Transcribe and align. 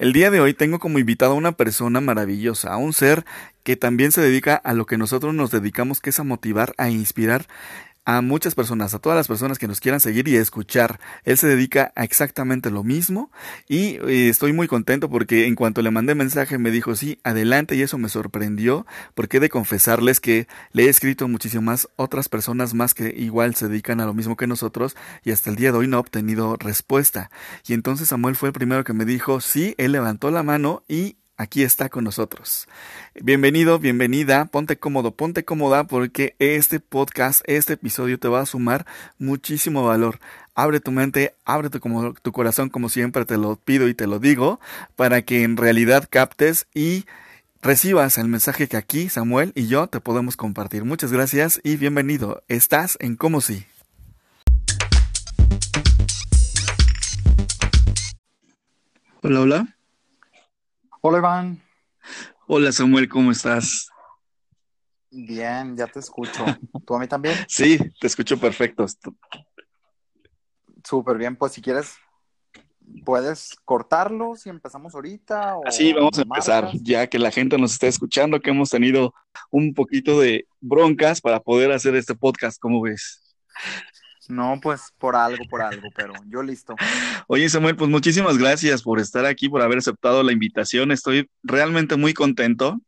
El 0.00 0.14
día 0.14 0.30
de 0.30 0.40
hoy 0.40 0.54
tengo 0.54 0.78
como 0.78 0.98
invitado 0.98 1.32
a 1.32 1.34
una 1.34 1.52
persona 1.52 2.00
maravillosa, 2.00 2.72
a 2.72 2.78
un 2.78 2.94
ser 2.94 3.26
que 3.64 3.76
también 3.76 4.12
se 4.12 4.22
dedica 4.22 4.56
a 4.56 4.72
lo 4.72 4.86
que 4.86 4.96
nosotros 4.96 5.34
nos 5.34 5.50
dedicamos, 5.50 6.00
que 6.00 6.08
es 6.08 6.18
a 6.18 6.24
motivar, 6.24 6.72
a 6.78 6.88
inspirar 6.88 7.44
a 8.16 8.22
muchas 8.22 8.56
personas, 8.56 8.92
a 8.92 8.98
todas 8.98 9.16
las 9.16 9.28
personas 9.28 9.58
que 9.58 9.68
nos 9.68 9.78
quieran 9.78 10.00
seguir 10.00 10.26
y 10.26 10.34
escuchar. 10.34 10.98
Él 11.24 11.38
se 11.38 11.46
dedica 11.46 11.92
a 11.94 12.02
exactamente 12.02 12.70
lo 12.70 12.82
mismo 12.82 13.30
y 13.68 13.98
eh, 14.08 14.28
estoy 14.28 14.52
muy 14.52 14.66
contento 14.66 15.08
porque 15.08 15.46
en 15.46 15.54
cuanto 15.54 15.80
le 15.80 15.92
mandé 15.92 16.16
mensaje 16.16 16.58
me 16.58 16.72
dijo 16.72 16.96
sí, 16.96 17.20
adelante 17.22 17.76
y 17.76 17.82
eso 17.82 17.98
me 17.98 18.08
sorprendió 18.08 18.84
porque 19.14 19.36
he 19.36 19.40
de 19.40 19.48
confesarles 19.48 20.18
que 20.18 20.48
le 20.72 20.84
he 20.84 20.88
escrito 20.88 21.28
muchísimas 21.28 21.88
otras 21.94 22.28
personas 22.28 22.74
más 22.74 22.94
que 22.94 23.14
igual 23.16 23.54
se 23.54 23.68
dedican 23.68 24.00
a 24.00 24.06
lo 24.06 24.14
mismo 24.14 24.36
que 24.36 24.48
nosotros 24.48 24.96
y 25.22 25.30
hasta 25.30 25.50
el 25.50 25.56
día 25.56 25.70
de 25.70 25.78
hoy 25.78 25.86
no 25.86 25.98
he 25.98 26.00
obtenido 26.00 26.56
respuesta. 26.56 27.30
Y 27.66 27.74
entonces 27.74 28.08
Samuel 28.08 28.34
fue 28.34 28.48
el 28.48 28.52
primero 28.52 28.82
que 28.82 28.92
me 28.92 29.04
dijo 29.04 29.40
sí, 29.40 29.76
él 29.78 29.92
levantó 29.92 30.32
la 30.32 30.42
mano 30.42 30.82
y 30.88 31.16
aquí 31.40 31.62
está 31.62 31.88
con 31.88 32.04
nosotros. 32.04 32.68
Bienvenido, 33.14 33.78
bienvenida, 33.78 34.44
ponte 34.44 34.76
cómodo, 34.76 35.12
ponte 35.12 35.42
cómoda 35.42 35.84
porque 35.84 36.36
este 36.38 36.80
podcast, 36.80 37.40
este 37.46 37.72
episodio 37.72 38.18
te 38.18 38.28
va 38.28 38.40
a 38.40 38.46
sumar 38.46 38.84
muchísimo 39.18 39.82
valor. 39.82 40.20
Abre 40.54 40.80
tu 40.80 40.92
mente, 40.92 41.34
abre 41.46 41.70
tu, 41.70 41.80
corazón 42.32 42.68
como 42.68 42.90
siempre 42.90 43.24
te 43.24 43.38
lo 43.38 43.56
pido 43.56 43.88
y 43.88 43.94
te 43.94 44.06
lo 44.06 44.18
digo 44.18 44.60
para 44.96 45.22
que 45.22 45.42
en 45.42 45.56
realidad 45.56 46.06
captes 46.10 46.66
y 46.74 47.06
recibas 47.62 48.18
el 48.18 48.28
mensaje 48.28 48.68
que 48.68 48.76
aquí 48.76 49.08
Samuel 49.08 49.52
y 49.54 49.66
yo 49.66 49.86
te 49.86 50.00
podemos 50.00 50.36
compartir. 50.36 50.84
Muchas 50.84 51.10
gracias 51.10 51.58
y 51.64 51.76
bienvenido. 51.76 52.42
Estás 52.48 52.98
en 53.00 53.16
Como 53.16 53.40
Si. 53.40 53.64
Hola, 59.22 59.40
hola. 59.40 59.79
Hola 61.02 61.16
Iván. 61.16 61.62
Hola 62.46 62.72
Samuel, 62.72 63.08
¿cómo 63.08 63.30
estás? 63.30 63.88
Bien, 65.10 65.74
ya 65.74 65.86
te 65.86 65.98
escucho. 65.98 66.44
¿Tú 66.86 66.94
a 66.94 66.98
mí 66.98 67.08
también? 67.08 67.36
Sí, 67.48 67.78
te 67.98 68.06
escucho 68.06 68.38
perfecto. 68.38 68.84
Súper 70.84 71.16
bien, 71.16 71.36
pues 71.36 71.52
si 71.52 71.62
quieres, 71.62 71.94
puedes 73.06 73.56
cortarlo 73.64 74.36
si 74.36 74.50
empezamos 74.50 74.94
ahorita. 74.94 75.56
O 75.56 75.66
Así 75.66 75.94
vamos 75.94 76.18
a 76.18 76.22
empezar, 76.22 76.70
ya 76.74 77.06
que 77.06 77.18
la 77.18 77.30
gente 77.30 77.56
nos 77.56 77.72
está 77.72 77.86
escuchando, 77.86 78.38
que 78.38 78.50
hemos 78.50 78.68
tenido 78.68 79.14
un 79.50 79.72
poquito 79.72 80.20
de 80.20 80.46
broncas 80.60 81.22
para 81.22 81.40
poder 81.40 81.72
hacer 81.72 81.96
este 81.96 82.14
podcast, 82.14 82.60
¿cómo 82.60 82.82
ves? 82.82 83.36
No, 84.30 84.58
pues 84.62 84.92
por 84.98 85.16
algo, 85.16 85.44
por 85.48 85.62
algo, 85.62 85.88
pero 85.94 86.14
yo 86.28 86.42
listo. 86.42 86.76
Oye, 87.26 87.48
Samuel, 87.48 87.76
pues 87.76 87.90
muchísimas 87.90 88.38
gracias 88.38 88.82
por 88.82 89.00
estar 89.00 89.26
aquí, 89.26 89.48
por 89.48 89.62
haber 89.62 89.78
aceptado 89.78 90.22
la 90.22 90.32
invitación. 90.32 90.92
Estoy 90.92 91.28
realmente 91.42 91.96
muy 91.96 92.14
contento 92.14 92.80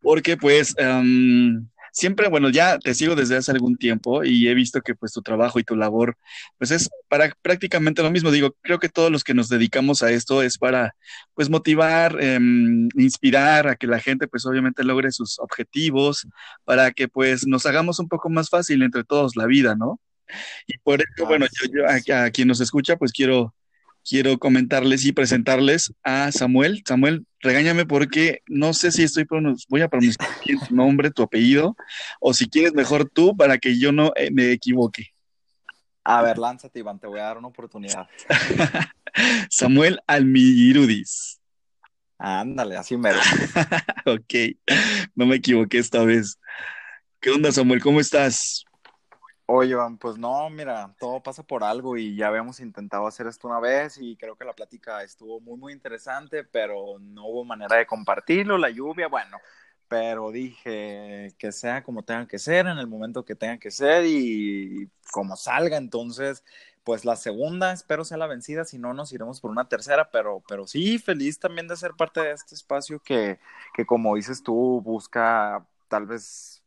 porque 0.00 0.36
pues 0.36 0.74
em, 0.78 1.66
siempre, 1.92 2.28
bueno, 2.28 2.48
ya 2.50 2.78
te 2.78 2.94
sigo 2.94 3.16
desde 3.16 3.36
hace 3.36 3.50
algún 3.50 3.76
tiempo 3.76 4.24
y 4.24 4.48
he 4.48 4.54
visto 4.54 4.80
que 4.80 4.94
pues 4.94 5.12
tu 5.12 5.22
trabajo 5.22 5.58
y 5.58 5.64
tu 5.64 5.74
labor 5.76 6.16
pues 6.58 6.70
es 6.70 6.88
para 7.08 7.32
prácticamente 7.42 8.02
lo 8.02 8.10
mismo. 8.10 8.30
Digo, 8.30 8.54
creo 8.62 8.78
que 8.78 8.88
todos 8.88 9.10
los 9.10 9.24
que 9.24 9.34
nos 9.34 9.48
dedicamos 9.48 10.02
a 10.02 10.10
esto 10.10 10.42
es 10.42 10.58
para 10.58 10.94
pues 11.34 11.50
motivar, 11.50 12.22
em, 12.22 12.88
inspirar 12.94 13.68
a 13.68 13.76
que 13.76 13.86
la 13.86 14.00
gente 14.00 14.28
pues 14.28 14.46
obviamente 14.46 14.84
logre 14.84 15.10
sus 15.12 15.38
objetivos, 15.38 16.26
para 16.64 16.92
que 16.92 17.08
pues 17.08 17.46
nos 17.46 17.66
hagamos 17.66 17.98
un 17.98 18.08
poco 18.08 18.30
más 18.30 18.48
fácil 18.48 18.82
entre 18.82 19.04
todos 19.04 19.36
la 19.36 19.46
vida, 19.46 19.74
¿no? 19.74 20.00
Y 20.66 20.78
por 20.78 21.00
eso, 21.00 21.26
bueno, 21.26 21.46
yo, 21.72 22.16
a, 22.16 22.30
quien 22.30 22.48
nos 22.48 22.60
escucha, 22.60 22.96
pues 22.96 23.12
quiero, 23.12 23.54
quiero 24.08 24.38
comentarles 24.38 25.04
y 25.04 25.12
presentarles 25.12 25.92
a 26.02 26.32
Samuel. 26.32 26.82
Samuel, 26.86 27.26
regáñame 27.40 27.86
porque 27.86 28.42
no 28.46 28.72
sé 28.72 28.92
si 28.92 29.02
estoy 29.02 29.26
voy 29.68 29.80
a 29.82 29.88
pronunciar 29.88 30.28
tu 30.44 30.74
nombre, 30.74 31.10
tu 31.10 31.22
apellido, 31.22 31.76
o 32.20 32.34
si 32.34 32.48
quieres 32.48 32.74
mejor 32.74 33.08
tú 33.08 33.36
para 33.36 33.58
que 33.58 33.78
yo 33.78 33.92
no 33.92 34.12
eh, 34.16 34.30
me 34.30 34.52
equivoque. 34.52 35.12
A 36.04 36.22
ver, 36.22 36.38
lánzate, 36.38 36.78
Iván, 36.78 36.98
te 36.98 37.06
voy 37.06 37.20
a 37.20 37.24
dar 37.24 37.38
una 37.38 37.48
oportunidad. 37.48 38.06
Samuel 39.50 40.00
Almirudis. 40.06 41.38
Ándale, 42.18 42.76
así 42.76 42.96
mero. 42.96 43.18
ok, 44.06 44.34
no 45.14 45.26
me 45.26 45.36
equivoqué 45.36 45.78
esta 45.78 46.02
vez. 46.02 46.38
¿Qué 47.20 47.30
onda, 47.30 47.52
Samuel? 47.52 47.82
¿Cómo 47.82 48.00
estás? 48.00 48.64
Oye, 49.50 49.74
pues 49.98 50.18
no, 50.18 50.50
mira, 50.50 50.94
todo 51.00 51.22
pasa 51.22 51.42
por 51.42 51.64
algo 51.64 51.96
y 51.96 52.14
ya 52.14 52.28
habíamos 52.28 52.60
intentado 52.60 53.06
hacer 53.06 53.26
esto 53.26 53.48
una 53.48 53.60
vez 53.60 53.96
y 53.98 54.14
creo 54.16 54.36
que 54.36 54.44
la 54.44 54.52
plática 54.52 55.02
estuvo 55.02 55.40
muy, 55.40 55.56
muy 55.58 55.72
interesante, 55.72 56.44
pero 56.44 56.98
no 57.00 57.26
hubo 57.26 57.44
manera 57.46 57.76
de 57.76 57.86
compartirlo, 57.86 58.58
la 58.58 58.68
lluvia, 58.68 59.08
bueno, 59.08 59.38
pero 59.88 60.30
dije 60.32 61.34
que 61.38 61.50
sea 61.52 61.82
como 61.82 62.02
tenga 62.02 62.26
que 62.28 62.38
ser, 62.38 62.66
en 62.66 62.76
el 62.76 62.88
momento 62.88 63.24
que 63.24 63.34
tenga 63.34 63.56
que 63.58 63.70
ser 63.70 64.04
y 64.04 64.90
como 65.12 65.34
salga, 65.34 65.78
entonces, 65.78 66.44
pues 66.84 67.06
la 67.06 67.16
segunda, 67.16 67.72
espero 67.72 68.04
sea 68.04 68.18
la 68.18 68.26
vencida, 68.26 68.66
si 68.66 68.76
no 68.78 68.92
nos 68.92 69.12
iremos 69.14 69.40
por 69.40 69.50
una 69.50 69.66
tercera, 69.66 70.10
pero, 70.10 70.42
pero 70.46 70.66
sí, 70.66 70.98
feliz 70.98 71.38
también 71.38 71.68
de 71.68 71.76
ser 71.76 71.92
parte 71.94 72.20
de 72.20 72.32
este 72.32 72.54
espacio 72.54 73.00
que, 73.00 73.38
que 73.72 73.86
como 73.86 74.14
dices 74.16 74.42
tú, 74.42 74.82
busca 74.82 75.66
tal 75.88 76.04
vez 76.04 76.57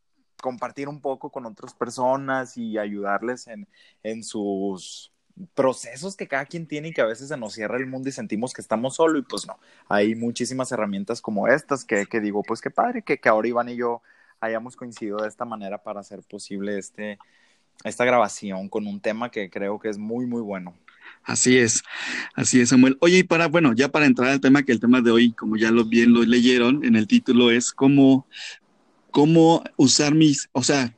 compartir 0.42 0.88
un 0.88 1.00
poco 1.00 1.30
con 1.30 1.46
otras 1.46 1.72
personas 1.72 2.58
y 2.58 2.76
ayudarles 2.76 3.46
en, 3.46 3.66
en 4.02 4.22
sus 4.24 5.10
procesos 5.54 6.16
que 6.16 6.28
cada 6.28 6.44
quien 6.44 6.66
tiene 6.66 6.88
y 6.88 6.92
que 6.92 7.00
a 7.00 7.06
veces 7.06 7.28
se 7.28 7.36
nos 7.38 7.54
cierra 7.54 7.78
el 7.78 7.86
mundo 7.86 8.10
y 8.10 8.12
sentimos 8.12 8.52
que 8.52 8.60
estamos 8.60 8.96
solo 8.96 9.18
y 9.18 9.22
pues 9.22 9.46
no, 9.46 9.58
hay 9.88 10.14
muchísimas 10.14 10.70
herramientas 10.72 11.22
como 11.22 11.48
estas 11.48 11.86
que, 11.86 12.04
que 12.04 12.20
digo, 12.20 12.42
pues 12.42 12.60
qué 12.60 12.70
padre 12.70 13.02
que, 13.02 13.18
que 13.18 13.28
ahora 13.30 13.48
Iván 13.48 13.70
y 13.70 13.76
yo 13.76 14.02
hayamos 14.40 14.76
coincidido 14.76 15.18
de 15.18 15.28
esta 15.28 15.44
manera 15.44 15.82
para 15.82 16.00
hacer 16.00 16.22
posible 16.24 16.76
este, 16.76 17.18
esta 17.84 18.04
grabación 18.04 18.68
con 18.68 18.86
un 18.86 19.00
tema 19.00 19.30
que 19.30 19.48
creo 19.48 19.78
que 19.78 19.88
es 19.88 19.96
muy, 19.96 20.26
muy 20.26 20.42
bueno. 20.42 20.74
Así 21.24 21.56
es, 21.56 21.82
así 22.34 22.60
es, 22.60 22.70
Samuel. 22.70 22.96
Oye, 23.00 23.18
y 23.18 23.22
para, 23.22 23.46
bueno, 23.46 23.72
ya 23.74 23.88
para 23.88 24.06
entrar 24.06 24.30
al 24.30 24.40
tema, 24.40 24.64
que 24.64 24.72
el 24.72 24.80
tema 24.80 25.00
de 25.00 25.10
hoy, 25.12 25.32
como 25.32 25.56
ya 25.56 25.70
lo 25.70 25.84
bien 25.84 26.12
lo 26.12 26.22
leyeron 26.22 26.84
en 26.84 26.96
el 26.96 27.06
título, 27.06 27.50
es 27.50 27.72
cómo 27.72 28.26
cómo 29.12 29.62
usar 29.76 30.14
mis, 30.14 30.48
o 30.52 30.64
sea, 30.64 30.96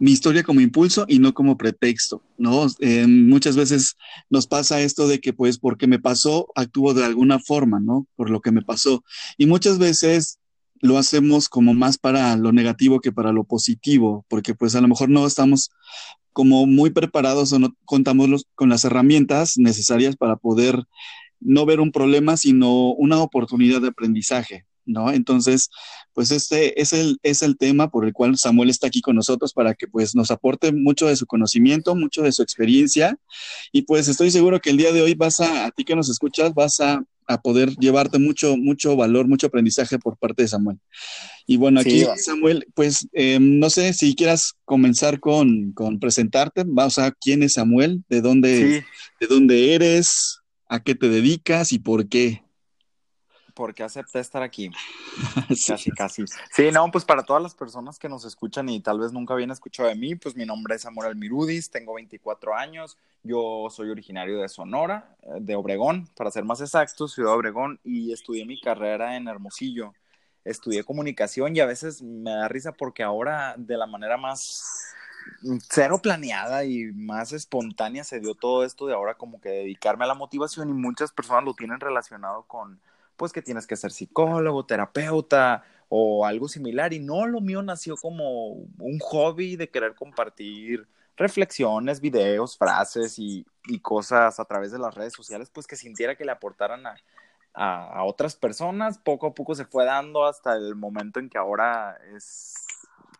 mi 0.00 0.10
historia 0.10 0.42
como 0.42 0.60
impulso 0.60 1.04
y 1.06 1.18
no 1.18 1.34
como 1.34 1.56
pretexto, 1.56 2.22
¿no? 2.38 2.66
Eh, 2.80 3.06
muchas 3.06 3.54
veces 3.54 3.96
nos 4.30 4.46
pasa 4.46 4.80
esto 4.80 5.06
de 5.06 5.20
que, 5.20 5.32
pues, 5.32 5.58
porque 5.58 5.86
me 5.86 5.98
pasó, 5.98 6.48
actúo 6.56 6.94
de 6.94 7.04
alguna 7.04 7.38
forma, 7.38 7.78
¿no? 7.78 8.06
Por 8.16 8.30
lo 8.30 8.40
que 8.40 8.50
me 8.50 8.62
pasó. 8.62 9.04
Y 9.36 9.46
muchas 9.46 9.78
veces 9.78 10.38
lo 10.80 10.96
hacemos 10.96 11.48
como 11.48 11.74
más 11.74 11.98
para 11.98 12.36
lo 12.36 12.52
negativo 12.52 13.00
que 13.00 13.12
para 13.12 13.32
lo 13.32 13.44
positivo, 13.44 14.24
porque 14.28 14.54
pues 14.54 14.74
a 14.74 14.80
lo 14.80 14.88
mejor 14.88 15.10
no 15.10 15.26
estamos 15.26 15.70
como 16.32 16.66
muy 16.66 16.90
preparados 16.90 17.52
o 17.52 17.58
no 17.58 17.76
contamos 17.84 18.46
con 18.54 18.70
las 18.70 18.84
herramientas 18.84 19.58
necesarias 19.58 20.16
para 20.16 20.36
poder 20.36 20.84
no 21.40 21.66
ver 21.66 21.80
un 21.80 21.92
problema, 21.92 22.36
sino 22.36 22.92
una 22.92 23.18
oportunidad 23.18 23.82
de 23.82 23.88
aprendizaje. 23.88 24.64
¿No? 24.90 25.12
Entonces, 25.12 25.70
pues 26.12 26.30
este 26.30 26.80
es 26.80 26.92
el, 26.92 27.18
es 27.22 27.42
el 27.42 27.56
tema 27.56 27.90
por 27.90 28.04
el 28.04 28.12
cual 28.12 28.36
Samuel 28.36 28.70
está 28.70 28.88
aquí 28.88 29.00
con 29.00 29.16
nosotros 29.16 29.52
para 29.52 29.74
que 29.74 29.86
pues 29.86 30.14
nos 30.14 30.30
aporte 30.30 30.72
mucho 30.72 31.06
de 31.06 31.16
su 31.16 31.26
conocimiento, 31.26 31.94
mucho 31.94 32.22
de 32.22 32.32
su 32.32 32.42
experiencia. 32.42 33.16
Y 33.72 33.82
pues 33.82 34.08
estoy 34.08 34.30
seguro 34.30 34.60
que 34.60 34.70
el 34.70 34.76
día 34.76 34.92
de 34.92 35.02
hoy 35.02 35.14
vas 35.14 35.40
a, 35.40 35.66
a 35.66 35.70
ti 35.70 35.84
que 35.84 35.96
nos 35.96 36.08
escuchas, 36.08 36.54
vas 36.54 36.80
a, 36.80 37.04
poder 37.44 37.76
llevarte 37.76 38.18
mucho, 38.18 38.56
mucho 38.56 38.96
valor, 38.96 39.28
mucho 39.28 39.46
aprendizaje 39.46 40.00
por 40.00 40.16
parte 40.16 40.42
de 40.42 40.48
Samuel. 40.48 40.80
Y 41.46 41.58
bueno, 41.58 41.78
aquí 41.78 42.04
Samuel, 42.16 42.66
pues 42.74 43.06
em, 43.12 43.60
no 43.60 43.70
sé 43.70 43.92
si 43.92 44.16
quieras 44.16 44.54
comenzar 44.64 45.20
con, 45.20 45.70
con 45.70 46.00
presentarte, 46.00 46.64
vamos 46.66 46.98
a 46.98 47.12
quién 47.12 47.44
es 47.44 47.52
Samuel, 47.52 48.02
de 48.08 48.20
dónde, 48.20 48.84
de 49.20 49.26
dónde 49.28 49.74
eres, 49.74 50.40
a 50.68 50.82
qué 50.82 50.96
te 50.96 51.08
dedicas 51.08 51.70
y 51.70 51.78
por 51.78 52.08
qué 52.08 52.42
porque 53.60 53.82
acepté 53.82 54.20
estar 54.20 54.42
aquí. 54.42 54.70
Casi, 55.66 55.90
casi. 55.90 56.24
Sí, 56.50 56.70
no, 56.72 56.90
pues 56.90 57.04
para 57.04 57.24
todas 57.24 57.42
las 57.42 57.54
personas 57.54 57.98
que 57.98 58.08
nos 58.08 58.24
escuchan 58.24 58.70
y 58.70 58.80
tal 58.80 58.98
vez 58.98 59.12
nunca 59.12 59.34
habían 59.34 59.50
escuchado 59.50 59.90
de 59.90 59.96
mí, 59.96 60.14
pues 60.14 60.34
mi 60.34 60.46
nombre 60.46 60.76
es 60.76 60.80
Samuel 60.80 61.08
Almirudis, 61.08 61.70
tengo 61.70 61.92
24 61.92 62.56
años, 62.56 62.96
yo 63.22 63.66
soy 63.68 63.90
originario 63.90 64.40
de 64.40 64.48
Sonora, 64.48 65.14
eh, 65.24 65.40
de 65.42 65.56
Obregón, 65.56 66.08
para 66.16 66.30
ser 66.30 66.44
más 66.44 66.62
exacto, 66.62 67.06
Ciudad 67.06 67.34
Obregón, 67.34 67.78
y 67.84 68.14
estudié 68.14 68.46
mi 68.46 68.58
carrera 68.58 69.18
en 69.18 69.28
Hermosillo. 69.28 69.92
Estudié 70.42 70.82
comunicación 70.82 71.54
y 71.54 71.60
a 71.60 71.66
veces 71.66 72.00
me 72.00 72.30
da 72.30 72.48
risa 72.48 72.72
porque 72.72 73.02
ahora 73.02 73.56
de 73.58 73.76
la 73.76 73.86
manera 73.86 74.16
más 74.16 74.94
cero 75.68 76.00
planeada 76.02 76.64
y 76.64 76.92
más 76.94 77.32
espontánea 77.32 78.04
se 78.04 78.20
dio 78.20 78.34
todo 78.34 78.64
esto 78.64 78.86
de 78.86 78.94
ahora 78.94 79.16
como 79.16 79.38
que 79.38 79.50
dedicarme 79.50 80.04
a 80.04 80.08
la 80.08 80.14
motivación 80.14 80.70
y 80.70 80.72
muchas 80.72 81.12
personas 81.12 81.44
lo 81.44 81.52
tienen 81.52 81.78
relacionado 81.78 82.44
con 82.44 82.80
pues 83.20 83.34
que 83.34 83.42
tienes 83.42 83.66
que 83.66 83.76
ser 83.76 83.92
psicólogo, 83.92 84.64
terapeuta 84.64 85.62
o 85.90 86.24
algo 86.24 86.48
similar. 86.48 86.94
Y 86.94 87.00
no, 87.00 87.26
lo 87.26 87.42
mío 87.42 87.60
nació 87.62 87.98
como 87.98 88.52
un 88.52 88.98
hobby 88.98 89.56
de 89.56 89.68
querer 89.68 89.94
compartir 89.94 90.88
reflexiones, 91.18 92.00
videos, 92.00 92.56
frases 92.56 93.18
y, 93.18 93.44
cosas 93.82 94.40
a 94.40 94.44
través 94.46 94.72
de 94.72 94.78
las 94.78 94.94
redes 94.94 95.12
sociales, 95.12 95.50
pues 95.50 95.66
que 95.66 95.76
sintiera 95.76 96.16
que 96.16 96.24
le 96.24 96.32
aportaran 96.32 96.86
a, 96.86 96.96
a, 97.52 98.04
otras 98.04 98.36
personas, 98.36 98.96
poco 98.96 99.26
a 99.26 99.34
poco 99.34 99.54
se 99.54 99.66
fue 99.66 99.84
dando 99.84 100.24
hasta 100.24 100.56
el 100.56 100.74
momento 100.74 101.20
en 101.20 101.28
que 101.28 101.36
ahora 101.36 101.98
es 102.16 102.54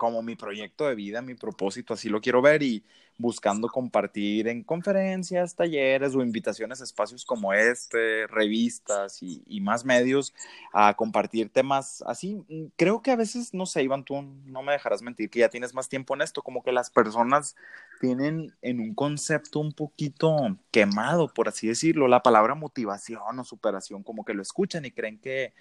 como 0.00 0.23
mi 0.23 0.35
proyecto 0.35 0.88
de 0.88 0.94
vida, 0.94 1.20
mi 1.20 1.35
propósito, 1.35 1.93
así 1.93 2.08
lo 2.08 2.23
quiero 2.23 2.41
ver 2.41 2.62
y 2.62 2.82
buscando 3.19 3.69
compartir 3.69 4.49
en 4.49 4.64
conferencias, 4.64 5.55
talleres 5.55 6.14
o 6.14 6.23
invitaciones 6.23 6.81
a 6.81 6.85
espacios 6.85 7.26
como 7.26 7.52
este, 7.52 8.26
revistas 8.29 9.23
y, 9.23 9.61
más 9.61 9.85
medios 9.85 10.32
a 10.73 10.94
compartir 10.94 11.50
temas 11.50 12.02
así. 12.06 12.43
Creo 12.76 13.02
que 13.02 13.11
a 13.11 13.17
veces, 13.17 13.52
no 13.52 13.67
sé, 13.67 13.82
Iván, 13.82 14.05
tú 14.05 14.23
no 14.47 14.62
me 14.62 14.73
dejarás 14.73 15.02
mentir 15.02 15.29
que 15.29 15.41
ya 15.41 15.50
tienes 15.50 15.75
más 15.75 15.91
tiempo 15.91 16.14
en 16.14 16.23
esto, 16.23 16.41
como 16.41 16.62
que 16.62 16.73
las 16.73 16.88
personas 16.88 17.55
tienen 18.00 18.55
en 18.62 18.81
un 18.81 18.94
concepto 18.94 19.61
un 19.61 19.73
poquito 19.73 20.56
quemado, 20.70 21.29
por 21.29 21.47
así 21.47 21.69
decirlo, 21.69 22.08
la 22.08 22.23
palabra 22.23 22.55
motivación 22.55 23.38
o 23.38 23.44
superación, 23.44 24.02
como 24.02 24.25
que 24.25 24.32
lo 24.32 24.41
escuchan 24.41 24.87
y 24.87 24.93
creen 24.93 25.19
que 25.19 25.52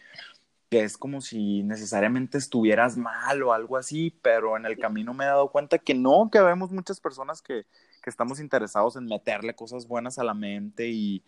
que 0.69 0.83
es 0.83 0.98
como 0.98 1.21
si 1.21 1.63
necesariamente 1.63 2.38
estuvieras 2.38 2.95
mal 2.98 3.42
o 3.44 3.54
algo 3.54 3.77
así, 3.77 4.12
pero 4.21 4.56
en 4.56 4.66
el 4.66 4.77
camino 4.77 5.13
me 5.13 5.24
he 5.25 5.27
dado 5.27 5.51
cuenta 5.51 5.80
que 5.80 5.95
no, 5.95 6.30
que 6.31 6.42
vemos 6.42 6.71
muchas 6.71 7.00
personas 7.00 7.42
que, 7.42 7.66
que 8.04 8.10
estamos 8.10 8.39
interesados 8.39 8.95
en 8.95 9.06
meterle 9.06 9.56
cosas 9.56 9.88
buenas 9.88 10.19
a 10.19 10.24
la 10.24 10.36
mente 10.36 10.88
y, 10.89 11.24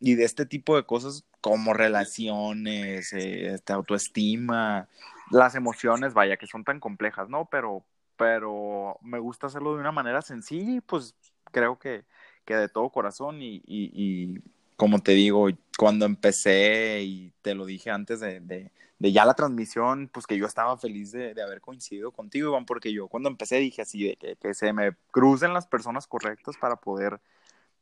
y 0.00 0.14
de 0.14 0.24
este 0.24 0.46
tipo 0.46 0.76
de 0.76 0.84
cosas 0.84 1.24
como 1.40 1.72
relaciones, 1.74 3.12
eh, 3.12 3.54
este, 3.54 3.72
autoestima, 3.72 4.88
las 5.30 5.56
emociones, 5.56 6.14
vaya, 6.14 6.36
que 6.36 6.46
son 6.46 6.64
tan 6.64 6.80
complejas, 6.80 7.28
¿no? 7.28 7.46
Pero, 7.50 7.84
pero 8.16 8.98
me 9.02 9.18
gusta 9.18 9.48
hacerlo 9.48 9.74
de 9.74 9.80
una 9.80 9.92
manera 9.92 10.22
sencilla 10.22 10.76
y 10.76 10.80
pues 10.80 11.16
creo 11.52 11.78
que, 11.78 12.04
que 12.44 12.54
de 12.56 12.68
todo 12.68 12.90
corazón 12.90 13.42
y, 13.42 13.62
y 13.66 14.42
como 14.76 15.00
te 15.00 15.12
digo, 15.12 15.48
cuando 15.78 16.06
empecé 16.06 17.02
y 17.02 17.32
te 17.42 17.54
lo 17.54 17.66
dije 17.66 17.90
antes 17.90 18.20
de, 18.20 18.40
de, 18.40 19.12
ya 19.12 19.24
la 19.24 19.34
transmisión, 19.34 20.08
pues 20.12 20.26
que 20.26 20.36
yo 20.36 20.46
estaba 20.46 20.76
feliz 20.76 21.12
de, 21.12 21.34
de, 21.34 21.42
haber 21.42 21.60
coincidido 21.60 22.12
contigo, 22.12 22.50
Iván, 22.50 22.66
porque 22.66 22.92
yo 22.92 23.08
cuando 23.08 23.28
empecé 23.28 23.56
dije 23.56 23.82
así, 23.82 24.04
de 24.04 24.16
que, 24.16 24.36
que, 24.36 24.54
se 24.54 24.72
me 24.72 24.92
crucen 25.10 25.54
las 25.54 25.66
personas 25.66 26.06
correctas 26.06 26.56
para 26.58 26.76
poder 26.76 27.20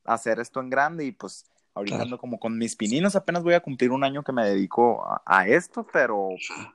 hacer 0.04 0.38
esto 0.40 0.60
en 0.60 0.70
grande 0.70 1.04
y 1.04 1.12
pues 1.12 1.46
ahorita 1.74 2.02
ando 2.02 2.18
como 2.18 2.38
con 2.38 2.56
mis 2.56 2.76
pininos, 2.76 3.16
apenas 3.16 3.42
voy 3.42 3.54
a 3.54 3.60
cumplir 3.60 3.90
un 3.90 4.04
año 4.04 4.22
que 4.22 4.32
me 4.32 4.44
dedico 4.44 5.04
a, 5.04 5.22
a 5.26 5.48
esto, 5.48 5.86
pero, 5.92 6.30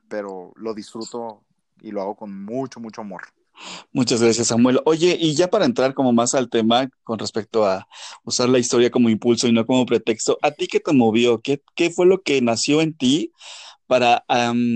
pero 0.10 0.52
lo 0.56 0.74
disfruto 0.74 1.42
y 1.82 1.92
lo 1.92 2.02
hago 2.02 2.16
con 2.16 2.44
mucho, 2.44 2.80
mucho 2.80 3.02
amor. 3.02 3.22
Muchas 3.92 4.22
gracias, 4.22 4.48
Samuel. 4.48 4.80
Oye, 4.86 5.18
y 5.20 5.36
ya 5.36 5.50
para 5.50 5.66
entrar 5.66 5.94
como 5.94 6.14
más 6.14 6.36
al 6.36 6.50
tema 6.50 6.90
con 7.04 7.20
respecto 7.20 7.66
a 7.66 7.88
usar 8.24 8.50
la 8.50 8.60
historia 8.60 8.90
como 8.90 9.10
impulso 9.10 9.48
y 9.48 9.52
no 9.52 9.66
como 9.66 9.86
pretexto, 9.86 10.38
¿a 10.42 10.52
ti 10.52 10.68
qué 10.68 10.80
te 10.80 10.94
movió? 10.94 11.42
¿Qué, 11.42 11.62
qué 11.76 11.90
fue 11.90 12.06
lo 12.06 12.22
que 12.22 12.42
nació 12.42 12.82
en 12.82 12.96
ti 12.96 13.32
para 13.90 14.24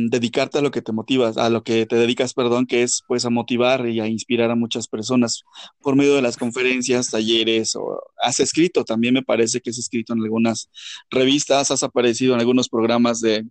dedicarte 0.09 0.57
a 0.57 0.61
lo 0.61 0.71
que 0.71 0.81
te 0.81 0.91
motivas, 0.91 1.37
a 1.37 1.51
lo 1.51 1.63
que 1.63 1.85
te 1.85 1.97
dedicas, 1.97 2.33
perdón, 2.33 2.65
que 2.65 2.81
es 2.81 3.03
pues 3.07 3.25
a 3.25 3.29
motivar 3.29 3.87
y 3.87 3.99
a 3.99 4.07
inspirar 4.07 4.49
a 4.49 4.55
muchas 4.55 4.87
personas 4.87 5.43
por 5.81 5.95
medio 5.95 6.15
de 6.15 6.23
las 6.23 6.35
conferencias, 6.35 7.11
talleres 7.11 7.75
o 7.75 8.01
has 8.23 8.39
escrito, 8.39 8.83
también 8.83 9.13
me 9.13 9.21
parece 9.21 9.61
que 9.61 9.69
has 9.69 9.77
escrito 9.77 10.13
en 10.13 10.23
algunas 10.23 10.71
revistas, 11.11 11.69
has 11.69 11.83
aparecido 11.83 12.33
en 12.33 12.39
algunos 12.39 12.69
programas 12.69 13.21
de 13.21 13.45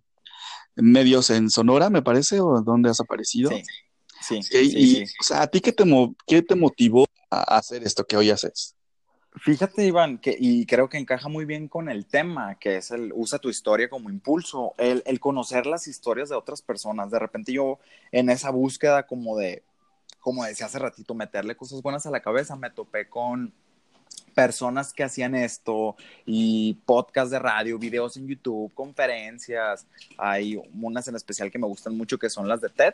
medios 0.75 1.29
en 1.29 1.49
Sonora, 1.49 1.89
me 1.89 2.01
parece, 2.01 2.41
o 2.41 2.61
dónde 2.61 2.89
has 2.89 2.99
aparecido. 2.99 3.49
Sí. 3.49 3.63
Sí, 4.27 4.39
y, 4.51 5.03
o 5.03 5.23
sea, 5.23 5.41
¿a 5.43 5.47
ti 5.47 5.59
qué 5.59 5.71
te, 5.71 5.83
qué 6.25 6.41
te 6.41 6.55
motivó 6.55 7.05
a 7.29 7.57
hacer 7.57 7.83
esto 7.83 8.05
que 8.05 8.17
hoy 8.17 8.29
haces? 8.29 8.75
Fíjate, 9.35 9.85
Iván, 9.85 10.19
que, 10.19 10.35
y 10.39 10.65
creo 10.65 10.89
que 10.89 10.99
encaja 10.99 11.27
muy 11.27 11.45
bien 11.45 11.67
con 11.67 11.89
el 11.89 12.05
tema, 12.05 12.55
que 12.59 12.77
es 12.77 12.91
el 12.91 13.11
usa 13.15 13.39
tu 13.39 13.49
historia 13.49 13.89
como 13.89 14.11
impulso, 14.11 14.73
el, 14.77 15.01
el 15.07 15.19
conocer 15.19 15.65
las 15.65 15.87
historias 15.87 16.29
de 16.29 16.35
otras 16.35 16.61
personas. 16.61 17.09
De 17.09 17.17
repente 17.17 17.51
yo 17.51 17.79
en 18.11 18.29
esa 18.29 18.51
búsqueda 18.51 19.07
como 19.07 19.35
de, 19.35 19.63
como 20.19 20.45
decía 20.45 20.67
hace 20.67 20.77
ratito, 20.77 21.15
meterle 21.15 21.55
cosas 21.55 21.81
buenas 21.81 22.05
a 22.05 22.11
la 22.11 22.21
cabeza, 22.21 22.55
me 22.55 22.69
topé 22.69 23.09
con 23.09 23.53
personas 24.35 24.93
que 24.93 25.03
hacían 25.03 25.35
esto 25.35 25.95
y 26.25 26.75
podcasts 26.85 27.31
de 27.31 27.39
radio, 27.39 27.79
videos 27.79 28.17
en 28.17 28.27
YouTube, 28.27 28.73
conferencias. 28.73 29.87
Hay 30.17 30.61
unas 30.73 31.07
en 31.07 31.15
especial 31.15 31.51
que 31.51 31.59
me 31.59 31.67
gustan 31.67 31.95
mucho 31.97 32.17
que 32.17 32.29
son 32.29 32.47
las 32.47 32.61
de 32.61 32.69
TED. 32.69 32.93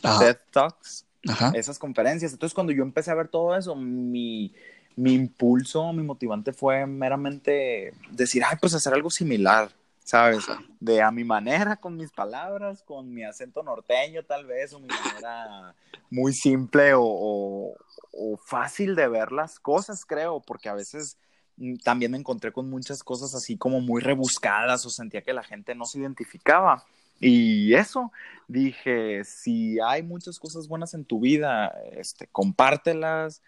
TED 0.00 0.38
Talks, 0.50 1.06
esas 1.54 1.78
conferencias. 1.78 2.32
Entonces, 2.32 2.54
cuando 2.54 2.72
yo 2.72 2.82
empecé 2.82 3.10
a 3.10 3.14
ver 3.14 3.28
todo 3.28 3.56
eso, 3.56 3.74
mi, 3.76 4.54
mi 4.96 5.14
impulso, 5.14 5.92
mi 5.92 6.02
motivante 6.02 6.52
fue 6.52 6.86
meramente 6.86 7.94
decir, 8.10 8.42
ay, 8.44 8.56
pues 8.60 8.74
hacer 8.74 8.94
algo 8.94 9.10
similar, 9.10 9.70
¿sabes? 10.04 10.44
De 10.78 11.02
a 11.02 11.10
mi 11.10 11.24
manera, 11.24 11.76
con 11.76 11.96
mis 11.96 12.10
palabras, 12.10 12.82
con 12.82 13.12
mi 13.12 13.24
acento 13.24 13.62
norteño 13.62 14.24
tal 14.24 14.46
vez, 14.46 14.72
o 14.72 14.80
mi 14.80 14.88
manera 14.88 15.74
muy 16.10 16.32
simple 16.32 16.92
o, 16.94 17.74
o 18.12 18.36
fácil 18.36 18.94
de 18.94 19.08
ver 19.08 19.32
las 19.32 19.58
cosas, 19.58 20.04
creo, 20.04 20.40
porque 20.40 20.68
a 20.68 20.74
veces 20.74 21.16
mm, 21.56 21.76
también 21.76 22.12
me 22.12 22.18
encontré 22.18 22.52
con 22.52 22.68
muchas 22.68 23.02
cosas 23.02 23.34
así 23.34 23.56
como 23.56 23.80
muy 23.80 24.00
rebuscadas 24.00 24.84
o 24.86 24.90
sentía 24.90 25.22
que 25.22 25.32
la 25.32 25.42
gente 25.42 25.74
no 25.74 25.84
se 25.84 26.00
identificaba. 26.00 26.84
Y 27.20 27.74
eso, 27.74 28.12
dije, 28.48 29.24
si 29.24 29.78
hay 29.80 30.02
muchas 30.02 30.38
cosas 30.38 30.68
buenas 30.68 30.94
en 30.94 31.04
tu 31.04 31.20
vida, 31.20 31.68
este, 31.92 32.26
compártelas, 32.28 33.42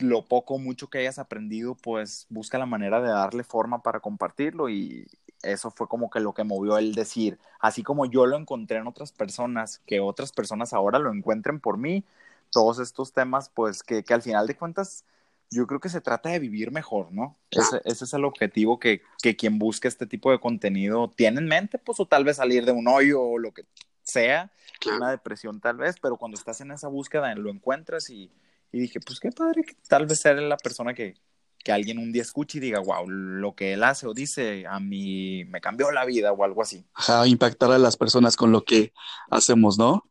lo 0.00 0.24
poco 0.26 0.54
o 0.54 0.58
mucho 0.58 0.88
que 0.88 0.98
hayas 0.98 1.18
aprendido, 1.18 1.74
pues 1.76 2.26
busca 2.30 2.58
la 2.58 2.66
manera 2.66 3.00
de 3.00 3.08
darle 3.10 3.44
forma 3.44 3.82
para 3.82 4.00
compartirlo 4.00 4.68
y 4.70 5.06
eso 5.42 5.70
fue 5.70 5.86
como 5.88 6.10
que 6.10 6.20
lo 6.20 6.34
que 6.34 6.44
movió 6.44 6.78
el 6.78 6.94
decir, 6.94 7.38
así 7.60 7.82
como 7.82 8.06
yo 8.06 8.26
lo 8.26 8.36
encontré 8.36 8.78
en 8.78 8.86
otras 8.88 9.12
personas, 9.12 9.80
que 9.86 10.00
otras 10.00 10.32
personas 10.32 10.72
ahora 10.72 10.98
lo 10.98 11.12
encuentren 11.12 11.60
por 11.60 11.78
mí, 11.78 12.04
todos 12.50 12.78
estos 12.80 13.12
temas, 13.12 13.50
pues 13.50 13.82
que, 13.82 14.02
que 14.02 14.14
al 14.14 14.22
final 14.22 14.46
de 14.46 14.56
cuentas 14.56 15.04
yo 15.50 15.66
creo 15.66 15.80
que 15.80 15.88
se 15.88 16.00
trata 16.00 16.28
de 16.30 16.38
vivir 16.38 16.70
mejor, 16.70 17.12
¿no? 17.12 17.38
Ese, 17.50 17.80
ese, 17.84 18.04
es 18.04 18.12
el 18.12 18.24
objetivo 18.24 18.78
que, 18.78 19.02
que, 19.22 19.36
quien 19.36 19.58
busca 19.58 19.88
este 19.88 20.06
tipo 20.06 20.30
de 20.30 20.38
contenido 20.38 21.10
tiene 21.10 21.40
en 21.40 21.46
mente, 21.46 21.78
pues, 21.78 21.98
o 22.00 22.06
tal 22.06 22.24
vez 22.24 22.36
salir 22.36 22.64
de 22.64 22.72
un 22.72 22.86
hoyo 22.88 23.22
o 23.22 23.38
lo 23.38 23.52
que 23.52 23.64
sea, 24.02 24.50
una 24.96 25.10
depresión 25.10 25.60
tal 25.60 25.76
vez, 25.76 25.96
pero 26.00 26.16
cuando 26.16 26.36
estás 26.38 26.60
en 26.60 26.70
esa 26.70 26.88
búsqueda 26.88 27.34
lo 27.34 27.50
encuentras 27.50 28.10
y, 28.10 28.30
y 28.72 28.80
dije, 28.80 29.00
pues 29.00 29.20
qué 29.20 29.30
padre 29.30 29.64
que 29.64 29.74
tal 29.86 30.06
vez 30.06 30.20
ser 30.20 30.40
la 30.40 30.56
persona 30.56 30.94
que, 30.94 31.14
que 31.62 31.72
alguien 31.72 31.98
un 31.98 32.12
día 32.12 32.22
escuche 32.22 32.58
y 32.58 32.60
diga, 32.60 32.80
wow, 32.80 33.08
lo 33.08 33.54
que 33.54 33.74
él 33.74 33.82
hace 33.82 34.06
o 34.06 34.14
dice 34.14 34.66
a 34.66 34.80
mí 34.80 35.44
me 35.46 35.60
cambió 35.60 35.90
la 35.90 36.04
vida 36.04 36.32
o 36.32 36.44
algo 36.44 36.62
así. 36.62 36.84
Ajá, 36.94 37.26
impactar 37.26 37.72
a 37.72 37.78
las 37.78 37.96
personas 37.96 38.36
con 38.36 38.52
lo 38.52 38.64
que 38.64 38.92
hacemos, 39.30 39.78
¿no? 39.78 40.08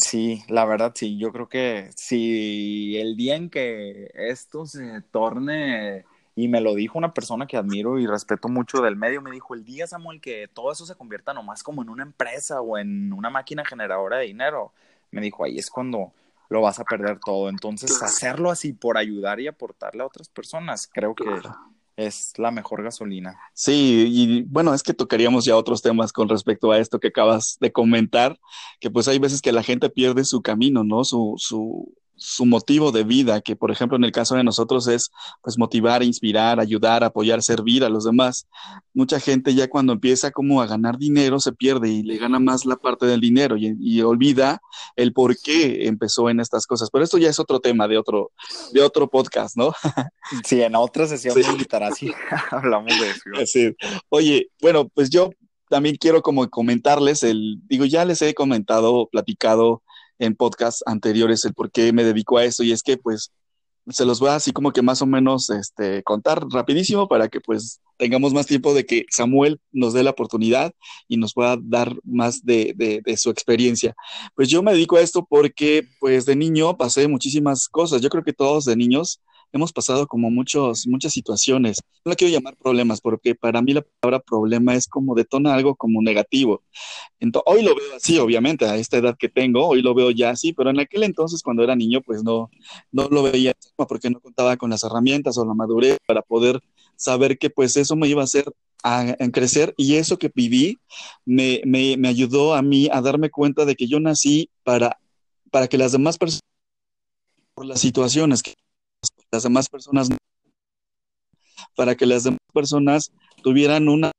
Sí, 0.00 0.42
la 0.48 0.64
verdad 0.64 0.92
sí, 0.94 1.18
yo 1.18 1.30
creo 1.30 1.48
que 1.48 1.90
si 1.94 2.96
el 2.96 3.16
día 3.16 3.36
en 3.36 3.50
que 3.50 4.10
esto 4.14 4.64
se 4.64 5.02
torne, 5.10 6.06
y 6.34 6.48
me 6.48 6.62
lo 6.62 6.74
dijo 6.74 6.96
una 6.96 7.12
persona 7.12 7.46
que 7.46 7.58
admiro 7.58 7.98
y 7.98 8.06
respeto 8.06 8.48
mucho 8.48 8.80
del 8.80 8.96
medio, 8.96 9.20
me 9.20 9.30
dijo, 9.30 9.54
el 9.54 9.62
día 9.62 9.86
Samuel 9.86 10.20
que 10.20 10.48
todo 10.48 10.72
eso 10.72 10.86
se 10.86 10.94
convierta 10.94 11.34
nomás 11.34 11.62
como 11.62 11.82
en 11.82 11.90
una 11.90 12.02
empresa 12.02 12.62
o 12.62 12.78
en 12.78 13.12
una 13.12 13.28
máquina 13.28 13.64
generadora 13.64 14.16
de 14.16 14.26
dinero, 14.26 14.72
me 15.10 15.20
dijo, 15.20 15.44
ahí 15.44 15.58
es 15.58 15.68
cuando 15.68 16.12
lo 16.48 16.62
vas 16.62 16.80
a 16.80 16.84
perder 16.84 17.18
todo. 17.18 17.50
Entonces, 17.50 18.02
hacerlo 18.02 18.50
así 18.50 18.72
por 18.72 18.96
ayudar 18.96 19.38
y 19.38 19.48
aportarle 19.48 20.02
a 20.02 20.06
otras 20.06 20.28
personas, 20.30 20.88
creo 20.90 21.14
que 21.14 21.24
es 22.06 22.32
la 22.38 22.50
mejor 22.50 22.82
gasolina. 22.82 23.38
Sí, 23.54 24.06
y 24.08 24.42
bueno, 24.42 24.74
es 24.74 24.82
que 24.82 24.94
tocaríamos 24.94 25.44
ya 25.44 25.56
otros 25.56 25.82
temas 25.82 26.12
con 26.12 26.28
respecto 26.28 26.72
a 26.72 26.78
esto 26.78 26.98
que 26.98 27.08
acabas 27.08 27.58
de 27.60 27.72
comentar, 27.72 28.38
que 28.80 28.90
pues 28.90 29.08
hay 29.08 29.18
veces 29.18 29.42
que 29.42 29.52
la 29.52 29.62
gente 29.62 29.90
pierde 29.90 30.24
su 30.24 30.42
camino, 30.42 30.82
¿no? 30.84 31.04
Su, 31.04 31.34
su, 31.36 31.94
su 32.20 32.44
motivo 32.44 32.92
de 32.92 33.02
vida, 33.02 33.40
que 33.40 33.56
por 33.56 33.70
ejemplo 33.70 33.96
en 33.96 34.04
el 34.04 34.12
caso 34.12 34.34
de 34.36 34.44
nosotros 34.44 34.86
es 34.88 35.10
pues 35.42 35.56
motivar, 35.56 36.02
inspirar, 36.02 36.60
ayudar, 36.60 37.02
apoyar, 37.02 37.42
servir 37.42 37.82
a 37.82 37.88
los 37.88 38.04
demás. 38.04 38.46
Mucha 38.92 39.18
gente 39.18 39.54
ya 39.54 39.68
cuando 39.68 39.94
empieza 39.94 40.30
como 40.30 40.60
a 40.60 40.66
ganar 40.66 40.98
dinero 40.98 41.40
se 41.40 41.52
pierde 41.52 41.88
y 41.88 42.02
le 42.02 42.18
gana 42.18 42.38
más 42.38 42.66
la 42.66 42.76
parte 42.76 43.06
del 43.06 43.20
dinero 43.20 43.56
y, 43.56 44.00
olvida 44.02 44.60
el 44.96 45.12
por 45.12 45.36
qué 45.38 45.86
empezó 45.86 46.28
en 46.28 46.40
estas 46.40 46.66
cosas. 46.66 46.90
Pero 46.90 47.04
esto 47.04 47.18
ya 47.18 47.30
es 47.30 47.38
otro 47.38 47.60
tema 47.60 47.88
de 47.88 47.96
otro, 47.96 48.32
de 48.72 48.82
otro 48.82 49.08
podcast, 49.08 49.56
¿no? 49.56 49.72
Sí, 50.44 50.62
en 50.62 50.76
otra 50.76 51.06
sesión 51.06 51.34
sí. 51.96 52.12
hablamos 52.50 52.92
de 53.00 53.42
eso. 53.42 53.76
Oye, 54.10 54.48
bueno, 54.60 54.88
pues 54.88 55.10
yo 55.10 55.30
también 55.68 55.96
quiero 55.96 56.22
como 56.22 56.48
comentarles 56.50 57.22
el, 57.22 57.60
digo, 57.66 57.84
ya 57.84 58.04
les 58.04 58.20
he 58.22 58.34
comentado, 58.34 59.08
platicado 59.10 59.82
en 60.20 60.36
podcasts 60.36 60.84
anteriores 60.86 61.44
el 61.44 61.54
por 61.54 61.72
qué 61.72 61.92
me 61.92 62.04
dedico 62.04 62.38
a 62.38 62.44
esto 62.44 62.62
y 62.62 62.70
es 62.70 62.82
que 62.82 62.96
pues 62.96 63.32
se 63.88 64.04
los 64.04 64.20
voy 64.20 64.28
a 64.28 64.36
así 64.36 64.52
como 64.52 64.72
que 64.72 64.82
más 64.82 65.02
o 65.02 65.06
menos 65.06 65.50
este, 65.50 66.02
contar 66.02 66.44
rapidísimo 66.50 67.08
para 67.08 67.28
que 67.28 67.40
pues 67.40 67.80
tengamos 67.96 68.32
más 68.32 68.46
tiempo 68.46 68.72
de 68.74 68.86
que 68.86 69.06
Samuel 69.10 69.58
nos 69.72 69.94
dé 69.94 70.02
la 70.02 70.10
oportunidad 70.10 70.72
y 71.08 71.16
nos 71.16 71.34
pueda 71.34 71.56
dar 71.60 71.94
más 72.04 72.44
de, 72.44 72.72
de, 72.76 73.02
de, 73.04 73.16
su 73.16 73.30
experiencia. 73.30 73.94
Pues 74.34 74.48
yo 74.48 74.62
me 74.62 74.72
dedico 74.72 74.96
a 74.96 75.00
esto 75.00 75.26
porque 75.28 75.86
pues 75.98 76.24
de 76.26 76.36
niño 76.36 76.76
pasé 76.76 77.08
muchísimas 77.08 77.68
cosas. 77.68 78.00
Yo 78.00 78.08
creo 78.08 78.22
que 78.22 78.32
todos 78.32 78.64
de 78.64 78.76
niños 78.76 79.20
hemos 79.52 79.72
pasado 79.72 80.06
como 80.06 80.30
muchos, 80.30 80.86
muchas 80.86 81.12
situaciones. 81.12 81.78
No 82.04 82.10
la 82.10 82.16
quiero 82.16 82.32
llamar 82.32 82.56
problemas 82.56 83.00
porque 83.00 83.34
para 83.34 83.62
mí 83.62 83.72
la 83.72 83.84
palabra 84.00 84.20
problema 84.20 84.74
es 84.74 84.86
como 84.86 85.14
detona 85.14 85.54
algo 85.54 85.74
como 85.74 86.02
negativo. 86.02 86.62
Entonces, 87.18 87.52
hoy 87.52 87.62
lo 87.62 87.74
veo 87.74 87.96
así, 87.96 88.18
obviamente, 88.18 88.64
a 88.64 88.76
esta 88.76 88.98
edad 88.98 89.16
que 89.18 89.28
tengo, 89.28 89.66
hoy 89.66 89.82
lo 89.82 89.94
veo 89.94 90.10
ya 90.10 90.30
así, 90.30 90.52
pero 90.52 90.70
en 90.70 90.80
aquel 90.80 91.02
entonces 91.02 91.42
cuando 91.42 91.62
era 91.62 91.76
niño 91.76 92.00
pues 92.00 92.22
no, 92.22 92.50
no 92.92 93.08
lo 93.08 93.22
veía 93.22 93.52
porque 93.76 94.10
no 94.10 94.20
contaba 94.20 94.56
con 94.56 94.70
las 94.70 94.84
herramientas 94.84 95.36
o 95.38 95.44
la 95.44 95.54
madurez 95.54 95.98
para 96.06 96.22
poder 96.22 96.60
saber 96.96 97.38
que 97.38 97.50
pues 97.50 97.76
eso 97.76 97.96
me 97.96 98.08
iba 98.08 98.20
a 98.20 98.24
hacer 98.24 98.44
a, 98.82 99.14
crecer 99.32 99.74
y 99.76 99.96
eso 99.96 100.18
que 100.18 100.30
viví 100.34 100.78
me, 101.24 101.60
me, 101.64 101.96
me, 101.96 102.08
ayudó 102.08 102.54
a 102.54 102.62
mí 102.62 102.88
a 102.90 103.00
darme 103.00 103.30
cuenta 103.30 103.64
de 103.64 103.76
que 103.76 103.86
yo 103.86 104.00
nací 104.00 104.50
para, 104.64 104.98
para 105.50 105.68
que 105.68 105.78
las 105.78 105.92
demás 105.92 106.18
personas, 106.18 106.42
por 107.54 107.66
las 107.66 107.80
situaciones 107.80 108.42
que 108.42 108.54
las 109.30 109.42
demás 109.42 109.68
personas, 109.68 110.08
para 111.76 111.94
que 111.94 112.06
las 112.06 112.24
demás 112.24 112.40
personas 112.52 113.12
tuvieran 113.42 113.88
una 113.88 114.10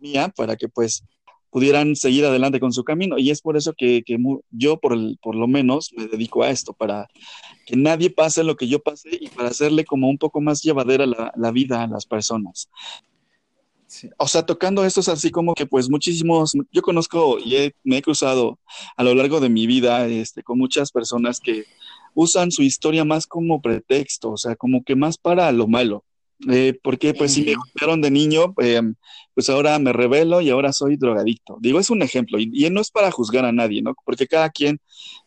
mía, 0.00 0.32
para 0.36 0.56
que 0.56 0.68
pues 0.68 1.02
pudieran 1.50 1.96
seguir 1.96 2.24
adelante 2.24 2.60
con 2.60 2.72
su 2.72 2.84
camino. 2.84 3.18
Y 3.18 3.30
es 3.30 3.40
por 3.40 3.56
eso 3.56 3.72
que, 3.76 4.02
que 4.04 4.18
yo, 4.50 4.78
por, 4.78 4.92
el, 4.92 5.18
por 5.22 5.34
lo 5.34 5.48
menos, 5.48 5.92
me 5.96 6.06
dedico 6.06 6.42
a 6.42 6.50
esto, 6.50 6.72
para 6.72 7.08
que 7.66 7.76
nadie 7.76 8.10
pase 8.10 8.44
lo 8.44 8.56
que 8.56 8.68
yo 8.68 8.80
pasé 8.80 9.10
y 9.20 9.28
para 9.28 9.48
hacerle 9.48 9.84
como 9.84 10.08
un 10.08 10.18
poco 10.18 10.40
más 10.40 10.62
llevadera 10.62 11.06
la, 11.06 11.32
la 11.36 11.50
vida 11.50 11.82
a 11.82 11.86
las 11.86 12.06
personas. 12.06 12.68
O 14.18 14.28
sea, 14.28 14.44
tocando 14.44 14.84
esto 14.84 15.00
es 15.00 15.08
así 15.08 15.30
como 15.30 15.54
que 15.54 15.64
pues 15.64 15.88
muchísimos, 15.88 16.52
yo 16.70 16.82
conozco 16.82 17.38
y 17.38 17.72
me 17.84 17.96
he 17.96 18.02
cruzado 18.02 18.58
a 18.96 19.02
lo 19.02 19.14
largo 19.14 19.40
de 19.40 19.48
mi 19.48 19.66
vida 19.66 20.06
este, 20.06 20.42
con 20.42 20.58
muchas 20.58 20.92
personas 20.92 21.40
que 21.40 21.64
usan 22.14 22.50
su 22.50 22.62
historia 22.62 23.04
más 23.04 23.26
como 23.26 23.60
pretexto, 23.60 24.32
o 24.32 24.36
sea, 24.36 24.56
como 24.56 24.82
que 24.84 24.96
más 24.96 25.18
para 25.18 25.50
lo 25.52 25.66
malo. 25.66 26.04
Eh, 26.48 26.78
porque 26.84 27.14
pues 27.14 27.34
si 27.34 27.42
me 27.42 27.54
golpearon 27.54 28.00
de 28.00 28.12
niño, 28.12 28.54
em, 28.58 28.94
pues 29.34 29.50
ahora 29.50 29.76
me 29.80 29.92
revelo 29.92 30.40
y 30.40 30.50
ahora 30.50 30.72
soy 30.72 30.96
drogadicto. 30.96 31.58
Digo, 31.60 31.80
es 31.80 31.90
un 31.90 32.00
ejemplo 32.02 32.38
y, 32.38 32.48
y, 32.52 32.70
no 32.70 32.80
es 32.80 32.92
para 32.92 33.10
juzgar 33.10 33.44
a 33.44 33.50
nadie, 33.50 33.82
¿no? 33.82 33.94
Porque 34.04 34.28
cada 34.28 34.48
quien 34.50 34.78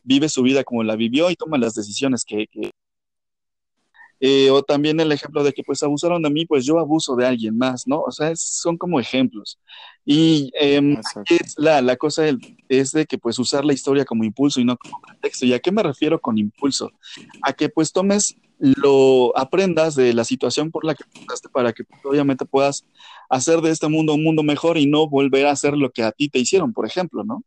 vive 0.03 0.29
su 0.29 0.41
vida 0.41 0.63
como 0.63 0.83
la 0.83 0.95
vivió 0.95 1.29
y 1.29 1.35
toma 1.35 1.57
las 1.57 1.75
decisiones 1.75 2.23
que, 2.23 2.47
que, 2.47 2.71
eh, 4.23 4.51
o 4.51 4.61
también 4.61 4.99
el 4.99 5.11
ejemplo 5.11 5.43
de 5.43 5.51
que 5.51 5.63
pues 5.63 5.81
abusaron 5.81 6.21
de 6.21 6.29
mí, 6.29 6.45
pues 6.45 6.63
yo 6.63 6.77
abuso 6.77 7.15
de 7.15 7.25
alguien 7.25 7.57
más, 7.57 7.87
¿no? 7.87 8.01
O 8.01 8.11
sea, 8.11 8.31
son 8.35 8.77
como 8.77 8.99
ejemplos. 8.99 9.59
Y 10.05 10.51
eh, 10.59 10.95
es 11.27 11.55
la, 11.57 11.81
la, 11.81 11.97
cosa 11.97 12.25
es 12.69 12.91
de 12.91 13.07
que 13.07 13.17
pues 13.17 13.39
usar 13.39 13.65
la 13.65 13.73
historia 13.73 14.05
como 14.05 14.23
impulso 14.23 14.61
y 14.61 14.65
no 14.65 14.77
como 14.77 15.01
pretexto. 15.01 15.47
¿Y 15.47 15.53
a 15.53 15.59
qué 15.59 15.71
me 15.71 15.81
refiero 15.81 16.21
con 16.21 16.37
impulso? 16.37 16.91
A 17.41 17.53
que 17.53 17.69
pues 17.69 17.91
tomes 17.91 18.35
lo 18.59 19.35
aprendas 19.35 19.95
de 19.95 20.13
la 20.13 20.23
situación 20.23 20.69
por 20.69 20.85
la 20.85 20.93
que 20.93 21.03
pasaste 21.25 21.49
para 21.49 21.73
que 21.73 21.83
pues, 21.83 21.99
obviamente 22.05 22.45
puedas 22.45 22.85
hacer 23.27 23.59
de 23.61 23.71
este 23.71 23.87
mundo 23.87 24.13
un 24.13 24.23
mundo 24.23 24.43
mejor 24.43 24.77
y 24.77 24.85
no 24.85 25.09
volver 25.09 25.47
a 25.47 25.51
hacer 25.51 25.75
lo 25.75 25.89
que 25.89 26.03
a 26.03 26.11
ti 26.11 26.29
te 26.29 26.37
hicieron, 26.37 26.73
por 26.73 26.85
ejemplo, 26.85 27.23
¿no? 27.23 27.43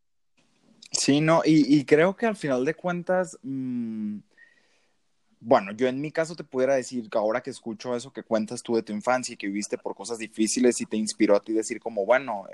Sí, 0.90 1.20
no, 1.20 1.42
y, 1.44 1.76
y 1.76 1.84
creo 1.84 2.16
que 2.16 2.26
al 2.26 2.34
final 2.34 2.64
de 2.64 2.74
cuentas, 2.74 3.38
mmm 3.44 4.18
bueno, 5.46 5.72
yo 5.72 5.88
en 5.88 6.00
mi 6.00 6.10
caso 6.10 6.34
te 6.34 6.42
pudiera 6.42 6.74
decir 6.74 7.10
que 7.10 7.18
ahora 7.18 7.42
que 7.42 7.50
escucho 7.50 7.94
eso 7.94 8.10
que 8.10 8.22
cuentas 8.22 8.62
tú 8.62 8.76
de 8.76 8.82
tu 8.82 8.94
infancia 8.94 9.34
y 9.34 9.36
que 9.36 9.46
viviste 9.46 9.76
por 9.76 9.94
cosas 9.94 10.18
difíciles 10.18 10.80
y 10.80 10.86
te 10.86 10.96
inspiró 10.96 11.36
a 11.36 11.40
ti 11.40 11.52
decir 11.52 11.80
como, 11.80 12.06
bueno, 12.06 12.46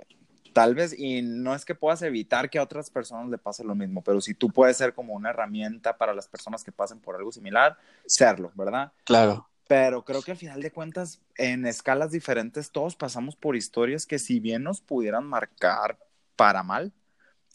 tal 0.53 0.75
vez, 0.75 0.99
y 0.99 1.23
no 1.23 1.55
es 1.55 1.65
que 1.65 1.77
puedas 1.77 2.03
evitar 2.03 2.51
que 2.51 2.59
a 2.59 2.65
otras 2.65 2.91
personas 2.91 3.29
le 3.31 3.39
pase 3.39 3.63
lo 3.63 3.77
mismo, 3.77 4.03
pero 4.03 4.21
si 4.21 4.35
tú 4.35 4.51
puedes 4.51 4.77
ser 4.77 4.93
como 4.93 5.15
una 5.15 5.31
herramienta 5.31 5.97
para 5.97 6.13
las 6.13 6.27
personas 6.27 6.65
que 6.65 6.73
pasen 6.73 6.99
por 6.99 7.15
algo 7.15 7.31
similar, 7.31 7.79
serlo, 8.07 8.51
¿verdad? 8.57 8.93
Claro. 9.05 9.49
Pero 9.69 10.05
creo 10.05 10.21
que 10.23 10.33
al 10.33 10.37
final 10.37 10.61
de 10.61 10.73
cuentas, 10.73 11.21
en 11.37 11.67
escalas 11.67 12.11
diferentes, 12.11 12.73
todos 12.73 12.97
pasamos 12.97 13.37
por 13.37 13.55
historias 13.55 14.05
que 14.05 14.19
si 14.19 14.41
bien 14.41 14.65
nos 14.65 14.81
pudieran 14.81 15.25
marcar 15.25 15.97
para 16.35 16.65
mal, 16.65 16.93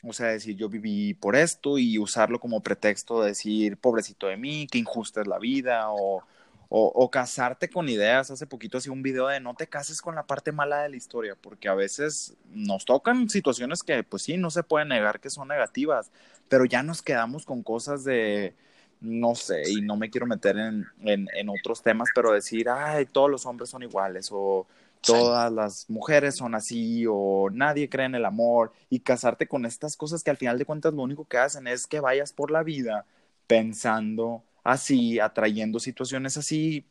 o 0.08 0.14
sea, 0.14 0.28
decir, 0.28 0.56
yo 0.56 0.70
viví 0.70 1.14
por 1.16 1.36
esto 1.36 1.78
y 1.78 1.98
usarlo 1.98 2.40
como 2.40 2.62
pretexto 2.62 3.22
de 3.22 3.30
decir, 3.30 3.78
pobrecito 3.78 4.28
de 4.28 4.38
mí, 4.38 4.68
qué 4.72 4.78
injusta 4.78 5.22
es 5.22 5.28
la 5.28 5.40
vida, 5.40 5.92
o, 5.92 6.24
o, 6.70 7.10
casarte 7.12 7.70
con 7.70 7.90
ideas. 7.90 8.32
Hace 8.32 8.48
poquito 8.48 8.78
hacía 8.78 8.92
un 8.92 9.02
video 9.02 9.28
de 9.28 9.40
no 9.40 9.56
te 9.56 9.68
cases 9.68 10.02
con 10.02 10.16
la 10.16 10.28
parte 10.28 10.52
mala 10.52 10.84
de 10.84 10.90
la 10.90 10.96
historia, 10.96 11.36
porque 11.40 11.68
a 11.70 11.76
veces 11.76 12.36
nos 12.50 12.86
tocan 12.86 13.30
situaciones 13.30 13.84
que, 13.84 14.04
pues 14.04 14.24
sí, 14.24 14.38
no 14.38 14.50
se 14.52 14.64
puede 14.64 14.86
negar 14.86 15.20
que 15.20 15.30
son 15.30 15.48
negativas, 15.48 16.12
pero 16.50 16.66
ya 16.66 16.84
nos 16.84 17.02
quedamos 17.02 17.46
con 17.46 17.64
cosas 17.64 18.04
de, 18.04 18.56
no 19.02 19.36
sé, 19.36 19.64
y 19.70 19.82
no 19.82 19.96
me 19.98 20.10
quiero 20.10 20.28
meter 20.28 20.58
en, 20.58 20.86
en, 21.02 21.28
en 21.36 21.50
otros 21.50 21.82
temas, 21.82 22.10
pero 22.14 22.32
decir, 22.32 22.70
ay, 22.70 23.06
todos 23.06 23.30
los 23.30 23.46
hombres 23.46 23.70
son 23.70 23.84
iguales, 23.84 24.30
o 24.32 24.68
todas 25.06 25.52
las 25.52 25.90
mujeres 25.90 26.36
son 26.36 26.56
así 26.56 27.06
o 27.10 27.50
nadie 27.52 27.90
cree 27.90 28.08
en 28.08 28.16
el 28.16 28.26
amor 28.26 28.74
y 28.90 29.00
casarte 29.00 29.48
con 29.48 29.66
estas 29.66 29.96
cosas 29.98 30.24
que 30.24 30.32
al 30.32 30.38
final 30.38 30.58
de 30.58 30.66
cuentas 30.66 30.94
lo 30.94 31.04
único 31.04 31.26
que 31.26 31.38
hacen 31.38 31.68
es 31.68 31.88
que 31.88 32.00
vayas 32.00 32.34
por 32.34 32.52
la 32.52 32.64
vida 32.64 33.06
pensando 33.48 34.44
así, 34.64 35.20
atrayendo 35.20 35.80
situaciones 35.80 36.38
así 36.38 36.86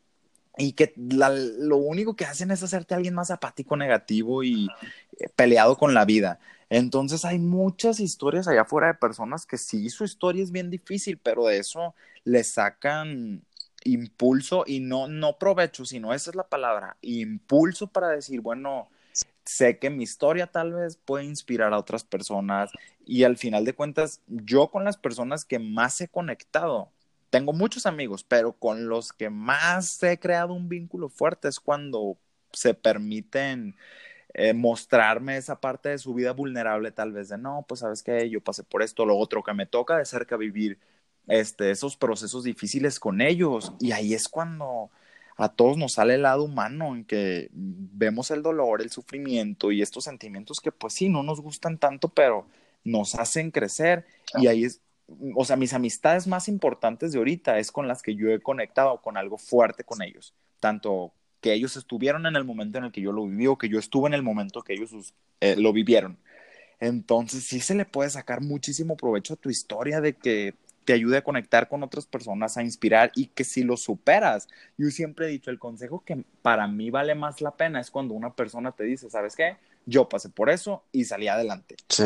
y 0.56 0.72
que 0.72 0.92
lo 0.96 1.76
único 1.76 2.14
que 2.14 2.24
hacen 2.24 2.50
es 2.50 2.62
hacerte 2.62 2.94
alguien 2.94 3.14
más 3.14 3.30
apático, 3.30 3.76
negativo 3.76 4.44
y 4.44 4.68
eh, 5.18 5.28
peleado 5.34 5.76
con 5.76 5.94
la 5.94 6.04
vida. 6.04 6.38
Entonces 6.70 7.24
hay 7.24 7.38
muchas 7.38 8.00
historias 8.00 8.48
allá 8.48 8.62
afuera 8.62 8.88
de 8.88 8.94
personas 8.94 9.46
que 9.46 9.58
sí, 9.58 9.90
su 9.90 10.04
historia 10.04 10.42
es 10.42 10.52
bien 10.52 10.70
difícil, 10.70 11.18
pero 11.18 11.46
de 11.46 11.58
eso 11.58 11.94
le 12.24 12.44
sacan 12.44 13.42
impulso 13.84 14.64
y 14.66 14.80
no, 14.80 15.08
no 15.08 15.38
provecho, 15.38 15.84
sino 15.84 16.12
esa 16.12 16.30
es 16.30 16.36
la 16.36 16.48
palabra, 16.48 16.96
impulso 17.02 17.86
para 17.86 18.08
decir, 18.08 18.40
bueno, 18.40 18.88
sé 19.44 19.78
que 19.78 19.90
mi 19.90 20.04
historia 20.04 20.46
tal 20.46 20.72
vez 20.72 20.96
puede 20.96 21.24
inspirar 21.24 21.72
a 21.72 21.78
otras 21.78 22.02
personas 22.04 22.70
y 23.06 23.24
al 23.24 23.36
final 23.36 23.64
de 23.64 23.74
cuentas, 23.74 24.22
yo 24.26 24.68
con 24.68 24.84
las 24.84 24.96
personas 24.96 25.44
que 25.44 25.58
más 25.58 26.00
he 26.00 26.08
conectado, 26.08 26.90
tengo 27.30 27.52
muchos 27.52 27.86
amigos, 27.86 28.24
pero 28.24 28.52
con 28.52 28.88
los 28.88 29.12
que 29.12 29.28
más 29.28 30.02
he 30.02 30.18
creado 30.18 30.54
un 30.54 30.68
vínculo 30.68 31.08
fuerte 31.08 31.48
es 31.48 31.60
cuando 31.60 32.16
se 32.52 32.74
permiten 32.74 33.76
eh, 34.34 34.52
mostrarme 34.54 35.36
esa 35.36 35.60
parte 35.60 35.90
de 35.90 35.98
su 35.98 36.14
vida 36.14 36.32
vulnerable, 36.32 36.92
tal 36.92 37.12
vez 37.12 37.28
de 37.28 37.38
no, 37.38 37.64
pues 37.68 37.80
sabes 37.80 38.02
que 38.02 38.30
yo 38.30 38.40
pasé 38.40 38.62
por 38.64 38.82
esto, 38.82 39.04
lo 39.04 39.16
otro, 39.16 39.42
que 39.42 39.52
me 39.52 39.66
toca 39.66 39.98
de 39.98 40.04
cerca 40.04 40.36
vivir 40.36 40.78
este, 41.28 41.70
esos 41.70 41.96
procesos 41.96 42.44
difíciles 42.44 43.00
con 43.00 43.20
ellos. 43.20 43.72
Y 43.80 43.92
ahí 43.92 44.14
es 44.14 44.28
cuando 44.28 44.90
a 45.36 45.48
todos 45.48 45.76
nos 45.76 45.94
sale 45.94 46.14
el 46.14 46.22
lado 46.22 46.44
humano, 46.44 46.94
en 46.94 47.04
que 47.04 47.48
vemos 47.52 48.30
el 48.30 48.42
dolor, 48.42 48.82
el 48.82 48.90
sufrimiento 48.90 49.72
y 49.72 49.82
estos 49.82 50.04
sentimientos 50.04 50.60
que 50.60 50.72
pues 50.72 50.94
sí, 50.94 51.08
no 51.08 51.22
nos 51.22 51.40
gustan 51.40 51.78
tanto, 51.78 52.08
pero 52.08 52.46
nos 52.84 53.14
hacen 53.14 53.50
crecer. 53.50 54.06
Y 54.40 54.46
ahí 54.46 54.64
es, 54.64 54.80
o 55.34 55.44
sea, 55.44 55.56
mis 55.56 55.72
amistades 55.72 56.26
más 56.26 56.48
importantes 56.48 57.12
de 57.12 57.18
ahorita 57.18 57.58
es 57.58 57.72
con 57.72 57.88
las 57.88 58.02
que 58.02 58.14
yo 58.14 58.30
he 58.30 58.40
conectado 58.40 59.00
con 59.02 59.16
algo 59.16 59.38
fuerte 59.38 59.84
con 59.84 60.02
ellos, 60.02 60.34
tanto 60.60 61.12
que 61.40 61.52
ellos 61.52 61.76
estuvieron 61.76 62.24
en 62.26 62.36
el 62.36 62.44
momento 62.44 62.78
en 62.78 62.84
el 62.84 62.92
que 62.92 63.02
yo 63.02 63.12
lo 63.12 63.26
viví 63.26 63.46
o 63.46 63.58
que 63.58 63.68
yo 63.68 63.78
estuve 63.78 64.08
en 64.08 64.14
el 64.14 64.22
momento 64.22 64.62
que 64.62 64.74
ellos 64.74 65.14
eh, 65.40 65.56
lo 65.56 65.72
vivieron. 65.72 66.16
Entonces 66.80 67.44
sí 67.44 67.60
se 67.60 67.74
le 67.74 67.84
puede 67.84 68.10
sacar 68.10 68.40
muchísimo 68.40 68.96
provecho 68.96 69.34
a 69.34 69.36
tu 69.36 69.50
historia 69.50 70.00
de 70.00 70.14
que 70.14 70.54
te 70.84 70.92
ayude 70.92 71.18
a 71.18 71.24
conectar 71.24 71.68
con 71.68 71.82
otras 71.82 72.06
personas, 72.06 72.56
a 72.56 72.62
inspirar 72.62 73.10
y 73.14 73.26
que 73.26 73.44
si 73.44 73.62
lo 73.62 73.76
superas, 73.76 74.48
yo 74.76 74.90
siempre 74.90 75.26
he 75.26 75.30
dicho, 75.30 75.50
el 75.50 75.58
consejo 75.58 76.02
que 76.04 76.24
para 76.42 76.66
mí 76.66 76.90
vale 76.90 77.14
más 77.14 77.40
la 77.40 77.52
pena 77.52 77.80
es 77.80 77.90
cuando 77.90 78.14
una 78.14 78.34
persona 78.34 78.72
te 78.72 78.84
dice, 78.84 79.10
¿sabes 79.10 79.34
qué? 79.36 79.56
Yo 79.86 80.08
pasé 80.08 80.28
por 80.28 80.50
eso 80.50 80.84
y 80.92 81.04
salí 81.04 81.28
adelante. 81.28 81.76
Sí. 81.88 82.04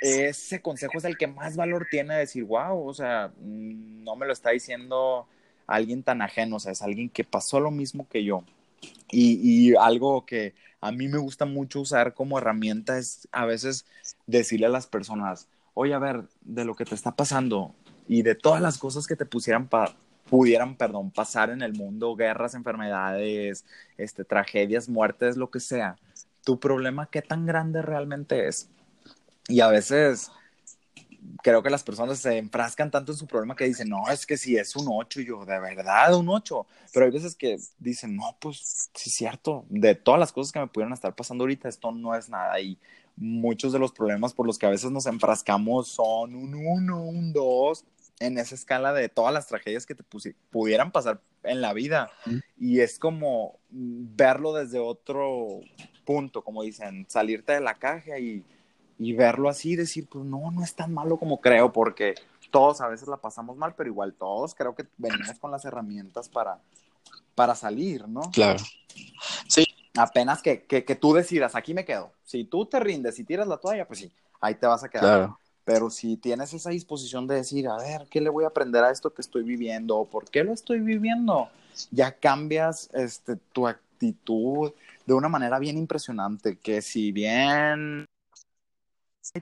Ese 0.00 0.62
consejo 0.62 0.98
es 0.98 1.04
el 1.04 1.18
que 1.18 1.26
más 1.26 1.56
valor 1.56 1.88
tiene 1.90 2.14
decir, 2.14 2.44
wow, 2.44 2.86
o 2.86 2.94
sea, 2.94 3.32
mm, 3.40 4.04
no 4.04 4.16
me 4.16 4.26
lo 4.26 4.32
está 4.32 4.50
diciendo 4.50 5.26
alguien 5.66 6.02
tan 6.02 6.22
ajeno, 6.22 6.56
o 6.56 6.60
sea, 6.60 6.72
es 6.72 6.82
alguien 6.82 7.08
que 7.08 7.24
pasó 7.24 7.60
lo 7.60 7.70
mismo 7.70 8.08
que 8.08 8.24
yo. 8.24 8.44
Y, 9.10 9.40
y 9.42 9.74
algo 9.76 10.24
que 10.24 10.54
a 10.80 10.92
mí 10.92 11.08
me 11.08 11.18
gusta 11.18 11.44
mucho 11.44 11.80
usar 11.80 12.14
como 12.14 12.38
herramienta 12.38 12.98
es 12.98 13.28
a 13.32 13.44
veces 13.44 13.84
decirle 14.26 14.66
a 14.66 14.70
las 14.70 14.86
personas, 14.86 15.48
oye, 15.74 15.94
a 15.94 15.98
ver, 15.98 16.24
de 16.42 16.64
lo 16.64 16.74
que 16.74 16.84
te 16.84 16.94
está 16.94 17.16
pasando, 17.16 17.74
y 18.08 18.22
de 18.22 18.34
todas 18.34 18.60
las 18.60 18.78
cosas 18.78 19.06
que 19.06 19.14
te 19.14 19.26
pusieran 19.26 19.68
pudieran, 20.28 20.76
perdón, 20.76 21.10
pasar 21.10 21.50
en 21.50 21.62
el 21.62 21.74
mundo, 21.74 22.16
guerras, 22.16 22.54
enfermedades, 22.54 23.64
este, 23.96 24.24
tragedias, 24.24 24.88
muertes, 24.88 25.36
lo 25.36 25.50
que 25.50 25.60
sea, 25.60 25.96
tu 26.44 26.58
problema, 26.58 27.08
¿qué 27.10 27.22
tan 27.22 27.46
grande 27.46 27.82
realmente 27.82 28.48
es? 28.48 28.68
Y 29.48 29.60
a 29.60 29.68
veces 29.68 30.30
creo 31.42 31.62
que 31.62 31.70
las 31.70 31.82
personas 31.82 32.18
se 32.18 32.36
enfrascan 32.38 32.90
tanto 32.90 33.12
en 33.12 33.18
su 33.18 33.26
problema 33.26 33.56
que 33.56 33.64
dicen, 33.64 33.88
no, 33.88 34.08
es 34.10 34.26
que 34.26 34.36
si 34.36 34.56
es 34.56 34.74
un 34.76 34.86
8, 34.88 35.20
yo, 35.20 35.44
de 35.44 35.58
verdad, 35.60 36.14
un 36.14 36.28
8. 36.28 36.66
Pero 36.92 37.06
hay 37.06 37.12
veces 37.12 37.34
que 37.34 37.58
dicen, 37.78 38.16
no, 38.16 38.36
pues 38.40 38.90
sí 38.94 39.10
es 39.10 39.16
cierto, 39.16 39.64
de 39.68 39.94
todas 39.94 40.20
las 40.20 40.32
cosas 40.32 40.52
que 40.52 40.60
me 40.60 40.66
pudieran 40.66 40.92
estar 40.92 41.14
pasando 41.14 41.44
ahorita, 41.44 41.68
esto 41.68 41.92
no 41.92 42.14
es 42.14 42.28
nada. 42.28 42.60
Y 42.60 42.78
muchos 43.16 43.72
de 43.72 43.78
los 43.78 43.92
problemas 43.92 44.32
por 44.32 44.46
los 44.46 44.58
que 44.58 44.66
a 44.66 44.70
veces 44.70 44.90
nos 44.90 45.06
enfrascamos 45.06 45.88
son 45.88 46.34
un 46.34 46.54
1, 46.54 47.02
un 47.02 47.32
2, 47.32 47.84
en 48.20 48.38
esa 48.38 48.54
escala 48.54 48.92
de 48.92 49.08
todas 49.08 49.32
las 49.32 49.46
tragedias 49.46 49.86
que 49.86 49.94
te 49.94 50.04
pudieran 50.50 50.90
pasar 50.90 51.20
en 51.42 51.60
la 51.60 51.72
vida. 51.72 52.10
Y 52.58 52.80
es 52.80 52.98
como 52.98 53.58
verlo 53.70 54.52
desde 54.52 54.78
otro 54.78 55.60
punto, 56.04 56.42
como 56.42 56.62
dicen, 56.62 57.06
salirte 57.08 57.52
de 57.52 57.60
la 57.60 57.74
caja 57.74 58.18
y, 58.18 58.44
y 58.98 59.12
verlo 59.12 59.48
así, 59.48 59.76
decir, 59.76 60.08
pues 60.08 60.24
no, 60.24 60.50
no 60.50 60.64
es 60.64 60.74
tan 60.74 60.92
malo 60.92 61.16
como 61.16 61.40
creo, 61.40 61.72
porque 61.72 62.14
todos 62.50 62.80
a 62.80 62.88
veces 62.88 63.08
la 63.08 63.18
pasamos 63.18 63.56
mal, 63.56 63.74
pero 63.76 63.90
igual 63.90 64.14
todos 64.14 64.54
creo 64.54 64.74
que 64.74 64.86
venimos 64.96 65.38
con 65.38 65.50
las 65.50 65.64
herramientas 65.64 66.28
para, 66.28 66.58
para 67.34 67.54
salir, 67.54 68.08
¿no? 68.08 68.22
Claro. 68.32 68.58
Sí. 69.46 69.64
Apenas 69.96 70.42
que, 70.42 70.62
que, 70.62 70.84
que 70.84 70.94
tú 70.94 71.12
decidas, 71.12 71.56
aquí 71.56 71.74
me 71.74 71.84
quedo. 71.84 72.12
Si 72.22 72.44
tú 72.44 72.66
te 72.66 72.78
rindes 72.78 73.18
y 73.18 73.24
tiras 73.24 73.48
la 73.48 73.56
toalla, 73.56 73.86
pues 73.86 74.00
sí, 74.00 74.12
ahí 74.40 74.54
te 74.54 74.66
vas 74.66 74.84
a 74.84 74.88
quedar. 74.88 75.04
Claro. 75.04 75.38
Pero 75.68 75.90
si 75.90 76.16
tienes 76.16 76.54
esa 76.54 76.70
disposición 76.70 77.26
de 77.26 77.34
decir, 77.34 77.68
a 77.68 77.76
ver, 77.76 78.06
¿qué 78.08 78.22
le 78.22 78.30
voy 78.30 78.44
a 78.44 78.48
aprender 78.48 78.82
a 78.82 78.90
esto 78.90 79.12
que 79.12 79.20
estoy 79.20 79.42
viviendo? 79.42 80.02
¿Por 80.10 80.24
qué 80.24 80.42
lo 80.42 80.54
estoy 80.54 80.80
viviendo? 80.80 81.50
Ya 81.90 82.10
cambias 82.10 82.88
este, 82.94 83.36
tu 83.36 83.68
actitud 83.68 84.72
de 85.04 85.12
una 85.12 85.28
manera 85.28 85.58
bien 85.58 85.76
impresionante, 85.76 86.56
que 86.56 86.80
si 86.80 87.12
bien 87.12 88.06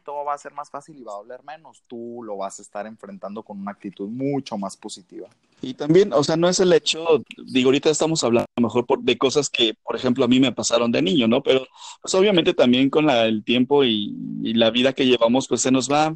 todo 0.02 0.24
va 0.24 0.34
a 0.34 0.38
ser 0.38 0.52
más 0.52 0.70
fácil 0.70 0.98
y 0.98 1.02
va 1.02 1.12
a 1.12 1.16
doler 1.16 1.42
menos, 1.44 1.82
tú 1.86 2.22
lo 2.24 2.36
vas 2.36 2.58
a 2.58 2.62
estar 2.62 2.86
enfrentando 2.86 3.42
con 3.42 3.60
una 3.60 3.72
actitud 3.72 4.08
mucho 4.08 4.58
más 4.58 4.76
positiva. 4.76 5.28
Y 5.62 5.74
también, 5.74 6.12
o 6.12 6.22
sea, 6.22 6.36
no 6.36 6.48
es 6.48 6.60
el 6.60 6.72
hecho, 6.72 7.22
digo, 7.46 7.68
ahorita 7.68 7.90
estamos 7.90 8.22
hablando 8.24 8.46
lo 8.56 8.62
mejor 8.62 8.86
de 9.00 9.18
cosas 9.18 9.48
que, 9.48 9.74
por 9.74 9.96
ejemplo, 9.96 10.24
a 10.24 10.28
mí 10.28 10.40
me 10.40 10.52
pasaron 10.52 10.90
de 10.92 11.02
niño, 11.02 11.28
¿no? 11.28 11.42
Pero, 11.42 11.66
pues 12.02 12.14
obviamente 12.14 12.54
también 12.54 12.90
con 12.90 13.08
el 13.10 13.44
tiempo 13.44 13.84
y, 13.84 14.14
la 14.54 14.70
vida 14.70 14.92
que 14.92 15.06
llevamos, 15.06 15.48
pues 15.48 15.60
se 15.60 15.70
nos 15.70 15.90
va, 15.90 16.14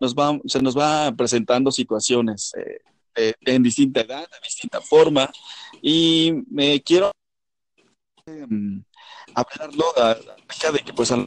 nos 0.00 0.14
va, 0.14 0.38
se 0.46 0.60
nos 0.60 0.76
va 0.76 1.12
presentando 1.16 1.70
situaciones 1.70 2.52
eh, 3.14 3.34
en 3.40 3.62
distinta 3.62 4.00
edad, 4.00 4.20
de 4.20 4.36
distinta 4.44 4.80
forma. 4.80 5.30
Y 5.80 6.32
me 6.50 6.82
quiero 6.82 7.12
eh, 8.26 8.46
hablarlo 9.34 9.84
acerca 9.96 10.72
de 10.72 10.80
que, 10.80 10.92
pues, 10.92 11.12
a 11.12 11.26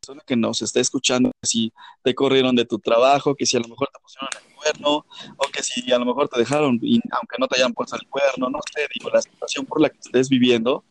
persona 0.00 0.22
que 0.26 0.36
nos 0.36 0.62
está 0.62 0.80
escuchando, 0.80 1.30
si 1.42 1.72
te 2.02 2.14
corrieron 2.14 2.56
de 2.56 2.64
tu 2.64 2.78
trabajo, 2.78 3.34
que 3.34 3.46
si 3.46 3.56
a 3.56 3.60
lo 3.60 3.68
mejor 3.68 3.88
te 3.92 4.00
pusieron 4.00 4.28
el 4.32 4.54
cuerno, 4.54 5.06
o 5.36 5.48
que 5.52 5.62
si 5.62 5.92
a 5.92 5.98
lo 5.98 6.06
mejor 6.06 6.28
te 6.28 6.38
dejaron, 6.38 6.78
y 6.82 7.00
aunque 7.12 7.36
no 7.38 7.46
te 7.46 7.56
hayan 7.56 7.72
puesto 7.72 7.96
el 7.96 8.06
cuerno, 8.08 8.48
no 8.48 8.60
sé, 8.72 8.86
digo, 8.94 9.10
la 9.10 9.22
situación 9.22 9.66
por 9.66 9.80
la 9.80 9.90
que 9.90 9.98
estés 9.98 10.28
viviendo, 10.28 10.84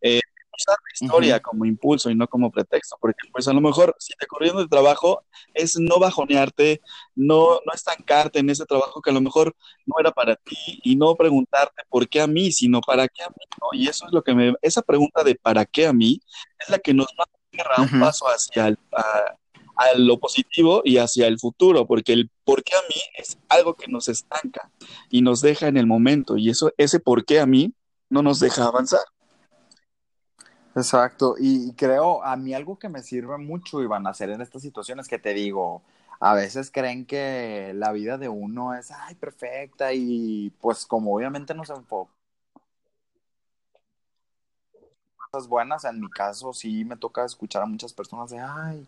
eh, 0.00 0.20
usar 0.56 0.76
la 0.82 1.06
historia 1.06 1.40
como 1.40 1.64
impulso 1.64 2.10
y 2.10 2.14
no 2.14 2.28
como 2.28 2.50
pretexto, 2.50 2.96
porque 3.00 3.28
pues 3.32 3.48
a 3.48 3.52
lo 3.52 3.60
mejor 3.60 3.94
si 3.98 4.14
te 4.14 4.26
corrieron 4.26 4.62
de 4.62 4.68
trabajo 4.68 5.24
es 5.52 5.76
no 5.76 5.98
bajonearte, 5.98 6.80
no, 7.16 7.58
no 7.66 7.72
estancarte 7.74 8.38
en 8.38 8.50
ese 8.50 8.64
trabajo 8.64 9.02
que 9.02 9.10
a 9.10 9.12
lo 9.12 9.20
mejor 9.20 9.54
no 9.84 9.96
era 9.98 10.12
para 10.12 10.36
ti 10.36 10.80
y 10.84 10.94
no 10.94 11.16
preguntarte 11.16 11.82
por 11.88 12.08
qué 12.08 12.20
a 12.20 12.28
mí, 12.28 12.52
sino 12.52 12.80
para 12.80 13.08
qué 13.08 13.24
a 13.24 13.28
mí, 13.30 13.44
¿no? 13.60 13.76
Y 13.76 13.88
eso 13.88 14.06
es 14.06 14.12
lo 14.12 14.22
que 14.22 14.32
me, 14.32 14.54
esa 14.62 14.82
pregunta 14.82 15.24
de 15.24 15.34
para 15.34 15.64
qué 15.66 15.88
a 15.88 15.92
mí 15.92 16.20
es 16.60 16.68
la 16.68 16.78
que 16.78 16.94
nos 16.94 17.08
va 17.18 17.24
un 17.78 18.00
paso 18.00 18.26
hacia 18.26 18.68
el, 18.68 18.78
a, 18.92 19.36
lo 19.96 20.18
positivo 20.18 20.82
y 20.84 20.98
hacia 20.98 21.26
el 21.26 21.38
futuro, 21.38 21.86
porque 21.86 22.12
el 22.12 22.30
por 22.44 22.62
qué 22.62 22.76
a 22.76 22.82
mí 22.88 23.00
es 23.16 23.38
algo 23.48 23.74
que 23.74 23.88
nos 23.88 24.08
estanca 24.08 24.70
y 25.10 25.22
nos 25.22 25.40
deja 25.40 25.66
en 25.68 25.76
el 25.76 25.86
momento, 25.86 26.36
y 26.36 26.50
eso, 26.50 26.72
ese 26.76 27.00
por 27.00 27.24
qué 27.24 27.40
a 27.40 27.46
mí 27.46 27.74
no 28.08 28.22
nos 28.22 28.40
deja 28.40 28.64
avanzar. 28.64 29.04
Exacto, 30.76 31.36
y 31.38 31.72
creo, 31.74 32.24
a 32.24 32.36
mí 32.36 32.52
algo 32.52 32.78
que 32.78 32.88
me 32.88 33.02
sirve 33.02 33.38
mucho, 33.38 33.82
y 33.82 33.86
van 33.86 34.06
a 34.06 34.10
hacer 34.10 34.30
en 34.30 34.40
estas 34.40 34.62
situaciones 34.62 35.06
que 35.06 35.18
te 35.18 35.34
digo, 35.34 35.82
a 36.20 36.34
veces 36.34 36.70
creen 36.70 37.06
que 37.06 37.72
la 37.74 37.92
vida 37.92 38.18
de 38.18 38.28
uno 38.28 38.74
es, 38.74 38.90
ay, 38.90 39.14
perfecta, 39.14 39.92
y 39.92 40.50
pues 40.60 40.86
como 40.86 41.14
obviamente 41.14 41.54
nos 41.54 41.70
buenas. 45.48 45.84
En 45.84 46.00
mi 46.00 46.08
caso, 46.08 46.52
sí 46.52 46.84
me 46.84 46.96
toca 46.96 47.24
escuchar 47.24 47.62
a 47.62 47.66
muchas 47.66 47.92
personas 47.92 48.30
de, 48.30 48.38
ay, 48.40 48.86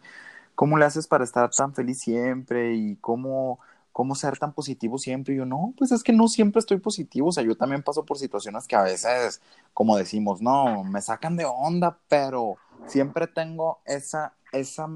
¿cómo 0.54 0.78
le 0.78 0.84
haces 0.84 1.06
para 1.06 1.24
estar 1.24 1.50
tan 1.50 1.74
feliz 1.74 2.00
siempre? 2.00 2.74
Y 2.74 2.96
cómo, 2.96 3.60
cómo 3.92 4.14
ser 4.14 4.38
tan 4.38 4.52
positivo 4.52 4.98
siempre. 4.98 5.34
Y 5.34 5.38
yo, 5.38 5.46
no, 5.46 5.74
pues 5.76 5.92
es 5.92 6.02
que 6.02 6.12
no 6.12 6.28
siempre 6.28 6.60
estoy 6.60 6.78
positivo. 6.78 7.28
O 7.28 7.32
sea, 7.32 7.44
yo 7.44 7.56
también 7.56 7.82
paso 7.82 8.04
por 8.04 8.18
situaciones 8.18 8.66
que 8.66 8.76
a 8.76 8.82
veces, 8.82 9.40
como 9.74 9.96
decimos, 9.96 10.40
no, 10.42 10.84
me 10.84 11.02
sacan 11.02 11.36
de 11.36 11.44
onda, 11.44 11.98
pero 12.08 12.56
siempre 12.86 13.26
tengo 13.26 13.80
esa, 13.84 14.34
esa, 14.52 14.88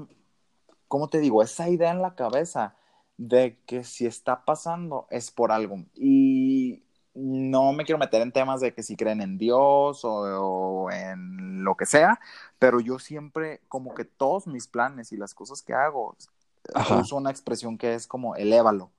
¿cómo 0.87 1.09
te 1.09 1.19
digo? 1.19 1.43
Esa 1.43 1.69
idea 1.69 1.91
en 1.91 2.01
la 2.01 2.15
cabeza 2.15 2.75
de 3.17 3.59
que 3.67 3.83
si 3.83 4.05
está 4.07 4.45
pasando 4.45 5.07
es 5.09 5.31
por 5.31 5.51
algo. 5.51 5.83
Y 5.95 6.83
no 7.13 7.73
me 7.73 7.83
quiero 7.83 7.99
meter 7.99 8.21
en 8.21 8.31
temas 8.31 8.61
de 8.61 8.73
que 8.73 8.83
si 8.83 8.95
creen 8.95 9.21
en 9.21 9.37
Dios 9.37 10.01
o, 10.03 10.89
en 10.91 11.63
lo 11.63 11.75
que 11.75 11.85
sea, 11.85 12.19
pero 12.59 12.79
yo 12.79 12.99
siempre, 12.99 13.61
como 13.67 13.93
que 13.93 14.05
todos 14.05 14.47
mis 14.47 14.67
planes 14.67 15.11
y 15.11 15.17
las 15.17 15.33
cosas 15.33 15.61
que 15.61 15.73
hago, 15.73 16.15
uso 16.99 17.15
una 17.17 17.31
expresión 17.31 17.77
que 17.77 17.93
es 17.93 18.07
como 18.07 18.35
elévalo. 18.35 18.91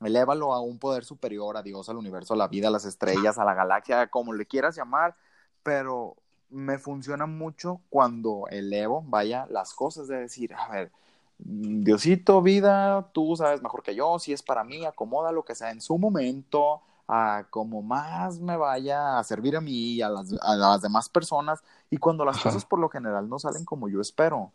Elévalo 0.00 0.52
a 0.52 0.60
un 0.60 0.78
poder 0.78 1.04
superior, 1.04 1.56
a 1.56 1.62
Dios, 1.62 1.88
al 1.88 1.96
universo, 1.96 2.34
a 2.34 2.36
la 2.36 2.48
vida, 2.48 2.68
a 2.68 2.70
las 2.70 2.84
estrellas, 2.84 3.36
a 3.38 3.44
la 3.44 3.54
galaxia, 3.54 4.06
como 4.08 4.32
le 4.32 4.46
quieras 4.46 4.76
llamar, 4.76 5.16
pero 5.62 6.16
me 6.50 6.78
funciona 6.78 7.26
mucho 7.26 7.80
cuando 7.90 8.44
elevo, 8.50 9.02
vaya, 9.06 9.46
las 9.50 9.74
cosas 9.74 10.08
de 10.08 10.16
decir, 10.18 10.54
a 10.54 10.68
ver, 10.68 10.92
Diosito, 11.38 12.42
vida, 12.42 13.10
tú 13.12 13.36
sabes 13.36 13.62
mejor 13.62 13.82
que 13.82 13.94
yo, 13.94 14.18
si 14.18 14.32
es 14.32 14.42
para 14.42 14.64
mí, 14.64 14.84
acomoda 14.84 15.30
lo 15.30 15.44
que 15.44 15.54
sea 15.54 15.70
en 15.70 15.80
su 15.80 15.96
momento, 15.98 16.82
a 17.08 17.46
como 17.50 17.82
más 17.82 18.38
me 18.38 18.56
vaya 18.56 19.18
a 19.18 19.24
servir 19.24 19.56
a 19.56 19.60
mí 19.62 19.94
y 19.94 20.02
a 20.02 20.10
las, 20.10 20.32
a 20.42 20.54
las 20.56 20.82
demás 20.82 21.08
personas 21.08 21.64
y 21.90 21.96
cuando 21.96 22.24
las 22.24 22.38
cosas 22.38 22.64
por 22.66 22.78
lo 22.78 22.90
general 22.90 23.28
no 23.28 23.38
salen 23.38 23.64
como 23.64 23.88
yo 23.88 24.00
espero. 24.00 24.52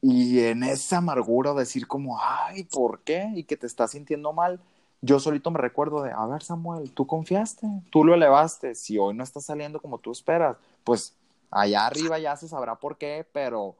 Y 0.00 0.40
en 0.40 0.62
esa 0.62 0.98
amargura 0.98 1.52
decir 1.52 1.86
como, 1.86 2.18
ay, 2.22 2.64
¿por 2.64 3.00
qué? 3.00 3.30
Y 3.34 3.44
que 3.44 3.56
te 3.56 3.66
estás 3.66 3.90
sintiendo 3.90 4.32
mal. 4.32 4.60
Yo 5.02 5.18
solito 5.20 5.50
me 5.50 5.58
recuerdo 5.58 6.02
de, 6.02 6.12
a 6.12 6.24
ver 6.26 6.42
Samuel, 6.42 6.92
tú 6.92 7.06
confiaste, 7.06 7.66
tú 7.90 8.04
lo 8.04 8.14
elevaste, 8.14 8.74
si 8.74 8.96
hoy 8.98 9.14
no 9.14 9.24
está 9.24 9.40
saliendo 9.40 9.80
como 9.80 9.98
tú 9.98 10.12
esperas, 10.12 10.56
pues 10.84 11.16
allá 11.50 11.86
arriba 11.86 12.18
ya 12.18 12.36
se 12.36 12.48
sabrá 12.48 12.76
por 12.76 12.98
qué, 12.98 13.26
pero 13.32 13.76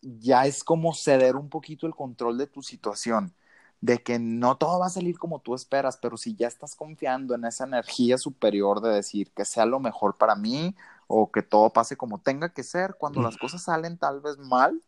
ya 0.00 0.46
es 0.46 0.64
como 0.64 0.94
ceder 0.94 1.36
un 1.36 1.48
poquito 1.48 1.86
el 1.86 1.94
control 1.94 2.38
de 2.38 2.46
tu 2.46 2.62
situación 2.62 3.32
de 3.80 4.02
que 4.02 4.18
no 4.18 4.56
todo 4.56 4.78
va 4.78 4.86
a 4.86 4.90
salir 4.90 5.18
como 5.18 5.38
tú 5.38 5.54
esperas, 5.54 5.96
pero 5.96 6.16
si 6.16 6.34
ya 6.34 6.48
estás 6.48 6.74
confiando 6.74 7.34
en 7.34 7.44
esa 7.44 7.64
energía 7.64 8.18
superior 8.18 8.80
de 8.80 8.90
decir 8.90 9.32
que 9.32 9.44
sea 9.44 9.64
lo 9.64 9.80
mejor 9.80 10.16
para 10.16 10.34
mí 10.34 10.76
o 11.06 11.30
que 11.30 11.42
todo 11.42 11.70
pase 11.70 11.96
como 11.96 12.18
tenga 12.18 12.50
que 12.50 12.62
ser, 12.62 12.94
cuando 12.94 13.22
las 13.22 13.36
cosas 13.38 13.62
salen 13.62 13.96
tal 13.96 14.20
vez 14.20 14.38
mal, 14.38 14.80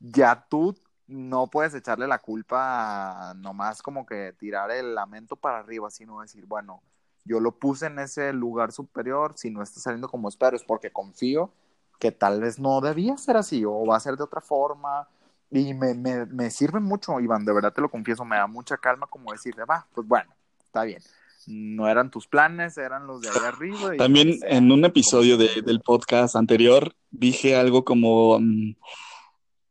ya 0.00 0.46
tú 0.48 0.74
no 1.06 1.46
puedes 1.48 1.74
echarle 1.74 2.08
la 2.08 2.18
culpa 2.18 3.34
nomás 3.36 3.82
como 3.82 4.06
que 4.06 4.32
tirar 4.32 4.70
el 4.70 4.94
lamento 4.94 5.36
para 5.36 5.58
arriba, 5.58 5.90
sino 5.90 6.20
decir, 6.20 6.46
bueno, 6.46 6.82
yo 7.24 7.40
lo 7.40 7.52
puse 7.52 7.86
en 7.86 7.98
ese 7.98 8.32
lugar 8.32 8.72
superior, 8.72 9.34
si 9.36 9.50
no 9.50 9.62
está 9.62 9.80
saliendo 9.80 10.08
como 10.08 10.28
espero 10.28 10.56
es 10.56 10.64
porque 10.64 10.90
confío 10.90 11.50
que 11.98 12.12
tal 12.12 12.40
vez 12.40 12.58
no 12.58 12.80
debía 12.80 13.16
ser 13.18 13.36
así 13.36 13.64
o 13.64 13.84
va 13.86 13.96
a 13.96 14.00
ser 14.00 14.16
de 14.16 14.24
otra 14.24 14.40
forma 14.40 15.08
y 15.50 15.74
me, 15.74 15.94
me, 15.94 16.26
me 16.26 16.50
sirve 16.50 16.80
mucho, 16.80 17.20
Iván, 17.20 17.44
de 17.44 17.52
verdad 17.52 17.72
te 17.72 17.80
lo 17.80 17.90
confieso, 17.90 18.24
me 18.24 18.36
da 18.36 18.46
mucha 18.46 18.76
calma 18.76 19.06
como 19.06 19.32
decirle, 19.32 19.64
va, 19.64 19.86
pues 19.94 20.06
bueno, 20.06 20.34
está 20.64 20.84
bien. 20.84 21.02
No 21.46 21.88
eran 21.88 22.10
tus 22.10 22.26
planes, 22.26 22.78
eran 22.78 23.06
los 23.06 23.20
de 23.20 23.28
allá 23.28 23.48
arriba. 23.48 23.96
También 23.96 24.38
pues, 24.38 24.42
en 24.50 24.72
un 24.72 24.84
episodio 24.84 25.36
de, 25.36 25.62
del 25.62 25.80
podcast 25.80 26.36
anterior 26.36 26.94
dije 27.10 27.54
algo 27.54 27.84
como, 27.84 28.38
mm, 28.40 28.76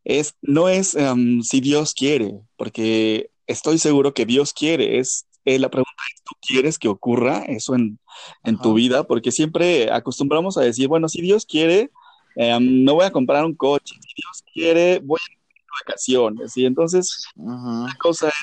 es, 0.04 0.36
no 0.42 0.70
es 0.70 0.94
um, 0.96 1.42
si 1.42 1.62
Dios 1.62 1.94
quiere, 1.94 2.40
porque 2.56 3.32
estoy 3.48 3.80
seguro 3.80 4.14
que 4.14 4.26
Dios 4.26 4.54
quiere, 4.54 5.00
es 5.00 5.26
eh, 5.46 5.60
la 5.60 5.70
pregunta 5.70 5.92
es, 6.14 6.22
¿tú 6.24 6.36
quieres 6.42 6.80
que 6.80 6.88
ocurra 6.88 7.40
eso 7.40 7.76
en, 7.76 8.00
en 8.44 8.58
tu 8.58 8.74
vida? 8.74 9.04
Porque 9.04 9.32
siempre 9.32 9.92
acostumbramos 9.92 10.58
a 10.58 10.62
decir, 10.62 10.88
bueno, 10.88 11.10
si 11.10 11.22
Dios 11.22 11.46
quiere, 11.46 11.92
um, 12.36 12.84
no 12.84 12.96
voy 12.96 13.06
a 13.06 13.12
comprar 13.12 13.44
un 13.44 13.54
coche, 13.54 13.96
si 13.96 14.14
Dios 14.16 14.44
quiere, 14.54 15.00
voy 15.00 15.20
a 15.20 15.43
vacaciones. 15.82 16.56
Y 16.58 16.66
entonces, 16.66 17.26
una 17.36 17.96
cosa 18.00 18.30
es 18.30 18.34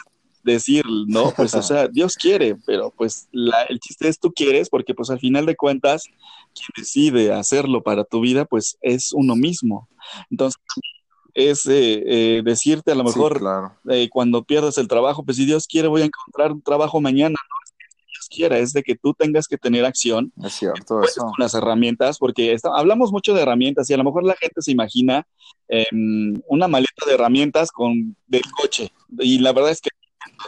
decir, 0.42 0.84
¿no? 1.06 1.32
Pues, 1.36 1.54
o 1.54 1.62
sea, 1.62 1.88
Dios 1.92 2.14
quiere, 2.14 2.56
pero 2.66 2.92
pues 2.96 3.28
la, 3.32 3.62
el 3.64 3.78
chiste 3.78 4.08
es 4.08 4.18
tú 4.18 4.32
quieres, 4.32 4.68
porque 4.68 4.94
pues 4.94 5.10
al 5.10 5.20
final 5.20 5.46
de 5.46 5.56
cuentas, 5.56 6.04
quien 6.54 6.68
decide 6.76 7.32
hacerlo 7.32 7.82
para 7.82 8.04
tu 8.04 8.20
vida, 8.20 8.44
pues 8.44 8.78
es 8.80 9.12
uno 9.12 9.36
mismo. 9.36 9.88
Entonces, 10.30 10.60
es 11.34 11.66
eh, 11.66 12.02
eh, 12.06 12.42
decirte 12.44 12.92
a 12.92 12.94
lo 12.94 13.04
mejor 13.04 13.40
eh, 13.88 14.08
cuando 14.10 14.42
pierdas 14.44 14.78
el 14.78 14.88
trabajo, 14.88 15.24
pues 15.24 15.36
si 15.36 15.44
Dios 15.44 15.66
quiere 15.66 15.88
voy 15.88 16.02
a 16.02 16.06
encontrar 16.06 16.52
un 16.52 16.62
trabajo 16.62 17.00
mañana, 17.00 17.36
no 17.48 17.56
es 18.30 18.38
que 18.38 18.48
Dios 18.48 18.48
quiera, 18.48 18.58
es 18.58 18.72
de 18.72 18.82
que 18.82 18.94
tú 18.94 19.14
tengas 19.14 19.46
que 19.46 19.58
tener 19.58 19.84
acción. 19.84 20.32
Es 20.42 20.54
cierto, 20.54 21.02
eso. 21.02 21.22
Con 21.22 21.34
las 21.38 21.54
herramientas, 21.54 22.18
porque 22.18 22.56
hablamos 22.74 23.12
mucho 23.12 23.34
de 23.34 23.42
herramientas 23.42 23.88
y 23.90 23.94
a 23.94 23.96
lo 23.96 24.04
mejor 24.04 24.24
la 24.24 24.36
gente 24.36 24.62
se 24.62 24.72
imagina 24.72 25.26
Em, 25.72 26.42
una 26.48 26.66
maleta 26.66 27.06
de 27.06 27.14
herramientas 27.14 27.70
con 27.70 28.16
del 28.26 28.42
coche. 28.50 28.90
Y 29.20 29.38
la 29.38 29.52
verdad 29.52 29.70
es 29.70 29.80
que 29.80 29.90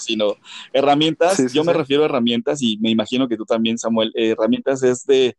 sino 0.00 0.34
herramientas, 0.72 1.52
yo 1.52 1.64
me 1.64 1.72
refiero 1.72 2.02
a 2.02 2.06
herramientas 2.06 2.60
y 2.60 2.76
me 2.78 2.90
imagino 2.90 3.28
que 3.28 3.36
tú 3.36 3.44
también, 3.44 3.78
Samuel, 3.78 4.12
herramientas 4.14 4.82
es 4.82 5.06
de, 5.06 5.36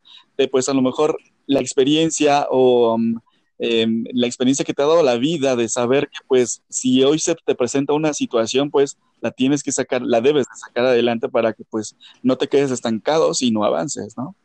pues 0.49 0.69
a 0.69 0.73
lo 0.73 0.81
mejor 0.81 1.17
la 1.47 1.59
experiencia 1.59 2.47
o 2.49 2.95
um, 2.95 3.19
la 3.59 4.25
experiencia 4.25 4.63
que 4.63 4.73
te 4.73 4.81
ha 4.81 4.85
dado 4.85 5.03
la 5.03 5.17
vida 5.17 5.55
de 5.55 5.67
saber 5.67 6.07
que 6.07 6.19
pues 6.27 6.63
si 6.69 7.03
hoy 7.03 7.19
se 7.19 7.35
te 7.35 7.55
presenta 7.55 7.93
una 7.93 8.13
situación, 8.13 8.71
pues 8.71 8.97
la 9.23 9.31
tienes 9.31 9.63
que 9.63 9.71
sacar, 9.71 10.01
la 10.01 10.19
debes 10.19 10.45
de 10.47 10.55
sacar 10.57 10.85
adelante 10.85 11.29
para 11.29 11.53
que 11.53 11.63
pues 11.63 11.95
no 12.21 12.37
te 12.37 12.49
quedes 12.49 12.71
estancado, 12.71 13.33
sino 13.33 13.63
avances, 13.63 14.17
¿no? 14.17 14.35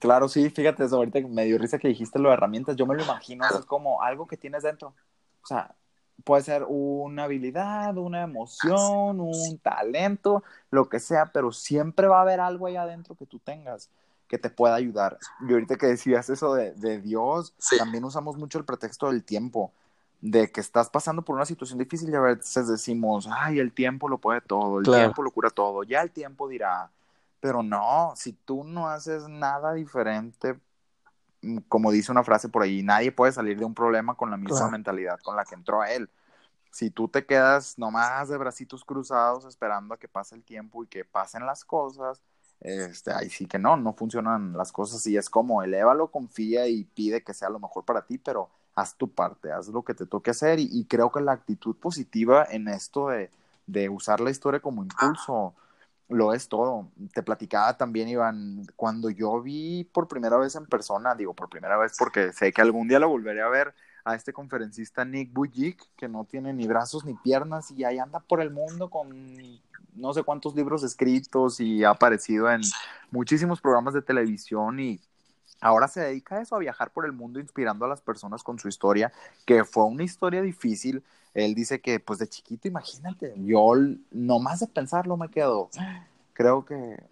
Claro, 0.00 0.28
sí, 0.28 0.50
fíjate, 0.50 0.82
ahorita 0.82 1.20
me 1.28 1.44
dio 1.44 1.56
risa 1.56 1.78
que 1.78 1.86
dijiste 1.86 2.18
lo 2.18 2.30
de 2.30 2.34
herramientas, 2.34 2.74
yo 2.74 2.84
me 2.84 2.96
lo 2.96 3.04
imagino, 3.04 3.44
es 3.46 3.64
como 3.64 4.02
algo 4.02 4.26
que 4.26 4.36
tienes 4.36 4.64
dentro. 4.64 4.88
O 5.42 5.46
sea, 5.46 5.76
puede 6.24 6.42
ser 6.42 6.64
una 6.66 7.24
habilidad, 7.24 7.96
una 7.96 8.22
emoción, 8.22 9.20
un 9.20 9.58
talento, 9.62 10.42
lo 10.70 10.88
que 10.88 10.98
sea, 10.98 11.30
pero 11.32 11.52
siempre 11.52 12.08
va 12.08 12.18
a 12.18 12.22
haber 12.22 12.40
algo 12.40 12.66
ahí 12.66 12.74
adentro 12.74 13.14
que 13.14 13.26
tú 13.26 13.38
tengas 13.38 13.88
que 14.26 14.38
te 14.38 14.50
pueda 14.50 14.74
ayudar. 14.74 15.18
Y 15.48 15.52
ahorita 15.52 15.76
que 15.76 15.86
decías 15.86 16.28
eso 16.30 16.54
de, 16.54 17.00
Dios, 17.00 17.54
también 17.78 18.02
usamos 18.04 18.36
mucho 18.36 18.58
el 18.58 18.64
pretexto 18.64 19.06
del 19.08 19.22
tiempo, 19.22 19.72
de 20.26 20.50
que 20.50 20.62
estás 20.62 20.88
pasando 20.88 21.20
por 21.20 21.36
una 21.36 21.44
situación 21.44 21.78
difícil 21.78 22.08
y 22.08 22.14
a 22.14 22.20
veces 22.20 22.66
decimos, 22.66 23.28
ay, 23.30 23.58
el 23.58 23.74
tiempo 23.74 24.08
lo 24.08 24.16
puede 24.16 24.40
todo, 24.40 24.78
el 24.78 24.86
tiempo 24.86 25.22
lo 25.22 25.30
cura 25.30 25.50
todo, 25.50 25.82
ya 25.82 26.00
el 26.00 26.12
tiempo 26.12 26.48
dirá, 26.48 26.90
pero 27.40 27.62
no, 27.62 28.14
si 28.16 28.32
tú 28.32 28.64
no 28.64 28.88
haces 28.88 29.28
nada 29.28 29.74
diferente, 29.74 30.58
mm, 31.42 31.58
como 31.68 31.92
dice 31.92 32.10
una 32.10 32.24
frase 32.24 32.48
por 32.48 32.62
ahí, 32.62 32.82
nadie 32.82 33.12
puede 33.12 33.32
salir 33.32 33.58
de 33.58 33.66
un 33.66 33.74
problema 33.74 34.14
con 34.14 34.30
la 34.30 34.38
misma 34.38 34.70
mentalidad 34.70 35.20
con 35.22 35.36
la 35.36 35.44
que 35.44 35.56
entró 35.56 35.82
a 35.82 35.92
él. 35.92 36.08
Si 36.70 36.88
tú 36.88 37.06
te 37.06 37.26
quedas 37.26 37.78
nomás 37.78 38.30
de 38.30 38.38
bracitos 38.38 38.82
cruzados 38.82 39.44
esperando 39.44 39.92
a 39.92 39.98
que 39.98 40.08
pase 40.08 40.34
el 40.34 40.42
tiempo 40.42 40.82
y 40.82 40.86
que 40.86 41.04
pasen 41.04 41.44
las 41.44 41.66
cosas, 41.66 42.22
este, 42.60 43.12
ahí 43.12 43.28
sí 43.28 43.44
que 43.44 43.58
no, 43.58 43.76
no 43.76 43.92
funcionan 43.92 44.54
las 44.54 44.72
cosas 44.72 45.06
y 45.06 45.18
es 45.18 45.28
como, 45.28 45.62
elévalo, 45.62 46.10
confía 46.10 46.66
y 46.66 46.84
pide 46.84 47.22
que 47.22 47.34
sea 47.34 47.50
lo 47.50 47.60
mejor 47.60 47.84
para 47.84 48.06
ti, 48.06 48.16
pero 48.16 48.48
haz 48.74 48.96
tu 48.96 49.10
parte, 49.10 49.52
haz 49.52 49.68
lo 49.68 49.82
que 49.82 49.94
te 49.94 50.06
toque 50.06 50.30
hacer 50.30 50.58
y, 50.58 50.84
creo 50.86 51.10
que 51.12 51.20
la 51.20 51.32
actitud 51.32 51.76
positiva 51.76 52.46
en 52.50 52.68
esto 52.68 53.08
de, 53.08 53.30
de 53.66 53.88
usar 53.88 54.20
la 54.20 54.30
historia 54.30 54.60
como 54.60 54.82
impulso 54.82 55.54
lo 56.08 56.34
es 56.34 56.48
todo. 56.48 56.88
Te 57.12 57.22
platicaba 57.22 57.76
también, 57.76 58.08
Iván, 58.08 58.66
cuando 58.76 59.10
yo 59.10 59.40
vi 59.40 59.84
por 59.84 60.08
primera 60.08 60.36
vez 60.36 60.54
en 60.54 60.66
persona, 60.66 61.14
digo 61.14 61.34
por 61.34 61.48
primera 61.48 61.76
vez 61.76 61.94
porque 61.98 62.32
sé 62.32 62.52
que 62.52 62.62
algún 62.62 62.88
día 62.88 62.98
lo 62.98 63.08
volveré 63.08 63.42
a 63.42 63.48
ver, 63.48 63.74
a 64.04 64.14
este 64.14 64.32
conferencista 64.32 65.04
Nick 65.04 65.32
Bujik, 65.32 65.82
que 65.96 66.08
no 66.08 66.24
tiene 66.24 66.52
ni 66.52 66.66
brazos 66.66 67.04
ni 67.04 67.14
piernas 67.14 67.70
y 67.70 67.84
ahí 67.84 67.98
anda 67.98 68.20
por 68.20 68.40
el 68.42 68.50
mundo 68.50 68.90
con 68.90 69.08
no 69.94 70.12
sé 70.12 70.22
cuántos 70.22 70.54
libros 70.54 70.82
escritos 70.82 71.60
y 71.60 71.84
ha 71.84 71.90
aparecido 71.90 72.50
en 72.50 72.60
muchísimos 73.10 73.60
programas 73.60 73.94
de 73.94 74.02
televisión 74.02 74.78
y 74.80 75.00
ahora 75.64 75.88
se 75.88 76.00
dedica 76.00 76.36
a 76.36 76.42
eso, 76.42 76.54
a 76.54 76.58
viajar 76.58 76.92
por 76.92 77.06
el 77.06 77.12
mundo 77.12 77.40
inspirando 77.40 77.86
a 77.86 77.88
las 77.88 78.02
personas 78.02 78.42
con 78.42 78.58
su 78.58 78.68
historia, 78.68 79.10
que 79.46 79.64
fue 79.64 79.84
una 79.84 80.04
historia 80.04 80.42
difícil, 80.42 81.02
él 81.32 81.54
dice 81.54 81.80
que, 81.80 82.00
pues 82.00 82.18
de 82.18 82.28
chiquito, 82.28 82.68
imagínate, 82.68 83.32
yo 83.38 83.72
nomás 84.10 84.60
de 84.60 84.66
pensarlo 84.66 85.16
me 85.16 85.30
quedo, 85.30 85.70
creo 86.34 86.66
que 86.66 87.02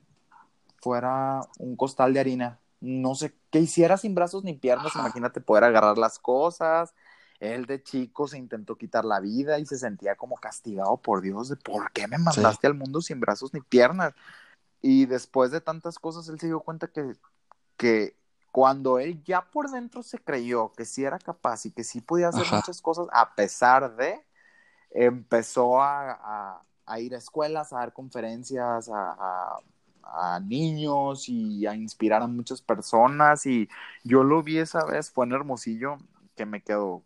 fuera 0.82 1.40
un 1.58 1.76
costal 1.76 2.12
de 2.12 2.20
harina. 2.20 2.58
No 2.80 3.14
sé 3.14 3.34
qué 3.50 3.60
hiciera 3.60 3.96
sin 3.96 4.14
brazos 4.14 4.44
ni 4.44 4.52
piernas, 4.52 4.94
imagínate 4.96 5.40
poder 5.40 5.64
agarrar 5.64 5.96
las 5.96 6.18
cosas. 6.18 6.94
Él 7.40 7.64
de 7.64 7.82
chico 7.82 8.28
se 8.28 8.36
intentó 8.36 8.76
quitar 8.76 9.06
la 9.06 9.18
vida 9.18 9.60
y 9.60 9.66
se 9.66 9.78
sentía 9.78 10.14
como 10.14 10.36
castigado 10.36 10.98
por 10.98 11.22
Dios 11.22 11.48
de 11.48 11.56
por 11.56 11.90
qué 11.92 12.06
me 12.06 12.18
mandaste 12.18 12.66
al 12.66 12.74
mundo 12.74 13.00
sin 13.00 13.18
brazos 13.18 13.54
ni 13.54 13.60
piernas. 13.60 14.12
Y 14.82 15.06
después 15.06 15.50
de 15.50 15.62
tantas 15.62 15.98
cosas, 15.98 16.28
él 16.28 16.38
se 16.38 16.48
dio 16.48 16.60
cuenta 16.60 16.88
que, 16.88 17.14
que 17.78 18.20
cuando 18.52 18.98
él 18.98 19.24
ya 19.24 19.40
por 19.50 19.70
dentro 19.70 20.02
se 20.02 20.18
creyó 20.18 20.72
que 20.72 20.84
sí 20.84 21.02
era 21.02 21.18
capaz 21.18 21.64
y 21.64 21.72
que 21.72 21.82
sí 21.82 22.02
podía 22.02 22.28
hacer 22.28 22.44
muchas 22.52 22.82
cosas, 22.82 23.06
a 23.10 23.34
pesar 23.34 23.96
de, 23.96 24.20
empezó 24.90 25.80
a, 25.80 26.62
ir 26.98 27.14
a 27.14 27.18
escuelas, 27.18 27.72
a 27.72 27.78
dar 27.78 27.94
conferencias, 27.94 28.90
a, 28.92 29.58
niños 30.44 31.28
y 31.28 31.66
a 31.66 31.74
inspirar 31.74 32.22
a 32.22 32.26
muchas 32.26 32.60
personas. 32.60 33.46
Y 33.46 33.68
yo 34.04 34.22
lo 34.22 34.42
vi 34.42 34.58
esa 34.58 34.84
vez, 34.84 35.10
fue 35.10 35.24
en 35.24 35.32
Hermosillo, 35.32 35.96
que 36.36 36.44
me 36.44 36.62
quedó 36.62 37.02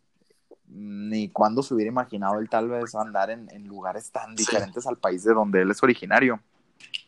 ni 0.67 1.29
cuando 1.29 1.63
se 1.63 1.75
hubiera 1.75 1.93
imaginado 1.93 2.41
él 2.41 2.49
tal 2.49 2.69
vez 2.69 2.93
andar 2.97 3.31
en, 3.31 3.69
lugares 3.69 4.11
tan 4.11 4.35
diferentes 4.35 4.85
al 4.85 4.97
país 4.97 5.23
de 5.23 5.33
donde 5.33 5.63
él 5.63 5.71
es 5.71 5.81
originario, 5.81 6.41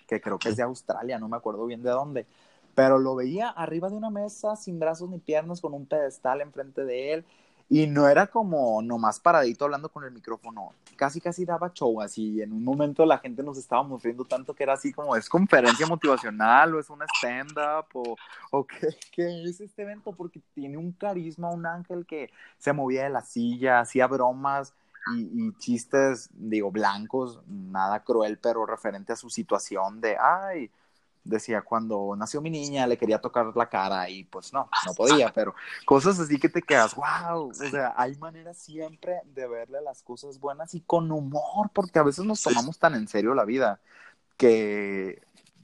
que 0.06 0.20
creo 0.20 0.38
que 0.38 0.50
es 0.50 0.56
de 0.56 0.62
Australia, 0.62 1.18
no 1.18 1.28
me 1.28 1.36
acuerdo 1.36 1.66
bien 1.66 1.82
de 1.82 1.90
dónde 1.90 2.26
pero 2.78 2.96
lo 2.96 3.16
veía 3.16 3.48
arriba 3.48 3.90
de 3.90 3.96
una 3.96 4.08
mesa 4.08 4.54
sin 4.54 4.78
brazos 4.78 5.10
ni 5.10 5.18
piernas 5.18 5.60
con 5.60 5.74
un 5.74 5.84
pedestal 5.84 6.40
enfrente 6.40 6.84
de 6.84 7.12
él 7.12 7.24
y 7.68 7.88
no 7.88 8.06
era 8.06 8.28
como 8.28 8.80
nomás 8.82 9.18
paradito 9.18 9.64
hablando 9.64 9.88
con 9.88 10.04
el 10.04 10.12
micrófono, 10.12 10.74
casi 10.94 11.20
casi 11.20 11.44
daba 11.44 11.72
show 11.72 12.00
así, 12.00 12.40
en 12.40 12.52
un 12.52 12.62
momento 12.62 13.04
la 13.04 13.18
gente 13.18 13.42
nos 13.42 13.58
estábamos 13.58 14.00
riendo 14.04 14.24
tanto 14.24 14.54
que 14.54 14.62
era 14.62 14.74
así 14.74 14.92
como 14.92 15.16
es 15.16 15.28
conferencia 15.28 15.88
motivacional 15.88 16.72
o 16.72 16.78
es 16.78 16.88
una 16.88 17.04
stand-up 17.16 17.86
o, 17.94 18.14
o 18.52 18.64
¿qué, 19.12 19.42
es 19.42 19.60
este 19.60 19.82
evento 19.82 20.12
porque 20.12 20.40
tiene 20.54 20.76
un 20.76 20.92
carisma, 20.92 21.50
un 21.50 21.66
ángel 21.66 22.06
que 22.06 22.30
se 22.58 22.72
movía 22.72 23.02
de 23.02 23.10
la 23.10 23.22
silla, 23.22 23.80
hacía 23.80 24.06
bromas 24.06 24.72
y, 25.16 25.48
y 25.48 25.52
chistes, 25.58 26.30
digo, 26.32 26.70
blancos, 26.70 27.40
nada 27.48 28.04
cruel, 28.04 28.38
pero 28.38 28.66
referente 28.66 29.12
a 29.12 29.16
su 29.16 29.30
situación 29.30 30.00
de, 30.00 30.16
ay, 30.16 30.70
decía 31.28 31.62
cuando 31.62 32.14
nació 32.16 32.40
mi 32.40 32.50
niña 32.50 32.86
le 32.86 32.96
quería 32.96 33.20
tocar 33.20 33.54
la 33.54 33.68
cara 33.68 34.08
y 34.08 34.24
pues 34.24 34.52
no, 34.52 34.68
no 34.86 34.94
podía, 34.94 35.30
pero 35.34 35.54
cosas 35.84 36.18
así 36.18 36.38
que 36.38 36.48
te 36.48 36.62
quedas, 36.62 36.94
wow, 36.94 37.50
o 37.50 37.54
sea, 37.54 37.94
hay 37.96 38.16
maneras 38.16 38.56
siempre 38.56 39.20
de 39.34 39.46
verle 39.46 39.80
las 39.82 40.02
cosas 40.02 40.40
buenas 40.40 40.74
y 40.74 40.80
con 40.80 41.12
humor, 41.12 41.70
porque 41.72 41.98
a 41.98 42.02
veces 42.02 42.24
nos 42.24 42.42
tomamos 42.42 42.78
tan 42.78 42.94
en 42.94 43.08
serio 43.08 43.34
la 43.34 43.44
vida 43.44 43.80
que 44.36 45.20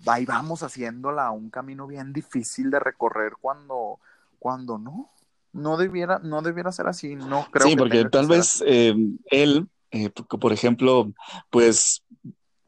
ahí 0.06 0.26
vamos 0.26 0.62
haciéndola 0.62 1.30
un 1.30 1.50
camino 1.50 1.86
bien 1.86 2.12
difícil 2.12 2.70
de 2.70 2.80
recorrer 2.80 3.32
cuando, 3.40 3.98
cuando 4.38 4.78
no, 4.78 5.10
no 5.52 5.76
debiera, 5.76 6.18
no 6.18 6.42
debiera 6.42 6.72
ser 6.72 6.88
así, 6.88 7.16
no 7.16 7.46
creo. 7.50 7.68
Sí, 7.68 7.76
porque 7.76 8.04
tal 8.06 8.26
vez 8.26 8.62
eh, 8.66 8.94
él, 9.30 9.68
eh, 9.90 10.10
por 10.10 10.52
ejemplo, 10.52 11.12
pues 11.50 12.02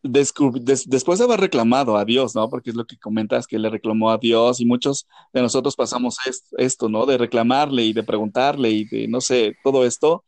después 0.09 1.19
de 1.19 1.25
haber 1.25 1.41
reclamado 1.41 1.97
a 1.97 2.05
Dios, 2.05 2.35
¿no? 2.35 2.49
Porque 2.49 2.71
es 2.71 2.77
lo 2.77 2.87
que 2.87 2.99
comentas, 2.99 3.47
que 3.47 3.59
le 3.59 3.71
reclamó 3.71 4.11
a 4.11 4.19
Dios 4.19 4.61
y 4.61 4.65
muchos 4.65 5.07
de 5.33 5.43
nosotros 5.43 5.77
pasamos 5.77 6.17
esto, 6.57 6.89
¿no? 6.89 7.07
De 7.07 7.19
reclamarle 7.19 7.85
y 7.85 7.93
de 7.93 8.03
preguntarle 8.03 8.71
y 8.71 8.85
de, 8.85 9.09
no 9.09 9.21
sé, 9.21 9.55
todo 9.63 9.85
esto. 9.85 10.25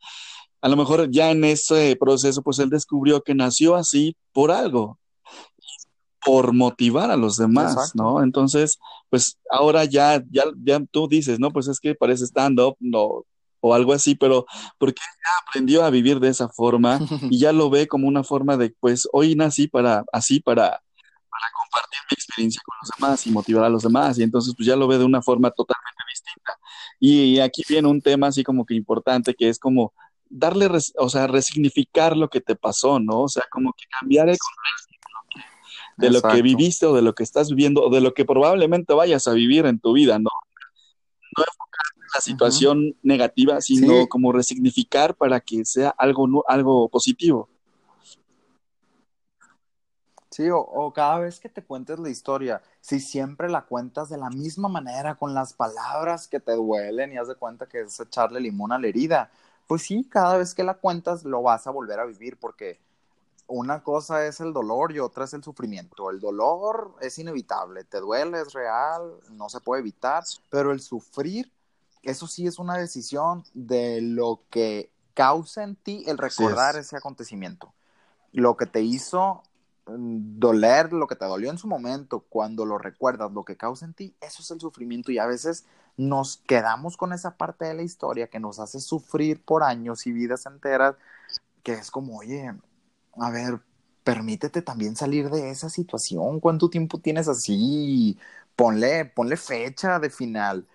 A 0.61 0.69
lo 0.69 0.75
mejor 0.75 1.09
ya 1.09 1.31
en 1.31 1.43
ese 1.43 1.95
proceso, 1.95 2.41
pues 2.41 2.59
él 2.59 2.69
descubrió 2.69 3.21
que 3.21 3.33
nació 3.33 3.75
así 3.75 4.15
por 4.33 4.51
algo, 4.51 4.99
por 6.25 6.53
motivar 6.53 7.11
a 7.11 7.17
los 7.17 7.37
demás, 7.37 7.95
¿no? 7.95 8.21
Entonces, 8.23 8.77
pues 9.09 9.37
ahora 9.49 9.85
ya, 9.85 10.23
ya, 10.29 10.43
ya 10.63 10.81
tú 10.91 11.07
dices, 11.07 11.39
¿no? 11.39 11.51
Pues 11.51 11.67
es 11.67 11.79
que 11.79 11.95
parece 11.95 12.25
stand-up, 12.25 12.75
no, 12.79 13.23
o 13.61 13.73
algo 13.73 13.93
así, 13.93 14.15
pero 14.15 14.45
porque 14.77 15.01
ya 15.01 15.47
aprendió 15.47 15.83
a 15.83 15.89
vivir 15.89 16.19
de 16.19 16.29
esa 16.29 16.49
forma 16.49 16.99
y 17.29 17.39
ya 17.39 17.51
lo 17.51 17.69
ve 17.69 17.87
como 17.87 18.07
una 18.07 18.23
forma 18.23 18.57
de, 18.57 18.73
pues 18.79 19.07
hoy 19.11 19.35
nací 19.35 19.67
para, 19.67 20.03
así, 20.11 20.39
para, 20.39 20.69
para 20.69 21.45
compartir 21.57 21.99
mi 22.09 22.15
experiencia 22.15 22.61
con 22.65 22.75
los 22.81 22.91
demás 22.97 23.27
y 23.27 23.31
motivar 23.31 23.65
a 23.65 23.69
los 23.69 23.83
demás, 23.83 24.17
y 24.19 24.23
entonces 24.23 24.53
pues 24.55 24.67
ya 24.67 24.75
lo 24.75 24.87
ve 24.87 24.97
de 24.97 25.05
una 25.05 25.21
forma 25.21 25.51
totalmente 25.51 26.03
distinta. 26.09 26.59
Y 26.99 27.39
aquí 27.39 27.63
viene 27.67 27.87
un 27.87 28.01
tema 28.01 28.27
así 28.27 28.43
como 28.43 28.65
que 28.65 28.73
importante, 28.73 29.33
que 29.33 29.49
es 29.49 29.59
como 29.59 29.93
darle, 30.29 30.69
o 30.97 31.09
sea, 31.09 31.27
resignificar 31.27 32.15
lo 32.15 32.29
que 32.29 32.41
te 32.41 32.55
pasó, 32.55 32.99
¿no? 32.99 33.21
O 33.21 33.29
sea, 33.29 33.43
como 33.51 33.73
que 33.73 33.85
cambiar 33.99 34.29
el 34.29 34.37
contexto 34.37 34.89
de 35.99 36.09
lo 36.09 36.21
que 36.21 36.41
viviste 36.41 36.85
o 36.85 36.93
de 36.93 37.01
lo 37.01 37.13
que 37.13 37.23
estás 37.23 37.49
viviendo 37.49 37.83
o 37.83 37.89
de 37.89 38.01
lo 38.01 38.13
que 38.13 38.25
probablemente 38.25 38.93
vayas 38.93 39.27
a 39.27 39.33
vivir 39.33 39.65
en 39.65 39.79
tu 39.79 39.93
vida, 39.93 40.17
¿no? 40.17 40.29
No 41.39 41.69
la 42.13 42.21
situación 42.21 42.95
negativa, 43.03 43.61
sino 43.61 44.07
como 44.07 44.31
resignificar 44.31 45.15
para 45.15 45.39
que 45.39 45.63
sea 45.65 45.89
algo, 45.89 46.43
algo 46.47 46.89
positivo. 46.89 47.49
Sí, 50.31 50.47
o, 50.51 50.93
cada 50.93 51.19
vez 51.19 51.39
que 51.39 51.49
te 51.49 51.63
cuentes 51.63 51.99
la 51.99 52.09
historia, 52.09 52.61
si 52.81 52.99
siempre 52.99 53.49
la 53.49 53.63
cuentas 53.65 54.09
de 54.09 54.17
la 54.17 54.29
misma 54.29 54.69
manera, 54.69 55.15
con 55.15 55.33
las 55.33 55.53
palabras 55.53 56.27
que 56.27 56.39
te 56.39 56.53
duelen 56.53 57.11
y 57.11 57.17
haz 57.17 57.27
de 57.27 57.35
cuenta 57.35 57.67
que 57.67 57.81
es 57.81 57.99
echarle 57.99 58.39
limón 58.39 58.71
a 58.71 58.79
la 58.79 58.87
herida, 58.87 59.31
pues 59.67 59.81
sí, 59.81 60.07
cada 60.09 60.37
vez 60.37 60.53
que 60.53 60.63
la 60.63 60.75
cuentas 60.75 61.25
lo 61.25 61.41
vas 61.41 61.67
a 61.67 61.71
volver 61.71 61.99
a 61.99 62.05
vivir 62.05 62.37
porque 62.37 62.79
una 63.49 63.83
cosa 63.83 64.25
es 64.25 64.39
el 64.39 64.53
dolor 64.53 64.91
y 64.91 64.99
otra 64.99 65.25
es 65.25 65.33
el 65.33 65.43
sufrimiento. 65.43 66.09
El 66.09 66.19
dolor 66.19 66.95
es 67.01 67.19
inevitable, 67.19 67.83
te 67.83 67.99
duele, 67.99 68.41
es 68.41 68.53
real, 68.53 69.15
no 69.31 69.49
se 69.49 69.59
puede 69.59 69.81
evitar, 69.81 70.23
pero 70.49 70.71
el 70.71 70.79
sufrir 70.79 71.51
eso 72.03 72.27
sí 72.27 72.47
es 72.47 72.59
una 72.59 72.77
decisión 72.77 73.43
de 73.53 74.01
lo 74.01 74.41
que 74.49 74.91
causa 75.13 75.63
en 75.63 75.75
ti 75.75 76.03
el 76.07 76.17
recordar 76.17 76.77
ese 76.77 76.95
acontecimiento. 76.95 77.73
Lo 78.31 78.55
que 78.55 78.65
te 78.65 78.81
hizo 78.81 79.43
mm, 79.87 80.39
doler, 80.39 80.93
lo 80.93 81.07
que 81.07 81.15
te 81.15 81.25
dolió 81.25 81.49
en 81.49 81.57
su 81.57 81.67
momento, 81.67 82.21
cuando 82.29 82.65
lo 82.65 82.77
recuerdas, 82.77 83.31
lo 83.31 83.43
que 83.43 83.57
causa 83.57 83.85
en 83.85 83.93
ti, 83.93 84.15
eso 84.21 84.41
es 84.41 84.51
el 84.51 84.61
sufrimiento 84.61 85.11
y 85.11 85.17
a 85.17 85.25
veces 85.25 85.65
nos 85.97 86.37
quedamos 86.37 86.95
con 86.95 87.11
esa 87.11 87.35
parte 87.35 87.65
de 87.65 87.73
la 87.73 87.81
historia 87.81 88.27
que 88.27 88.39
nos 88.39 88.59
hace 88.59 88.79
sufrir 88.79 89.43
por 89.43 89.63
años 89.63 90.07
y 90.07 90.13
vidas 90.13 90.45
enteras, 90.45 90.95
que 91.63 91.73
es 91.73 91.91
como, 91.91 92.19
oye, 92.19 92.53
a 93.19 93.31
ver, 93.31 93.61
permítete 94.03 94.61
también 94.61 94.95
salir 94.95 95.29
de 95.29 95.49
esa 95.49 95.69
situación. 95.69 96.39
¿Cuánto 96.39 96.69
tiempo 96.69 96.99
tienes 96.99 97.27
así? 97.27 98.17
Ponle, 98.55 99.05
ponle 99.05 99.37
fecha 99.37 99.99
de 99.99 100.09
final, 100.09 100.67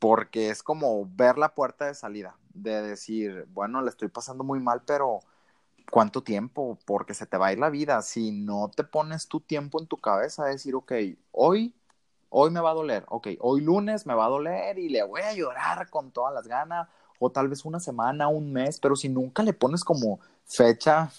porque 0.00 0.50
es 0.50 0.62
como 0.62 1.08
ver 1.16 1.38
la 1.38 1.54
puerta 1.54 1.86
de 1.86 1.94
salida, 1.94 2.36
de 2.54 2.82
decir, 2.82 3.46
bueno, 3.52 3.82
le 3.82 3.90
estoy 3.90 4.08
pasando 4.08 4.44
muy 4.44 4.60
mal, 4.60 4.82
pero 4.86 5.20
¿cuánto 5.90 6.22
tiempo? 6.22 6.78
Porque 6.86 7.14
se 7.14 7.26
te 7.26 7.36
va 7.38 7.48
a 7.48 7.52
ir 7.52 7.58
la 7.58 7.70
vida. 7.70 8.02
Si 8.02 8.32
no 8.32 8.70
te 8.74 8.84
pones 8.84 9.28
tu 9.28 9.40
tiempo 9.40 9.80
en 9.80 9.86
tu 9.88 9.98
cabeza, 9.98 10.46
decir, 10.46 10.74
ok, 10.76 10.92
hoy, 11.32 11.74
hoy 12.30 12.50
me 12.50 12.60
va 12.60 12.70
a 12.72 12.74
doler, 12.74 13.04
ok, 13.08 13.28
hoy 13.40 13.60
lunes 13.62 14.06
me 14.06 14.14
va 14.14 14.26
a 14.26 14.28
doler 14.30 14.78
y 14.78 14.88
le 14.90 15.02
voy 15.04 15.22
a 15.22 15.34
llorar 15.34 15.90
con 15.90 16.12
todas 16.12 16.34
las 16.34 16.46
ganas, 16.48 16.88
o 17.20 17.30
tal 17.32 17.48
vez 17.48 17.64
una 17.64 17.80
semana, 17.80 18.28
un 18.28 18.52
mes, 18.52 18.80
pero 18.80 18.96
si 18.96 19.08
nunca 19.08 19.42
le 19.42 19.52
pones 19.54 19.84
como 19.84 20.20
fecha 20.46 21.10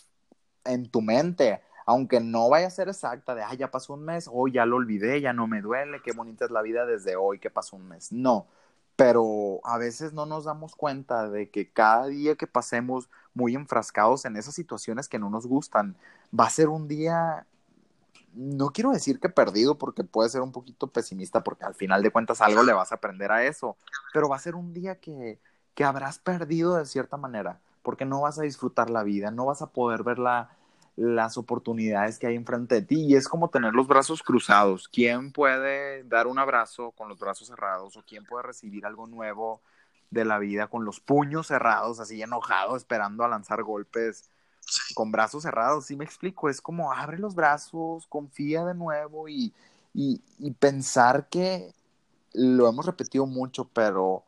en 0.65 0.89
tu 0.89 1.01
mente, 1.01 1.62
aunque 1.86 2.19
no 2.19 2.49
vaya 2.49 2.67
a 2.67 2.71
ser 2.71 2.89
exacta 2.89 3.36
de, 3.36 3.43
ya 3.58 3.71
pasó 3.71 3.93
un 3.93 4.04
mes, 4.04 4.30
hoy 4.32 4.54
ya 4.54 4.65
lo 4.65 4.78
olvidé, 4.78 5.21
ya 5.21 5.34
no 5.34 5.47
me 5.47 5.62
duele, 5.62 6.01
qué 6.04 6.12
bonita 6.13 6.45
es 6.45 6.51
la 6.51 6.62
vida 6.62 6.86
desde 6.86 7.15
hoy 7.15 7.39
que 7.39 7.49
pasó 7.49 7.75
un 7.75 7.88
mes. 7.88 8.12
No, 8.12 8.47
pero 8.95 9.60
a 9.63 9.78
veces 9.78 10.13
no 10.13 10.25
nos 10.25 10.45
damos 10.45 10.75
cuenta 10.75 11.30
de 11.30 11.49
que 11.49 11.69
cada 11.71 12.08
día 12.08 12.36
que 12.36 12.47
pasemos 12.47 13.10
muy 13.34 13.56
enfrascados 13.56 14.25
en 14.25 14.36
esas 14.38 14.56
situaciones 14.56 15.08
que 15.08 15.19
no 15.19 15.30
nos 15.30 15.45
gustan, 15.45 15.95
va 16.38 16.45
a 16.45 16.49
ser 16.49 16.69
un 16.69 16.88
día, 16.88 17.45
no 18.34 18.71
quiero 18.71 18.91
decir 18.91 19.19
que 19.19 19.30
perdido 19.30 19.78
porque 19.78 20.04
puede 20.04 20.30
ser 20.30 20.41
un 20.41 20.51
poquito 20.51 20.88
pesimista 20.88 21.43
porque 21.43 21.65
al 21.65 21.75
final 21.75 22.01
de 22.01 22.12
cuentas 22.12 22.41
algo 22.41 22.63
le 22.63 22.73
vas 22.73 22.91
a 22.91 22.95
aprender 22.95 23.32
a 23.32 23.45
eso, 23.45 23.78
pero 24.13 24.30
va 24.30 24.38
a 24.38 24.39
ser 24.39 24.56
un 24.56 24.73
día 24.73 24.99
que, 24.99 25.39
que 25.75 25.84
habrás 25.84 26.19
perdido 26.19 26.75
de 26.75 26.86
cierta 26.86 27.17
manera 27.17 27.60
porque 27.86 28.04
no 28.04 28.21
vas 28.21 28.39
a 28.39 28.41
disfrutar 28.41 28.89
la 28.89 29.04
vida, 29.04 29.32
no 29.32 29.45
vas 29.45 29.62
a 29.62 29.67
poder 29.67 30.04
ver 30.04 30.17
las 30.98 31.38
oportunidades 31.38 32.17
que 32.17 32.26
hay 32.28 32.36
enfrente 32.36 32.76
de 32.76 32.82
ti 32.82 33.06
y 33.06 33.15
es 33.15 33.30
como 33.30 33.50
tener 33.50 33.74
los 33.74 33.88
brazos 33.88 34.24
cruzados. 34.24 34.89
¿Quién 34.89 35.32
puede 35.32 36.04
dar 36.04 36.26
un 36.26 36.39
abrazo 36.39 36.91
con 36.91 37.08
los 37.08 37.19
brazos 37.19 37.48
cerrados 37.48 37.95
o 37.95 38.04
quién 38.04 38.26
puede 38.26 38.43
recibir 38.43 38.86
algo 38.86 39.06
nuevo 39.06 39.62
de 40.10 40.26
la 40.26 40.39
vida 40.39 40.67
con 40.67 40.84
los 40.84 41.00
puños 41.00 41.48
cerrados, 41.48 42.00
así 42.00 42.21
enojado, 42.21 42.76
esperando 42.76 43.24
a 43.24 43.28
lanzar 43.28 43.62
golpes 43.62 44.30
con 44.95 45.12
brazos 45.12 45.43
cerrados? 45.43 45.86
Sí 45.86 45.95
me 45.95 46.06
explico, 46.06 46.50
es 46.50 46.60
como 46.60 46.91
abre 46.91 47.19
los 47.19 47.36
brazos, 47.36 48.08
confía 48.08 48.65
de 48.65 48.74
nuevo 48.74 49.30
y, 49.30 49.54
y 49.93 50.52
pensar 50.58 51.30
que 51.30 51.71
lo 52.34 52.67
hemos 52.67 52.86
repetido 52.86 53.28
mucho, 53.28 53.69
pero 53.71 54.24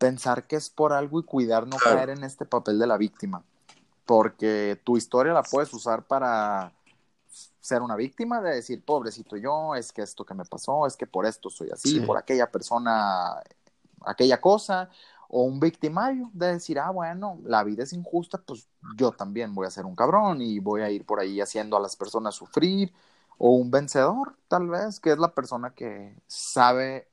pensar 0.00 0.46
que 0.46 0.56
es 0.56 0.70
por 0.70 0.94
algo 0.94 1.20
y 1.20 1.24
cuidar 1.24 1.66
no 1.66 1.76
caer 1.76 2.08
en 2.08 2.24
este 2.24 2.46
papel 2.46 2.78
de 2.78 2.86
la 2.86 2.96
víctima. 2.96 3.44
Porque 4.06 4.80
tu 4.82 4.96
historia 4.96 5.34
la 5.34 5.42
puedes 5.42 5.72
usar 5.74 6.04
para 6.04 6.72
ser 7.60 7.82
una 7.82 7.96
víctima, 7.96 8.40
de 8.40 8.54
decir, 8.54 8.82
pobrecito 8.82 9.36
yo, 9.36 9.74
es 9.74 9.92
que 9.92 10.00
esto 10.00 10.24
que 10.24 10.32
me 10.32 10.46
pasó, 10.46 10.86
es 10.86 10.96
que 10.96 11.06
por 11.06 11.26
esto 11.26 11.50
soy 11.50 11.68
así, 11.70 12.00
por 12.00 12.16
aquella 12.16 12.50
persona, 12.50 13.42
aquella 14.06 14.40
cosa, 14.40 14.88
o 15.28 15.42
un 15.42 15.60
victimario, 15.60 16.30
de 16.32 16.54
decir, 16.54 16.78
ah, 16.78 16.90
bueno, 16.90 17.38
la 17.44 17.62
vida 17.62 17.82
es 17.82 17.92
injusta, 17.92 18.38
pues 18.38 18.66
yo 18.96 19.12
también 19.12 19.54
voy 19.54 19.66
a 19.66 19.70
ser 19.70 19.84
un 19.84 19.94
cabrón 19.94 20.40
y 20.40 20.60
voy 20.60 20.80
a 20.80 20.88
ir 20.88 21.04
por 21.04 21.20
ahí 21.20 21.42
haciendo 21.42 21.76
a 21.76 21.80
las 21.80 21.94
personas 21.94 22.34
sufrir, 22.34 22.90
o 23.36 23.50
un 23.50 23.70
vencedor, 23.70 24.34
tal 24.48 24.68
vez, 24.68 24.98
que 24.98 25.12
es 25.12 25.18
la 25.18 25.34
persona 25.34 25.74
que 25.74 26.16
sabe 26.26 27.09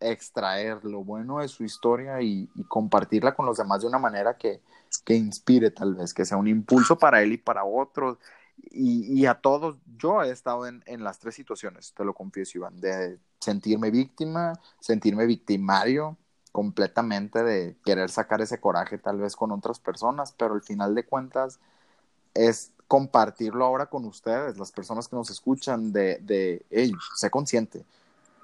extraer 0.00 0.84
lo 0.84 1.02
bueno 1.04 1.38
de 1.38 1.48
su 1.48 1.64
historia 1.64 2.20
y, 2.20 2.48
compartirla 2.68 3.34
con 3.34 3.46
los 3.46 3.56
demás 3.56 3.80
de 3.80 3.88
una 3.88 3.98
manera 3.98 4.36
que, 4.36 4.60
inspire 5.08 5.70
tal 5.70 5.94
vez, 5.94 6.12
que 6.14 6.24
sea 6.24 6.36
un 6.36 6.48
impulso 6.48 6.98
para 6.98 7.22
él 7.22 7.32
y 7.32 7.38
para 7.38 7.64
otros. 7.64 8.18
Y, 8.70 9.26
a 9.26 9.34
todos, 9.34 9.76
yo 9.98 10.22
he 10.22 10.30
estado 10.30 10.66
en, 10.66 10.82
las 11.04 11.18
tres 11.18 11.34
situaciones, 11.34 11.92
te 11.94 12.04
lo 12.04 12.14
confieso, 12.14 12.58
Iván, 12.58 12.80
de 12.80 13.18
sentirme 13.38 13.90
víctima, 13.90 14.54
sentirme 14.80 15.26
victimario 15.26 16.16
completamente, 16.52 17.42
de 17.42 17.76
querer 17.84 18.10
sacar 18.10 18.40
ese 18.40 18.58
coraje 18.58 18.96
tal 18.96 19.18
vez 19.18 19.36
con 19.36 19.52
otras 19.52 19.78
personas, 19.78 20.32
pero 20.32 20.54
al 20.54 20.62
final 20.62 20.94
de 20.94 21.04
cuentas 21.04 21.60
es 22.32 22.72
compartirlo 22.88 23.64
ahora 23.64 23.86
con 23.86 24.04
ustedes, 24.06 24.56
las 24.58 24.72
personas 24.72 25.08
que 25.08 25.16
nos 25.16 25.30
escuchan, 25.30 25.92
de, 25.92 26.18
de 26.22 26.64
hey, 26.70 26.92
sé 27.14 27.30
consciente, 27.30 27.84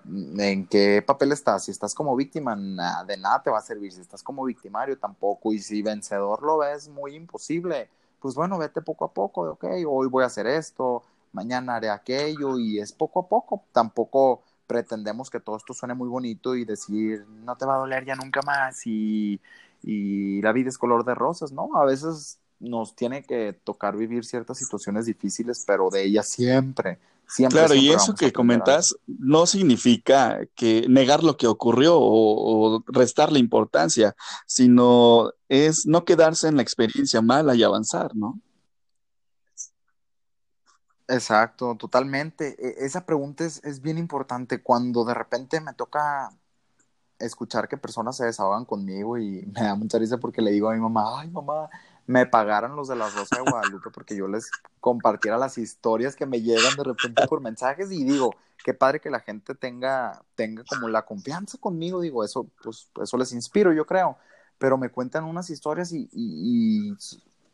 en 0.05 0.67
qué 0.67 1.03
papel 1.07 1.33
estás. 1.33 1.65
Si 1.65 1.71
estás 1.71 1.95
como 1.95 2.17
víctima, 2.17 2.57
de 2.57 3.17
nada 3.17 3.43
te 3.43 3.51
va 3.51 3.59
a 3.59 3.63
servir. 3.63 3.93
Si 3.93 4.01
estás 4.01 4.23
como 4.23 4.45
victimario, 4.45 4.99
tampoco. 4.99 5.53
Y 5.53 5.59
si 5.59 5.83
vencedor 5.83 6.43
lo 6.43 6.59
ves 6.59 6.89
muy 6.89 7.15
imposible, 7.15 7.89
pues 8.21 8.35
bueno, 8.35 8.59
vete 8.59 8.83
poco 8.83 9.05
a 9.05 9.13
poco. 9.13 9.43
Ok, 9.43 9.65
hoy 9.87 10.09
voy 10.09 10.25
a 10.25 10.27
hacer 10.27 10.47
esto, 10.47 11.03
mañana 11.33 11.77
haré 11.77 11.91
aquello, 11.91 12.59
y 12.59 12.79
es 12.79 12.93
poco 12.93 13.21
a 13.21 13.29
poco. 13.29 13.63
Tampoco 13.73 14.43
pretendemos 14.67 15.29
que 15.31 15.41
todo 15.41 15.57
esto 15.57 15.75
suene 15.75 15.95
muy 15.95 16.09
bonito 16.09 16.57
y 16.57 16.65
decir, 16.65 17.27
no 17.45 17.57
te 17.57 17.67
va 17.67 17.75
a 17.75 17.79
doler 17.79 18.05
ya 18.07 18.15
nunca 18.15 18.41
más 18.43 18.87
y, 18.87 19.41
y 19.83 20.41
la 20.41 20.53
vida 20.53 20.71
es 20.71 20.79
color 20.79 21.05
de 21.05 21.15
rosas, 21.15 21.53
¿no? 21.53 21.77
A 21.77 21.85
veces 21.85 22.39
nos 22.61 22.95
tiene 22.95 23.23
que 23.23 23.53
tocar 23.53 23.97
vivir 23.97 24.25
ciertas 24.25 24.57
situaciones 24.59 25.07
difíciles, 25.07 25.65
pero 25.67 25.91
de 25.91 26.05
ellas 26.05 26.29
siempre 26.29 26.99
claro, 27.49 27.75
y 27.75 27.91
eso 27.91 28.15
que 28.15 28.33
comentas 28.33 28.95
no 29.07 29.47
significa 29.47 30.41
que 30.55 30.87
negar 30.89 31.23
lo 31.23 31.37
que 31.37 31.47
ocurrió 31.47 31.97
o, 31.97 32.77
o, 32.77 32.85
restarle 32.87 33.39
importancia, 33.39 34.15
sino 34.47 35.31
es 35.49 35.87
no 35.87 36.05
quedarse 36.05 36.49
en 36.49 36.57
la 36.57 36.63
experiencia 36.63 37.23
mala 37.23 37.55
y 37.55 37.63
avanzar, 37.63 38.15
¿no? 38.15 38.41
Exacto, 41.09 41.77
totalmente. 41.77 42.57
E, 42.59 42.87
esa 42.87 43.05
pregunta 43.05 43.45
es, 43.45 43.63
es 43.65 43.81
bien 43.81 43.99
importante. 43.99 44.63
Cuando 44.63 45.05
de 45.05 45.15
repente 45.15 45.61
me 45.61 45.75
toca 45.75 46.31
escuchar 47.19 47.69
que 47.69 47.77
personas 47.77 48.17
se 48.17 48.25
desahogan 48.25 48.65
conmigo 48.65 49.19
y 49.19 49.45
me 49.55 49.63
da 49.63 49.75
mucha 49.75 49.99
risa 49.99 50.19
porque 50.19 50.43
le 50.43 50.53
digo 50.53 50.71
a 50.71 50.75
mi 50.75 50.81
mamá, 50.81 51.21
ay 51.21 51.31
mamá, 51.31 51.69
me 52.13 52.27
pagaran 52.27 52.77
los 52.77 52.89
de 52.89 52.97
la 52.97 53.09
Rosa 53.09 53.37
de 53.37 53.51
Guadalupe 53.51 53.91
porque 53.91 54.15
yo 54.15 54.29
les 54.29 54.51
compartiera 54.81 55.39
las 55.39 55.57
historias 55.57 56.15
que 56.15 56.27
me 56.27 56.43
llegan 56.43 56.77
de 56.77 56.85
repente 56.85 57.27
por 57.27 57.41
mensajes 57.41 57.91
y 57.91 58.05
digo, 58.05 58.35
qué 58.63 58.75
padre 58.75 59.01
que 59.01 59.11
la 59.11 59.21
gente 59.21 59.55
tenga, 59.55 60.23
tenga 60.35 60.63
como 60.69 60.89
la 60.89 61.07
confianza 61.07 61.57
conmigo, 61.59 62.03
digo, 62.03 62.23
eso, 62.23 62.47
pues, 62.63 62.91
eso 63.03 63.17
les 63.17 63.33
inspiro, 63.33 63.73
yo 63.73 63.87
creo, 63.87 64.19
pero 64.59 64.77
me 64.77 64.91
cuentan 64.91 65.25
unas 65.25 65.49
historias 65.49 65.91
y, 65.93 66.09
y, 66.13 66.95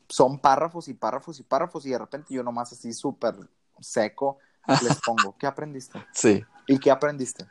son 0.09 0.41
párrafos 0.41 0.89
y 0.89 0.95
párrafos 0.95 1.39
y 1.39 1.43
párrafos 1.43 1.87
y 1.87 1.91
de 1.91 1.99
repente 1.99 2.35
yo 2.35 2.43
nomás 2.43 2.73
así 2.73 2.93
súper 2.95 3.37
seco 3.79 4.39
les 4.83 5.01
pongo, 5.03 5.37
¿qué 5.39 5.47
aprendiste? 5.47 6.05
Sí. 6.13 6.43
¿Y 6.67 6.79
qué 6.79 6.91
aprendiste? 6.91 7.47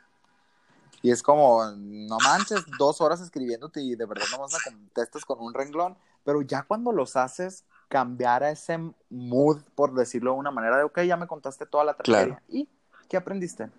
Y 1.02 1.10
es 1.10 1.22
como, 1.22 1.64
no 1.76 2.18
manches, 2.24 2.64
dos 2.78 3.00
horas 3.00 3.20
escribiéndote 3.20 3.80
y 3.80 3.94
de 3.94 4.06
verdad 4.06 4.24
nomás 4.32 4.52
me 4.52 4.72
contestas 4.72 5.24
con 5.24 5.40
un 5.40 5.54
renglón 5.54 5.96
pero 6.28 6.42
ya 6.42 6.62
cuando 6.62 6.92
los 6.92 7.16
haces 7.16 7.64
cambiar 7.88 8.42
a 8.42 8.50
ese 8.50 8.78
mood, 9.08 9.62
por 9.74 9.94
decirlo 9.94 10.32
de 10.32 10.38
una 10.38 10.50
manera, 10.50 10.76
de, 10.76 10.82
ok, 10.82 11.00
ya 11.00 11.16
me 11.16 11.26
contaste 11.26 11.64
toda 11.64 11.84
la 11.84 11.94
tragedia. 11.94 12.42
¿Y 12.50 12.68
qué 13.08 13.16
aprendiste? 13.16 13.70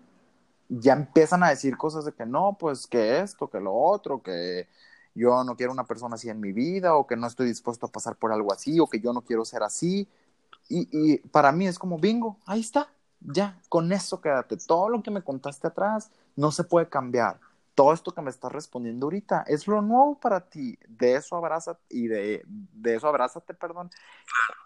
Ya 0.68 0.94
empiezan 0.94 1.44
a 1.44 1.50
decir 1.50 1.76
cosas 1.76 2.04
de 2.06 2.12
que 2.12 2.26
no, 2.26 2.56
pues 2.58 2.88
que 2.88 3.20
esto, 3.20 3.48
que 3.48 3.60
lo 3.60 3.72
otro, 3.72 4.20
que 4.20 4.66
yo 5.14 5.44
no 5.44 5.54
quiero 5.54 5.72
una 5.72 5.84
persona 5.84 6.16
así 6.16 6.28
en 6.28 6.40
mi 6.40 6.50
vida, 6.50 6.96
o 6.96 7.06
que 7.06 7.14
no 7.14 7.28
estoy 7.28 7.46
dispuesto 7.46 7.86
a 7.86 7.92
pasar 7.92 8.16
por 8.16 8.32
algo 8.32 8.52
así, 8.52 8.80
o 8.80 8.88
que 8.88 8.98
yo 8.98 9.12
no 9.12 9.20
quiero 9.22 9.44
ser 9.44 9.62
así. 9.62 10.08
Y, 10.68 10.88
y 10.90 11.18
para 11.18 11.52
mí 11.52 11.68
es 11.68 11.78
como 11.78 12.00
bingo, 12.00 12.36
ahí 12.46 12.62
está, 12.62 12.88
ya, 13.20 13.58
con 13.68 13.92
eso 13.92 14.20
quédate. 14.20 14.56
Todo 14.56 14.88
lo 14.88 15.02
que 15.02 15.10
me 15.10 15.22
contaste 15.22 15.66
atrás 15.66 16.10
no 16.36 16.50
se 16.52 16.64
puede 16.64 16.88
cambiar 16.88 17.38
todo 17.80 17.94
esto 17.94 18.12
que 18.12 18.20
me 18.20 18.28
estás 18.28 18.52
respondiendo 18.52 19.06
ahorita 19.06 19.42
es 19.46 19.66
lo 19.66 19.80
nuevo 19.80 20.18
para 20.20 20.40
ti. 20.40 20.78
De 20.86 21.14
eso 21.14 21.34
abrázate 21.34 21.80
y 21.88 22.08
de, 22.08 22.42
de 22.46 22.96
eso 22.96 23.08
abrázate, 23.08 23.54
perdón. 23.54 23.90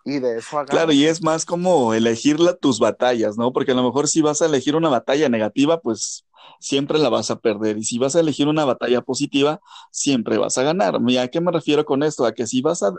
Y 0.04 0.18
de 0.18 0.38
eso 0.38 0.58
agárrate. 0.58 0.72
Claro, 0.72 0.92
y 0.92 1.06
es 1.06 1.22
más 1.22 1.44
como 1.44 1.94
elegir 1.94 2.38
tus 2.60 2.80
batallas, 2.80 3.36
¿no? 3.36 3.52
Porque 3.52 3.70
a 3.70 3.76
lo 3.76 3.84
mejor 3.84 4.08
si 4.08 4.20
vas 4.20 4.42
a 4.42 4.46
elegir 4.46 4.74
una 4.74 4.88
batalla 4.88 5.28
negativa, 5.28 5.80
pues 5.80 6.24
siempre 6.61 6.98
la 6.98 7.09
vas 7.09 7.30
a 7.30 7.38
perder. 7.40 7.78
Y 7.78 7.85
si 7.85 7.98
vas 7.98 8.16
a 8.16 8.20
elegir 8.20 8.48
una 8.48 8.64
batalla 8.64 9.00
positiva, 9.00 9.61
siempre 9.90 10.38
vas 10.38 10.59
a 10.59 10.62
ganar. 10.62 10.96
¿a 10.96 11.28
qué 11.28 11.40
me 11.40 11.52
refiero 11.52 11.85
con 11.85 12.02
esto? 12.02 12.24
A 12.24 12.33
que 12.33 12.46
si 12.46 12.62
vas 12.62 12.83
a, 12.83 12.92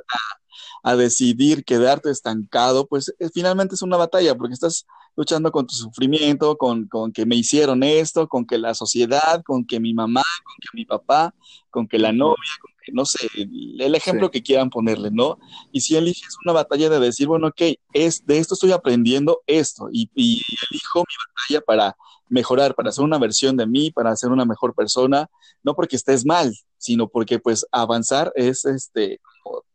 a 0.84 0.96
decidir 0.96 1.64
quedarte 1.66 2.10
estancado, 2.10 2.88
pues 2.88 3.14
eh, 3.20 3.30
finalmente 3.34 3.76
es 3.76 3.82
una 3.82 3.98
batalla, 3.98 4.36
porque 4.36 4.54
estás 4.54 4.86
luchando 5.16 5.52
con 5.52 5.66
tu 5.66 5.74
sufrimiento, 5.74 6.58
con, 6.58 6.88
con, 6.88 7.12
que 7.12 7.26
me 7.26 7.36
hicieron 7.36 7.84
esto, 7.84 8.28
con 8.28 8.46
que 8.46 8.58
la 8.58 8.74
sociedad, 8.74 9.44
con 9.44 9.66
que 9.66 9.80
mi 9.80 9.94
mamá, 9.94 10.24
con 10.44 10.56
que 10.62 10.70
mi 10.74 10.86
papá, 10.86 11.34
con 11.70 11.88
que 11.88 12.00
la 12.00 12.12
novia, 12.12 12.52
con 12.62 12.72
no 12.94 13.06
sé, 13.06 13.28
el 13.36 13.96
ejemplo 13.96 14.32
que 14.32 14.44
quieran 14.44 14.70
ponerle, 14.70 15.12
¿no? 15.12 15.38
Y 15.72 15.82
si 15.82 15.96
eliges 15.96 16.36
una 16.44 16.54
batalla 16.54 16.90
de 16.90 17.00
decir, 17.00 17.28
bueno, 17.28 17.48
ok, 17.48 17.62
es, 17.94 18.26
de 18.26 18.38
esto 18.38 18.54
estoy 18.54 18.72
aprendiendo 18.72 19.42
esto 19.48 19.90
y, 19.92 20.10
y 20.16 20.42
elijo 20.72 21.00
mi 21.00 21.16
batalla 21.34 21.66
para 21.66 21.98
mejorar, 22.30 22.76
para 22.76 22.92
ser 22.92 23.04
una 23.04 23.20
versión 23.20 23.58
de 23.58 23.68
mí, 23.68 23.92
para 23.92 24.16
ser 24.16 24.32
una 24.32 24.46
mejor 24.46 24.74
persona, 24.74 25.30
no 25.64 25.76
porque 25.76 25.96
estés 25.96 26.26
mal, 26.26 26.54
sino 26.78 27.08
porque 27.08 27.40
pues 27.40 27.66
avanzar 27.72 28.32
es 28.36 28.66
este 28.66 29.20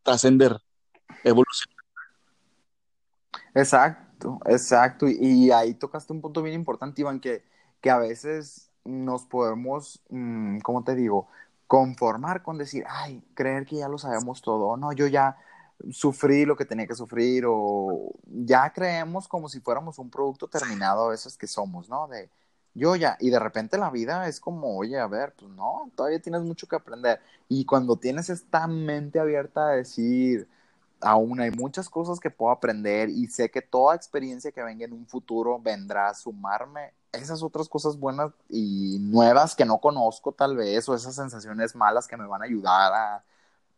trascender, 0.02 0.56
evolucionar. 1.24 1.76
Exacto, 3.54 4.38
exacto. 4.46 5.06
Y, 5.08 5.50
ahí 5.50 5.74
tocaste 5.74 6.12
un 6.12 6.20
punto 6.20 6.42
bien 6.42 6.54
importante, 6.54 7.00
Iván, 7.00 7.20
que, 7.20 7.42
que 7.80 7.90
a 7.90 7.98
veces 7.98 8.70
nos 8.84 9.24
podemos, 9.24 10.00
mm, 10.08 10.58
¿cómo 10.60 10.84
te 10.84 10.94
digo? 10.94 11.28
Conformar 11.70 12.42
con 12.42 12.58
decir, 12.58 12.84
ay, 12.88 13.22
creer 13.34 13.64
que 13.64 13.76
ya 13.76 13.88
lo 13.88 13.96
sabemos 13.96 14.42
todo, 14.42 14.76
no, 14.76 14.92
yo 14.92 15.06
ya 15.06 15.36
sufrí 15.92 16.44
lo 16.44 16.56
que 16.56 16.64
tenía 16.64 16.86
que 16.88 16.96
sufrir 16.96 17.44
o 17.46 18.12
ya 18.26 18.72
creemos 18.72 19.28
como 19.28 19.48
si 19.48 19.60
fuéramos 19.60 20.00
un 20.00 20.10
producto 20.10 20.48
terminado 20.48 21.04
a 21.06 21.10
veces 21.10 21.38
que 21.38 21.46
somos, 21.46 21.88
¿no? 21.88 22.08
De 22.08 22.28
yo 22.74 22.96
ya, 22.96 23.16
y 23.20 23.30
de 23.30 23.38
repente 23.38 23.78
la 23.78 23.90
vida 23.90 24.26
es 24.28 24.40
como, 24.40 24.76
oye, 24.76 24.98
a 24.98 25.06
ver, 25.06 25.32
pues 25.38 25.50
no, 25.52 25.90
todavía 25.94 26.20
tienes 26.20 26.42
mucho 26.42 26.66
que 26.66 26.76
aprender. 26.76 27.20
Y 27.48 27.64
cuando 27.64 27.96
tienes 27.96 28.30
esta 28.30 28.66
mente 28.66 29.20
abierta 29.20 29.68
a 29.68 29.72
decir, 29.72 30.48
aún 31.00 31.40
hay 31.40 31.52
muchas 31.52 31.88
cosas 31.88 32.18
que 32.20 32.30
puedo 32.30 32.52
aprender 32.52 33.10
y 33.10 33.28
sé 33.28 33.50
que 33.50 33.62
toda 33.62 33.94
experiencia 33.96 34.52
que 34.52 34.62
venga 34.62 34.84
en 34.84 34.92
un 34.92 35.06
futuro 35.06 35.60
vendrá 35.60 36.08
a 36.10 36.14
sumarme 36.14 36.92
esas 37.12 37.42
otras 37.42 37.68
cosas 37.68 37.98
buenas 37.98 38.32
y 38.48 38.98
nuevas 39.00 39.54
que 39.54 39.64
no 39.64 39.78
conozco 39.78 40.32
tal 40.32 40.56
vez 40.56 40.88
o 40.88 40.94
esas 40.94 41.14
sensaciones 41.14 41.74
malas 41.74 42.06
que 42.06 42.16
me 42.16 42.26
van 42.26 42.42
a 42.42 42.44
ayudar 42.44 42.92
a, 42.92 43.24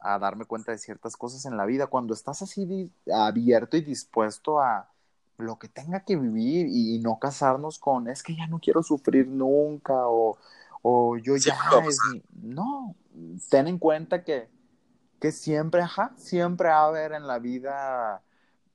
a 0.00 0.18
darme 0.18 0.44
cuenta 0.44 0.72
de 0.72 0.78
ciertas 0.78 1.16
cosas 1.16 1.44
en 1.46 1.56
la 1.56 1.64
vida. 1.64 1.86
Cuando 1.86 2.14
estás 2.14 2.42
así 2.42 2.90
abierto 3.12 3.76
y 3.76 3.82
dispuesto 3.82 4.60
a 4.60 4.88
lo 5.38 5.58
que 5.58 5.68
tenga 5.68 6.00
que 6.00 6.16
vivir 6.16 6.66
y, 6.68 6.98
no 7.00 7.18
casarnos 7.18 7.78
con 7.78 8.08
es 8.08 8.22
que 8.22 8.36
ya 8.36 8.46
no 8.46 8.60
quiero 8.60 8.82
sufrir 8.82 9.26
nunca 9.26 10.06
o, 10.08 10.38
o 10.82 11.16
yo 11.16 11.36
ya 11.36 11.58
no, 12.42 12.94
ten 13.48 13.66
en 13.66 13.78
cuenta 13.78 14.22
que 14.22 14.48
que 15.22 15.30
siempre, 15.30 15.80
ajá, 15.80 16.10
siempre 16.16 16.68
va 16.68 16.80
a 16.80 16.86
haber 16.88 17.12
en 17.12 17.28
la 17.28 17.38
vida, 17.38 18.20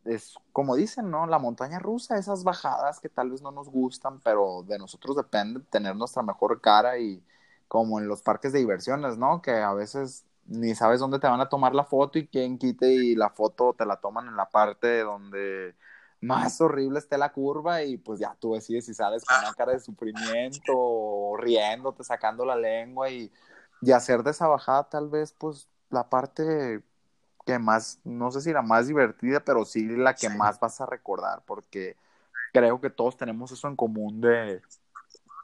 es 0.07 0.35
como 0.51 0.75
dicen, 0.75 1.11
¿no? 1.11 1.27
La 1.27 1.39
montaña 1.39 1.79
rusa, 1.79 2.17
esas 2.17 2.43
bajadas 2.43 2.99
que 2.99 3.09
tal 3.09 3.31
vez 3.31 3.41
no 3.41 3.51
nos 3.51 3.69
gustan, 3.69 4.19
pero 4.21 4.63
de 4.63 4.77
nosotros 4.79 5.15
depende 5.15 5.61
tener 5.69 5.95
nuestra 5.95 6.23
mejor 6.23 6.61
cara 6.61 6.97
y 6.99 7.23
como 7.67 7.99
en 7.99 8.07
los 8.07 8.21
parques 8.21 8.53
de 8.53 8.59
diversiones, 8.59 9.17
¿no? 9.17 9.41
Que 9.41 9.51
a 9.51 9.73
veces 9.73 10.25
ni 10.45 10.75
sabes 10.75 10.99
dónde 10.99 11.19
te 11.19 11.27
van 11.27 11.41
a 11.41 11.49
tomar 11.49 11.75
la 11.75 11.83
foto 11.85 12.19
y 12.19 12.27
quién 12.27 12.57
quite 12.57 12.91
y 12.93 13.15
la 13.15 13.29
foto 13.29 13.73
te 13.73 13.85
la 13.85 13.97
toman 13.97 14.27
en 14.27 14.35
la 14.37 14.49
parte 14.49 15.01
donde 15.01 15.75
más 16.21 16.59
horrible 16.61 16.99
esté 16.99 17.17
la 17.17 17.31
curva 17.31 17.83
y 17.83 17.97
pues 17.97 18.19
ya 18.19 18.35
tú 18.39 18.53
decides 18.53 18.85
si 18.85 18.93
sales 18.93 19.25
con 19.25 19.37
una 19.39 19.53
cara 19.53 19.73
de 19.73 19.79
sufrimiento 19.79 20.73
o 20.75 21.37
riéndote, 21.37 22.03
sacando 22.03 22.45
la 22.45 22.55
lengua 22.55 23.09
y, 23.09 23.31
y 23.81 23.91
hacer 23.91 24.23
de 24.23 24.31
esa 24.31 24.47
bajada 24.47 24.89
tal 24.89 25.09
vez 25.09 25.33
pues 25.33 25.69
la 25.89 26.09
parte 26.09 26.83
que 27.47 27.57
más, 27.59 27.99
no 28.03 28.29
sé 28.29 28.41
si 28.41 28.51
la 28.53 28.61
más 28.61 28.87
divertida, 28.87 29.39
pero 29.39 29.65
sí 29.65 29.87
la 29.87 30.13
que 30.13 30.29
más 30.29 30.59
vas 30.59 30.81
a 30.81 30.85
recordar, 30.85 31.41
porque 31.45 31.95
creo 32.53 32.81
que 32.81 32.89
todos 32.89 33.17
tenemos 33.17 33.51
eso 33.51 33.67
en 33.69 33.77
común 33.77 34.21
de, 34.21 34.61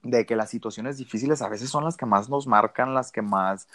de 0.04 0.26
que 0.26 0.36
las 0.36 0.50
situaciones 0.50 0.98
difíciles 0.98 1.42
a 1.42 1.50
veces 1.50 1.70
son 1.70 1.86
las 1.86 1.98
que 1.98 2.06
más 2.06 2.30
nos 2.30 2.46
marcan, 2.46 2.94
las 2.94 3.12
que 3.12 3.22
más 3.22 3.68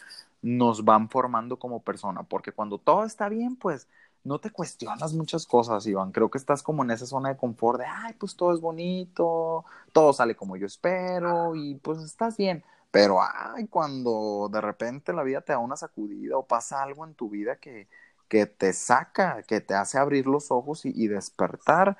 nos 0.42 0.84
van 0.84 1.08
formando 1.08 1.58
como 1.58 1.82
persona, 1.82 2.22
porque 2.22 2.52
cuando 2.52 2.78
todo 2.78 3.04
está 3.04 3.28
bien, 3.30 3.56
pues 3.56 3.88
no 4.24 4.38
te 4.38 4.50
cuestionas 4.50 5.14
muchas 5.14 5.46
cosas, 5.46 5.86
Iván. 5.86 6.12
Creo 6.12 6.30
que 6.30 6.38
estás 6.38 6.62
como 6.62 6.84
en 6.84 6.90
esa 6.90 7.06
zona 7.06 7.30
de 7.30 7.36
confort 7.36 7.80
de, 7.80 7.86
ay, 7.86 8.14
pues 8.18 8.36
todo 8.36 8.52
es 8.52 8.60
bonito, 8.60 9.64
todo 9.92 10.12
sale 10.12 10.36
como 10.36 10.56
yo 10.56 10.66
espero 10.66 11.54
y 11.54 11.76
pues 11.76 12.00
estás 12.00 12.36
bien. 12.36 12.62
Pero, 12.90 13.18
ay, 13.22 13.68
cuando 13.68 14.48
de 14.52 14.60
repente 14.60 15.12
la 15.12 15.22
vida 15.22 15.40
te 15.40 15.52
da 15.52 15.58
una 15.58 15.76
sacudida 15.76 16.36
o 16.38 16.46
pasa 16.46 16.82
algo 16.82 17.04
en 17.06 17.14
tu 17.14 17.28
vida 17.30 17.56
que, 17.56 17.88
que 18.28 18.46
te 18.46 18.72
saca, 18.72 19.42
que 19.42 19.60
te 19.60 19.74
hace 19.74 19.98
abrir 19.98 20.26
los 20.26 20.50
ojos 20.50 20.84
y, 20.84 21.08
despertar, 21.08 21.96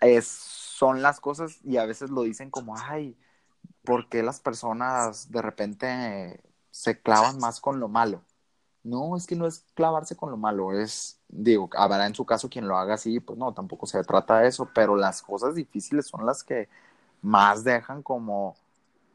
es, 0.00 0.26
son 0.26 1.02
las 1.02 1.20
cosas 1.20 1.58
y 1.64 1.76
a 1.76 1.86
veces 1.86 2.10
lo 2.10 2.22
dicen 2.22 2.50
como, 2.50 2.76
ay, 2.76 3.16
¿por 3.84 4.08
qué 4.08 4.22
las 4.22 4.40
personas 4.40 5.30
de 5.30 5.42
repente 5.42 6.40
se 6.70 7.00
clavan 7.00 7.38
más 7.38 7.60
con 7.60 7.80
lo 7.80 7.88
malo? 7.88 8.22
No, 8.82 9.16
es 9.16 9.26
que 9.26 9.34
no 9.34 9.46
es 9.46 9.64
clavarse 9.74 10.16
con 10.16 10.30
lo 10.30 10.36
malo, 10.36 10.72
es, 10.72 11.18
digo, 11.28 11.68
habrá 11.76 12.06
en 12.06 12.14
su 12.14 12.24
caso 12.24 12.48
quien 12.48 12.68
lo 12.68 12.76
haga 12.76 12.94
así, 12.94 13.18
pues 13.20 13.38
no, 13.38 13.52
tampoco 13.52 13.86
se 13.86 14.02
trata 14.04 14.40
de 14.40 14.48
eso, 14.48 14.70
pero 14.74 14.96
las 14.96 15.22
cosas 15.22 15.56
difíciles 15.56 16.06
son 16.06 16.24
las 16.24 16.44
que 16.44 16.68
más 17.20 17.64
dejan 17.64 18.02
como 18.02 18.56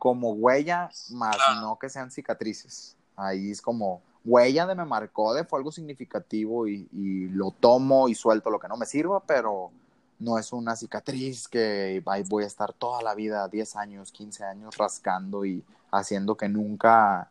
como 0.02 0.32
huella, 0.32 0.90
más 1.12 1.38
no 1.62 1.78
que 1.78 1.88
sean 1.88 2.10
cicatrices. 2.10 2.98
Ahí 3.16 3.52
es 3.52 3.62
como 3.62 4.02
huella 4.24 4.66
de 4.66 4.76
me 4.76 4.86
marcó, 4.86 5.34
de 5.34 5.44
fue 5.44 5.60
algo 5.60 5.72
significativo 5.72 6.68
y, 6.68 6.88
lo 7.32 7.52
tomo 7.52 8.08
y 8.08 8.16
suelto 8.16 8.50
lo 8.50 8.60
que 8.60 8.68
no 8.68 8.78
me 8.78 8.86
sirva, 8.86 9.24
pero 9.26 9.72
no 10.20 10.38
es 10.38 10.52
una 10.54 10.76
cicatriz 10.76 11.48
que 11.48 12.04
voy 12.28 12.44
a 12.44 12.48
estar 12.48 12.74
toda 12.74 13.02
la 13.02 13.16
vida, 13.16 13.48
10 13.48 13.76
años, 13.76 14.12
15 14.12 14.44
años 14.44 14.78
rascando 14.78 15.46
y 15.46 15.64
haciendo 15.92 16.36
que 16.36 16.48
nunca... 16.48 17.30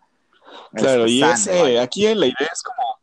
Claro, 0.73 1.07
y 1.07 1.23
ese, 1.23 1.79
aquí 1.79 2.13
la 2.13 2.27
idea 2.27 2.49
es 2.53 2.63
como 2.63 2.99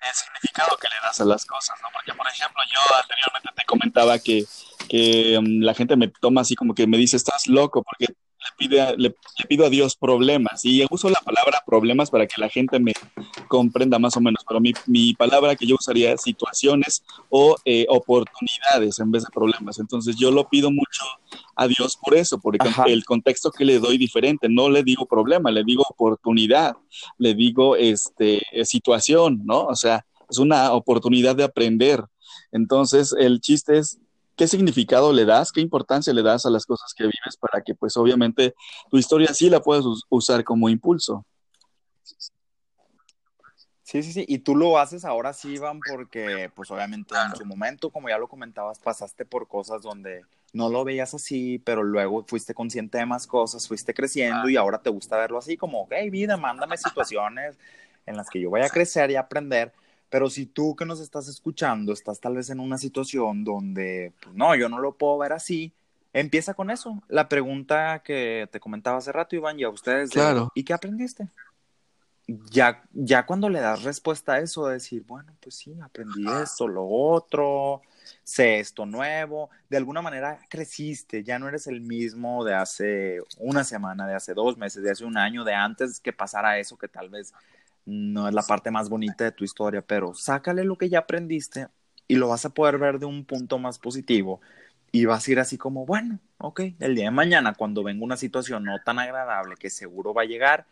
el 0.00 0.14
significado 0.14 0.76
que 0.78 0.88
le 0.88 0.94
das 1.02 1.20
a 1.20 1.24
las 1.26 1.44
cosas, 1.44 1.76
¿no? 1.82 1.88
Porque, 1.92 2.14
por 2.14 2.26
ejemplo, 2.26 2.62
yo 2.72 2.96
anteriormente 2.96 3.50
te 3.54 3.64
comentaba 3.66 4.18
que, 4.18 4.46
que 4.88 5.36
um, 5.38 5.60
la 5.60 5.74
gente 5.74 5.94
me 5.96 6.08
toma 6.08 6.40
así 6.40 6.54
como 6.54 6.74
que 6.74 6.86
me 6.86 6.96
dice, 6.96 7.18
estás 7.18 7.46
loco, 7.46 7.82
porque 7.82 8.14
le, 8.96 9.14
pido 9.48 9.66
a 9.66 9.70
Dios 9.70 9.96
problemas. 9.96 10.64
Y 10.64 10.84
uso 10.90 11.08
la 11.08 11.20
palabra 11.20 11.62
problemas 11.66 12.10
para 12.10 12.26
que 12.26 12.40
la 12.40 12.48
gente 12.48 12.78
me 12.78 12.92
comprenda 13.48 13.98
más 13.98 14.16
o 14.16 14.20
menos, 14.20 14.44
pero 14.46 14.60
mi, 14.60 15.14
palabra 15.14 15.56
que 15.56 15.66
yo 15.66 15.76
usaría 15.76 16.12
es 16.12 16.22
situaciones 16.22 17.02
o 17.28 17.56
eh, 17.64 17.86
oportunidades 17.88 18.98
en 18.98 19.10
vez 19.10 19.24
de 19.24 19.30
problemas. 19.32 19.78
Entonces 19.78 20.16
yo 20.16 20.30
lo 20.30 20.48
pido 20.48 20.70
mucho 20.70 21.04
a 21.56 21.66
Dios 21.68 21.96
por 21.96 22.14
eso, 22.14 22.40
porque 22.40 22.68
el 22.86 23.04
contexto 23.04 23.50
que 23.50 23.64
le 23.64 23.78
doy 23.78 23.98
diferente, 23.98 24.48
no 24.48 24.70
le 24.70 24.82
digo 24.82 25.06
problema, 25.06 25.50
le 25.50 25.64
digo 25.64 25.84
oportunidad, 25.88 26.76
le 27.18 27.34
digo 27.34 27.76
este, 27.76 28.42
situación, 28.64 29.42
¿no? 29.44 29.64
O 29.64 29.76
sea, 29.76 30.04
es 30.28 30.38
una 30.38 30.72
oportunidad 30.72 31.36
de 31.36 31.44
aprender. 31.44 32.04
Entonces 32.52 33.14
el 33.18 33.40
chiste 33.40 33.78
es 33.78 33.98
¿Qué 34.40 34.48
significado 34.48 35.12
le 35.12 35.26
das? 35.26 35.52
¿Qué 35.52 35.60
importancia 35.60 36.14
le 36.14 36.22
das 36.22 36.46
a 36.46 36.50
las 36.50 36.64
cosas 36.64 36.94
que 36.96 37.02
vives 37.02 37.36
para 37.38 37.62
que 37.62 37.74
pues 37.74 37.94
obviamente 37.98 38.54
tu 38.88 38.96
historia 38.96 39.34
sí 39.34 39.50
la 39.50 39.60
puedas 39.60 39.84
usar 40.08 40.44
como 40.44 40.70
impulso? 40.70 41.26
Sí, 43.82 44.02
sí, 44.02 44.14
sí. 44.14 44.24
Y 44.26 44.38
tú 44.38 44.56
lo 44.56 44.78
haces 44.78 45.04
ahora 45.04 45.34
sí, 45.34 45.56
Iván, 45.56 45.80
porque 45.86 46.50
pues 46.54 46.70
obviamente 46.70 47.14
en 47.14 47.36
su 47.36 47.44
momento, 47.44 47.90
como 47.90 48.08
ya 48.08 48.16
lo 48.16 48.28
comentabas, 48.28 48.78
pasaste 48.78 49.26
por 49.26 49.46
cosas 49.46 49.82
donde 49.82 50.24
no 50.54 50.70
lo 50.70 50.84
veías 50.84 51.12
así, 51.12 51.58
pero 51.58 51.82
luego 51.82 52.24
fuiste 52.26 52.54
consciente 52.54 52.96
de 52.96 53.04
más 53.04 53.26
cosas, 53.26 53.68
fuiste 53.68 53.92
creciendo 53.92 54.48
y 54.48 54.56
ahora 54.56 54.80
te 54.80 54.88
gusta 54.88 55.18
verlo 55.18 55.36
así 55.36 55.58
como, 55.58 55.86
hey, 55.90 56.08
vida, 56.08 56.38
mándame 56.38 56.78
situaciones 56.78 57.58
en 58.06 58.16
las 58.16 58.30
que 58.30 58.40
yo 58.40 58.48
voy 58.48 58.62
a 58.62 58.70
crecer 58.70 59.10
y 59.10 59.16
aprender 59.16 59.74
pero 60.10 60.28
si 60.28 60.44
tú 60.44 60.76
que 60.76 60.84
nos 60.84 61.00
estás 61.00 61.28
escuchando 61.28 61.92
estás 61.92 62.20
tal 62.20 62.34
vez 62.34 62.50
en 62.50 62.60
una 62.60 62.76
situación 62.76 63.44
donde, 63.44 64.12
pues 64.20 64.34
no, 64.34 64.54
yo 64.56 64.68
no 64.68 64.80
lo 64.80 64.92
puedo 64.92 65.16
ver 65.18 65.32
así, 65.32 65.72
empieza 66.12 66.52
con 66.52 66.70
eso. 66.70 67.00
La 67.08 67.28
pregunta 67.28 68.02
que 68.04 68.48
te 68.50 68.60
comentaba 68.60 68.98
hace 68.98 69.12
rato, 69.12 69.36
Iván, 69.36 69.58
y 69.60 69.62
a 69.62 69.70
ustedes, 69.70 70.10
claro. 70.10 70.50
¿y 70.54 70.64
qué 70.64 70.72
aprendiste? 70.72 71.28
Ya, 72.26 72.82
ya 72.92 73.24
cuando 73.24 73.48
le 73.48 73.60
das 73.60 73.82
respuesta 73.82 74.34
a 74.34 74.38
eso, 74.40 74.66
decir, 74.66 75.04
bueno, 75.06 75.32
pues 75.40 75.54
sí, 75.54 75.76
aprendí 75.80 76.24
esto, 76.42 76.68
lo 76.68 76.86
otro, 76.86 77.82
sé 78.22 78.60
esto 78.60 78.86
nuevo, 78.86 79.50
de 79.68 79.76
alguna 79.76 80.02
manera 80.02 80.38
creciste, 80.48 81.24
ya 81.24 81.38
no 81.38 81.48
eres 81.48 81.66
el 81.66 81.80
mismo 81.80 82.44
de 82.44 82.54
hace 82.54 83.20
una 83.38 83.64
semana, 83.64 84.06
de 84.06 84.14
hace 84.14 84.34
dos 84.34 84.56
meses, 84.56 84.82
de 84.82 84.90
hace 84.90 85.04
un 85.04 85.16
año, 85.16 85.42
de 85.44 85.54
antes 85.54 85.98
que 85.98 86.12
pasara 86.12 86.58
eso 86.58 86.76
que 86.76 86.88
tal 86.88 87.08
vez 87.08 87.32
no 87.90 88.28
es 88.28 88.34
la 88.34 88.42
parte 88.42 88.70
más 88.70 88.88
bonita 88.88 89.24
de 89.24 89.32
tu 89.32 89.44
historia, 89.44 89.82
pero 89.82 90.14
sácale 90.14 90.64
lo 90.64 90.78
que 90.78 90.88
ya 90.88 91.00
aprendiste 91.00 91.68
y 92.08 92.16
lo 92.16 92.28
vas 92.28 92.44
a 92.44 92.50
poder 92.50 92.78
ver 92.78 92.98
de 92.98 93.06
un 93.06 93.24
punto 93.24 93.58
más 93.58 93.78
positivo. 93.78 94.40
Y 94.92 95.04
vas 95.06 95.28
a 95.28 95.32
ir 95.32 95.40
así 95.40 95.58
como, 95.58 95.86
bueno, 95.86 96.20
ok, 96.38 96.62
el 96.80 96.94
día 96.96 97.04
de 97.06 97.10
mañana 97.12 97.54
cuando 97.54 97.84
venga 97.84 98.04
una 98.04 98.16
situación 98.16 98.64
no 98.64 98.78
tan 98.84 98.98
agradable 98.98 99.56
que 99.56 99.70
seguro 99.70 100.14
va 100.14 100.22
a 100.22 100.24
llegar, 100.26 100.66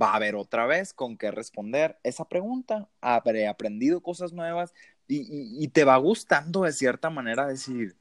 va 0.00 0.12
a 0.12 0.16
haber 0.16 0.36
otra 0.36 0.66
vez 0.66 0.92
con 0.92 1.16
qué 1.16 1.30
responder 1.30 1.98
esa 2.02 2.26
pregunta, 2.26 2.88
habré 3.00 3.48
aprendido 3.48 4.02
cosas 4.02 4.32
nuevas 4.32 4.74
y, 5.08 5.64
y 5.64 5.68
te 5.68 5.84
va 5.84 5.96
gustando 5.98 6.62
de 6.62 6.72
cierta 6.72 7.10
manera 7.10 7.46
decir, 7.46 7.96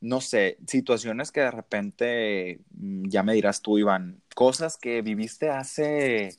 no 0.00 0.20
sé, 0.20 0.58
situaciones 0.66 1.32
que 1.32 1.40
de 1.40 1.50
repente, 1.50 2.60
mm, 2.72 3.08
ya 3.08 3.22
me 3.22 3.34
dirás 3.34 3.62
tú, 3.62 3.78
Iván, 3.78 4.22
cosas 4.34 4.76
que 4.76 5.02
viviste 5.02 5.50
hace 5.50 6.36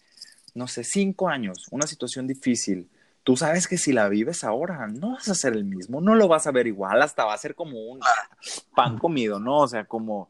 no 0.56 0.68
sé, 0.68 0.84
cinco 0.84 1.30
años, 1.30 1.68
una 1.70 1.86
situación 1.86 2.26
difícil, 2.26 2.90
tú 3.24 3.36
sabes 3.36 3.68
que 3.68 3.78
si 3.78 3.92
la 3.92 4.08
vives 4.10 4.44
ahora, 4.44 4.88
no 4.88 5.12
vas 5.12 5.30
a 5.30 5.36
ser 5.36 5.54
el 5.54 5.66
mismo, 5.66 6.02
no 6.02 6.16
lo 6.16 6.28
vas 6.28 6.48
a 6.48 6.52
ver 6.52 6.66
igual, 6.66 7.02
hasta 7.02 7.26
va 7.26 7.34
a 7.34 7.38
ser 7.38 7.54
como 7.54 7.78
un 7.80 8.00
pan 8.76 8.98
comido, 8.98 9.40
¿no? 9.40 9.60
O 9.60 9.68
sea, 9.68 9.86
como 9.86 10.30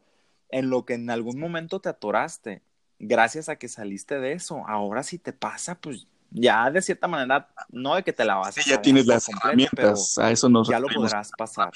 en 0.50 0.70
lo 0.70 0.84
que 0.84 0.96
en 0.96 1.10
algún 1.10 1.40
momento 1.40 1.80
te 1.80 1.90
atoraste, 1.90 2.64
gracias 2.98 3.50
a 3.50 3.58
que 3.58 3.68
saliste 3.68 4.20
de 4.20 4.34
eso, 4.34 4.68
ahora 4.68 5.04
si 5.04 5.20
te 5.20 5.32
pasa, 5.32 5.76
pues 5.76 6.08
ya 6.32 6.72
de 6.72 6.82
cierta 6.82 7.08
manera, 7.08 7.50
no 7.70 7.96
de 7.96 8.04
que 8.04 8.12
te 8.12 8.26
la 8.26 8.36
vas 8.36 8.58
a 8.58 8.62
ya 8.62 8.82
tienes 8.82 9.06
las 9.06 9.30
herramientas, 9.30 10.18
a 10.18 10.32
eso 10.32 10.50
nos 10.50 10.68
ya 10.68 10.80
lo 10.80 10.88
podrás 10.88 11.32
pasar. 11.38 11.72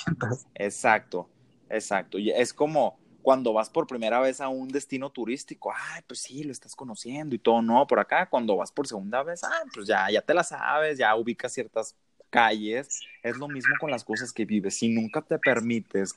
Exacto, 0.56 1.30
exacto. 1.70 2.18
Y 2.18 2.32
es 2.32 2.54
como 2.54 2.98
cuando 3.30 3.54
vas 3.54 3.70
por 3.70 3.86
primera 3.86 4.20
vez 4.20 4.42
a 4.42 4.48
un 4.50 4.70
destino 4.70 5.12
turístico, 5.12 5.72
ay, 5.72 6.02
pues 6.08 6.20
sí, 6.22 6.44
lo 6.44 6.52
estás 6.52 6.76
conociendo 6.76 7.36
y 7.36 7.38
todo, 7.38 7.62
no, 7.62 7.86
por 7.86 8.00
acá, 8.00 8.28
cuando 8.28 8.58
vas 8.58 8.72
por 8.72 8.88
segunda 8.88 9.22
vez, 9.22 9.44
ah, 9.44 9.66
pues 9.72 9.86
ya, 9.86 10.10
ya 10.10 10.24
te 10.24 10.34
la 10.34 10.44
sabes, 10.44 10.98
ya 10.98 11.16
ubicas 11.16 11.54
ciertas 11.54 11.96
calles, 12.32 13.02
es 13.22 13.38
lo 13.38 13.48
mismo 13.48 13.76
con 13.80 13.92
las 13.92 14.04
cosas 14.04 14.34
que 14.34 14.46
vives, 14.46 14.78
si 14.78 14.90
nunca 14.90 15.22
te 15.22 15.38
permites 15.38 16.16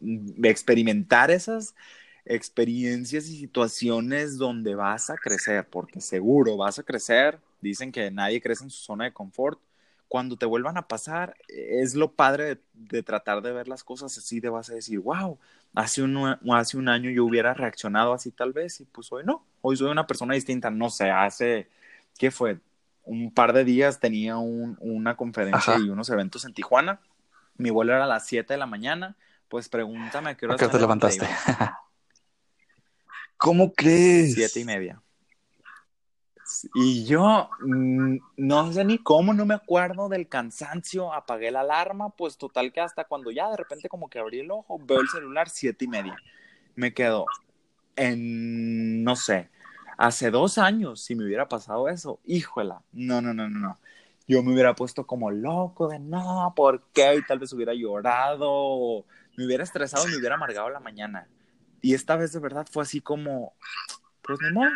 mm, 0.00 0.42
experimentar 0.46 1.30
esas 1.30 1.74
experiencias 2.24 3.28
y 3.28 3.36
situaciones 3.40 4.38
donde 4.38 4.74
vas 4.74 5.10
a 5.10 5.16
crecer, 5.16 5.68
porque 5.68 6.00
seguro 6.00 6.56
vas 6.56 6.78
a 6.78 6.82
crecer, 6.82 7.40
dicen 7.60 7.92
que 7.92 8.10
nadie 8.10 8.40
crece 8.40 8.64
en 8.64 8.70
su 8.70 8.80
zona 8.80 9.04
de 9.04 9.12
confort, 9.12 9.60
cuando 10.08 10.38
te 10.38 10.46
vuelvan 10.46 10.78
a 10.78 10.88
pasar, 10.88 11.36
es 11.48 11.94
lo 11.94 12.14
padre 12.14 12.58
de, 12.72 13.02
tratar 13.02 13.42
de 13.42 13.52
ver 13.52 13.68
las 13.68 13.84
cosas 13.84 14.16
así, 14.16 14.40
de 14.40 14.48
vas 14.48 14.70
a 14.70 14.74
decir, 14.74 14.98
wow, 15.00 15.38
hace 15.74 16.02
un, 16.02 16.36
hace 16.52 16.76
un 16.76 16.88
año 16.88 17.10
yo 17.10 17.24
hubiera 17.24 17.54
reaccionado 17.54 18.12
así 18.12 18.30
tal 18.30 18.52
vez 18.52 18.80
y 18.80 18.84
pues 18.84 19.12
hoy 19.12 19.24
no, 19.24 19.46
hoy 19.60 19.76
soy 19.76 19.90
una 19.90 20.06
persona 20.06 20.34
distinta, 20.34 20.70
no 20.70 20.90
sé, 20.90 21.10
hace, 21.10 21.68
¿qué 22.18 22.30
fue? 22.30 22.58
Un 23.04 23.32
par 23.32 23.52
de 23.52 23.64
días 23.64 24.00
tenía 24.00 24.36
una 24.36 25.16
conferencia 25.16 25.78
y 25.78 25.88
unos 25.88 26.10
eventos 26.10 26.44
en 26.44 26.52
Tijuana, 26.52 27.00
mi 27.56 27.70
vuelo 27.70 27.94
era 27.94 28.04
a 28.04 28.08
las 28.08 28.26
7 28.26 28.54
de 28.54 28.58
la 28.58 28.66
mañana, 28.66 29.16
pues 29.48 29.68
pregúntame 29.68 30.30
a 30.30 30.36
qué 30.36 30.46
hora 30.46 30.56
te 30.56 30.78
levantaste. 30.78 31.26
¿Cómo 33.38 33.72
crees? 33.72 34.34
Siete 34.34 34.60
y 34.60 34.64
media. 34.64 35.00
Y 36.74 37.04
yo 37.04 37.50
mm, 37.60 38.16
no 38.36 38.72
sé 38.72 38.84
ni 38.84 38.98
cómo, 38.98 39.34
no 39.34 39.44
me 39.44 39.54
acuerdo 39.54 40.08
del 40.08 40.28
cansancio, 40.28 41.12
apagué 41.12 41.50
la 41.50 41.60
alarma, 41.60 42.10
pues 42.10 42.36
total 42.36 42.72
que 42.72 42.80
hasta 42.80 43.04
cuando 43.04 43.30
ya 43.30 43.50
de 43.50 43.56
repente 43.56 43.88
como 43.88 44.08
que 44.08 44.18
abrí 44.18 44.40
el 44.40 44.50
ojo, 44.50 44.78
veo 44.82 45.00
el 45.00 45.08
celular 45.08 45.48
siete 45.48 45.84
y 45.84 45.88
media. 45.88 46.16
Me 46.74 46.94
quedo 46.94 47.26
en, 47.96 49.02
no 49.04 49.16
sé, 49.16 49.50
hace 49.96 50.30
dos 50.30 50.58
años, 50.58 51.00
si 51.02 51.14
me 51.14 51.24
hubiera 51.24 51.48
pasado 51.48 51.88
eso, 51.88 52.20
híjola, 52.24 52.82
no, 52.92 53.20
no, 53.20 53.34
no, 53.34 53.48
no, 53.48 53.58
no. 53.58 53.78
Yo 54.26 54.42
me 54.42 54.52
hubiera 54.52 54.74
puesto 54.74 55.06
como 55.06 55.30
loco 55.30 55.88
de 55.88 55.98
no, 55.98 56.52
¿por 56.54 56.82
qué? 56.92 57.16
Y 57.16 57.26
tal 57.26 57.38
vez 57.38 57.52
hubiera 57.52 57.72
llorado, 57.74 59.04
me 59.36 59.46
hubiera 59.46 59.64
estresado 59.64 60.06
me 60.06 60.16
hubiera 60.16 60.34
amargado 60.34 60.70
la 60.70 60.80
mañana. 60.80 61.26
Y 61.80 61.94
esta 61.94 62.16
vez 62.16 62.32
de 62.32 62.40
verdad 62.40 62.66
fue 62.70 62.82
así 62.82 63.00
como, 63.00 63.54
pues 64.22 64.38
modo, 64.52 64.70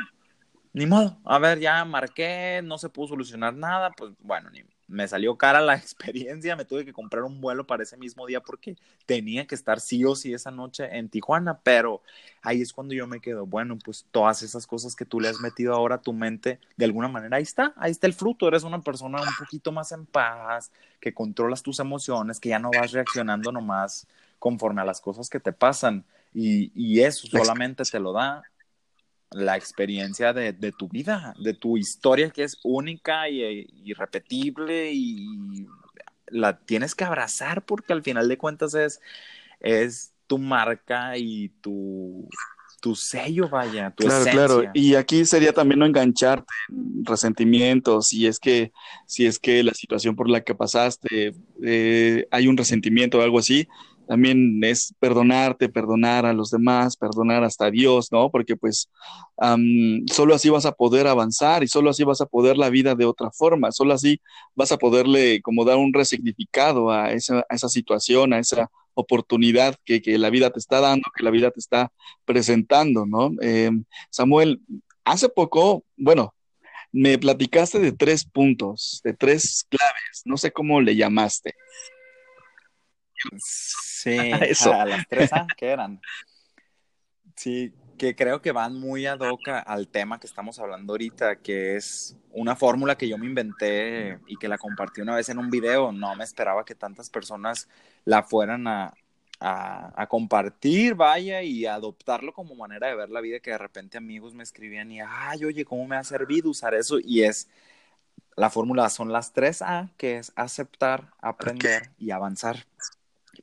ni 0.72 0.86
modo. 0.86 1.18
A 1.24 1.38
ver, 1.38 1.58
ya 1.60 1.84
marqué, 1.84 2.60
no 2.64 2.78
se 2.78 2.88
pudo 2.88 3.08
solucionar 3.08 3.54
nada, 3.54 3.90
pues 3.90 4.12
bueno, 4.20 4.50
ni, 4.50 4.62
me 4.92 5.08
salió 5.08 5.36
cara 5.36 5.60
la 5.60 5.74
experiencia, 5.76 6.54
me 6.54 6.64
tuve 6.64 6.84
que 6.84 6.92
comprar 6.92 7.24
un 7.24 7.40
vuelo 7.40 7.66
para 7.66 7.82
ese 7.82 7.96
mismo 7.96 8.26
día 8.26 8.40
porque 8.40 8.76
tenía 9.06 9.46
que 9.46 9.54
estar 9.54 9.80
sí 9.80 10.04
o 10.04 10.14
sí 10.14 10.32
esa 10.32 10.50
noche 10.50 10.96
en 10.96 11.08
Tijuana, 11.08 11.58
pero 11.62 12.02
ahí 12.42 12.60
es 12.60 12.72
cuando 12.72 12.94
yo 12.94 13.06
me 13.06 13.20
quedo, 13.20 13.46
bueno, 13.46 13.78
pues 13.82 14.06
todas 14.10 14.42
esas 14.42 14.66
cosas 14.66 14.94
que 14.94 15.04
tú 15.04 15.18
le 15.18 15.28
has 15.28 15.40
metido 15.40 15.74
ahora 15.74 15.96
a 15.96 16.02
tu 16.02 16.12
mente, 16.12 16.60
de 16.76 16.84
alguna 16.84 17.08
manera 17.08 17.38
ahí 17.38 17.42
está, 17.42 17.72
ahí 17.76 17.90
está 17.90 18.06
el 18.06 18.14
fruto, 18.14 18.48
eres 18.48 18.62
una 18.62 18.80
persona 18.80 19.20
un 19.20 19.34
poquito 19.38 19.72
más 19.72 19.92
en 19.92 20.06
paz, 20.06 20.70
que 21.00 21.14
controlas 21.14 21.62
tus 21.62 21.80
emociones, 21.80 22.38
que 22.38 22.50
ya 22.50 22.58
no 22.58 22.70
vas 22.70 22.92
reaccionando 22.92 23.50
nomás 23.50 24.06
conforme 24.38 24.82
a 24.82 24.84
las 24.84 25.00
cosas 25.00 25.30
que 25.30 25.40
te 25.40 25.52
pasan 25.52 26.04
y, 26.34 26.72
y 26.74 27.00
eso 27.00 27.26
solamente 27.28 27.84
te 27.84 28.00
lo 28.00 28.12
da 28.12 28.42
la 29.32 29.56
experiencia 29.56 30.32
de, 30.32 30.52
tu 30.72 30.88
vida, 30.88 31.34
de 31.38 31.54
tu 31.54 31.76
historia 31.76 32.30
que 32.30 32.44
es 32.44 32.58
única 32.62 33.28
y 33.28 33.66
irrepetible 33.84 34.92
y 34.92 35.66
la 36.28 36.58
tienes 36.58 36.94
que 36.94 37.04
abrazar 37.04 37.62
porque 37.64 37.92
al 37.92 38.02
final 38.02 38.28
de 38.28 38.38
cuentas 38.38 38.74
es, 38.74 39.00
es 39.60 40.12
tu 40.26 40.38
marca 40.38 41.16
y 41.18 41.50
tu, 41.60 42.28
tu 42.80 42.96
sello, 42.96 43.48
vaya, 43.48 43.90
tu 43.90 44.04
claro, 44.04 44.20
esencia. 44.22 44.46
Claro, 44.46 44.70
y 44.74 44.94
aquí 44.96 45.24
sería 45.24 45.52
también 45.52 45.78
no 45.78 45.86
engancharte 45.86 46.52
en 46.68 47.04
resentimientos, 47.04 48.08
si 48.08 48.26
es 48.26 48.40
que, 48.40 48.72
si 49.06 49.26
es 49.26 49.38
que 49.38 49.62
la 49.62 49.72
situación 49.72 50.16
por 50.16 50.28
la 50.28 50.40
que 50.40 50.54
pasaste 50.54 51.34
eh, 51.62 52.26
hay 52.30 52.48
un 52.48 52.56
resentimiento 52.56 53.18
o 53.18 53.22
algo 53.22 53.38
así, 53.38 53.68
también 54.06 54.62
es 54.62 54.94
perdonarte, 54.98 55.68
perdonar 55.68 56.26
a 56.26 56.32
los 56.32 56.50
demás, 56.50 56.96
perdonar 56.96 57.44
hasta 57.44 57.66
a 57.66 57.70
Dios, 57.70 58.10
¿no? 58.10 58.30
Porque 58.30 58.56
pues 58.56 58.88
solo 60.06 60.34
así 60.34 60.50
vas 60.50 60.66
a 60.66 60.72
poder 60.72 61.06
avanzar 61.06 61.62
y 61.62 61.68
solo 61.68 61.90
así 61.90 62.04
vas 62.04 62.20
a 62.20 62.26
poder 62.26 62.56
la 62.56 62.70
vida 62.70 62.94
de 62.94 63.04
otra 63.04 63.30
forma, 63.30 63.72
solo 63.72 63.94
así 63.94 64.20
vas 64.54 64.72
a 64.72 64.78
poderle 64.78 65.40
como 65.42 65.64
dar 65.64 65.76
un 65.76 65.92
resignificado 65.92 66.90
a 66.90 67.12
esa, 67.12 67.44
a 67.48 67.54
esa 67.54 67.68
situación, 67.68 68.32
a 68.32 68.38
esa 68.38 68.70
oportunidad 68.94 69.76
que, 69.84 70.02
la 70.18 70.30
vida 70.30 70.50
te 70.50 70.58
está 70.58 70.80
dando, 70.80 71.04
que 71.16 71.24
la 71.24 71.30
vida 71.30 71.50
te 71.50 71.60
está 71.60 71.92
presentando, 72.24 73.06
¿no? 73.06 73.30
Em, 73.40 73.84
Samuel, 74.10 74.60
hace 75.04 75.28
poco, 75.28 75.84
bueno, 75.96 76.34
me 76.92 77.18
platicaste 77.18 77.78
de 77.78 77.92
tres 77.92 78.24
puntos, 78.24 79.00
de 79.02 79.14
tres 79.14 79.64
claves, 79.68 80.22
no 80.24 80.36
sé 80.36 80.52
cómo 80.52 80.80
le 80.80 80.94
llamaste. 80.94 81.54
Sí, 84.02 84.18
a 84.72 84.84
las 84.84 85.06
tres 85.08 85.32
A, 85.32 85.46
¿qué 85.56 85.68
eran? 85.68 86.00
Sí, 87.36 87.72
que 87.96 88.16
creo 88.16 88.42
que 88.42 88.50
van 88.50 88.74
muy 88.74 89.06
ad 89.06 89.20
hoc 89.20 89.46
al 89.46 89.86
tema 89.86 90.18
que 90.18 90.26
estamos 90.26 90.58
hablando 90.58 90.92
ahorita, 90.92 91.36
que 91.36 91.76
es 91.76 92.16
una 92.32 92.56
fórmula 92.56 92.98
que 92.98 93.08
yo 93.08 93.16
me 93.16 93.26
inventé 93.26 94.18
y 94.26 94.36
que 94.38 94.48
la 94.48 94.58
compartí 94.58 95.02
una 95.02 95.14
vez 95.14 95.28
en 95.28 95.38
un 95.38 95.50
video. 95.50 95.92
No 95.92 96.16
me 96.16 96.24
esperaba 96.24 96.64
que 96.64 96.74
tantas 96.74 97.10
personas 97.10 97.68
la 98.04 98.24
fueran 98.24 98.66
a, 98.66 98.92
a, 99.38 100.06
compartir, 100.08 100.96
vaya, 100.96 101.42
y 101.42 101.64
adoptarlo 101.66 102.32
como 102.32 102.56
manera 102.56 102.88
de 102.88 102.96
ver 102.96 103.10
la 103.10 103.20
vida, 103.20 103.38
que 103.38 103.52
de 103.52 103.58
repente 103.58 103.98
amigos 103.98 104.34
me 104.34 104.42
escribían 104.42 104.90
y, 104.90 105.00
ay, 105.00 105.44
oye, 105.44 105.64
¿cómo 105.64 105.86
me 105.86 105.94
ha 105.94 106.02
servido 106.02 106.50
usar 106.50 106.74
eso? 106.74 106.98
Y 106.98 107.22
es, 107.22 107.48
la 108.34 108.50
fórmula 108.50 108.90
son 108.90 109.12
las 109.12 109.32
tres 109.32 109.62
A, 109.62 109.90
que 109.96 110.16
es 110.18 110.32
aceptar, 110.34 111.12
aprender 111.20 111.90
y 111.98 112.10
avanzar 112.10 112.66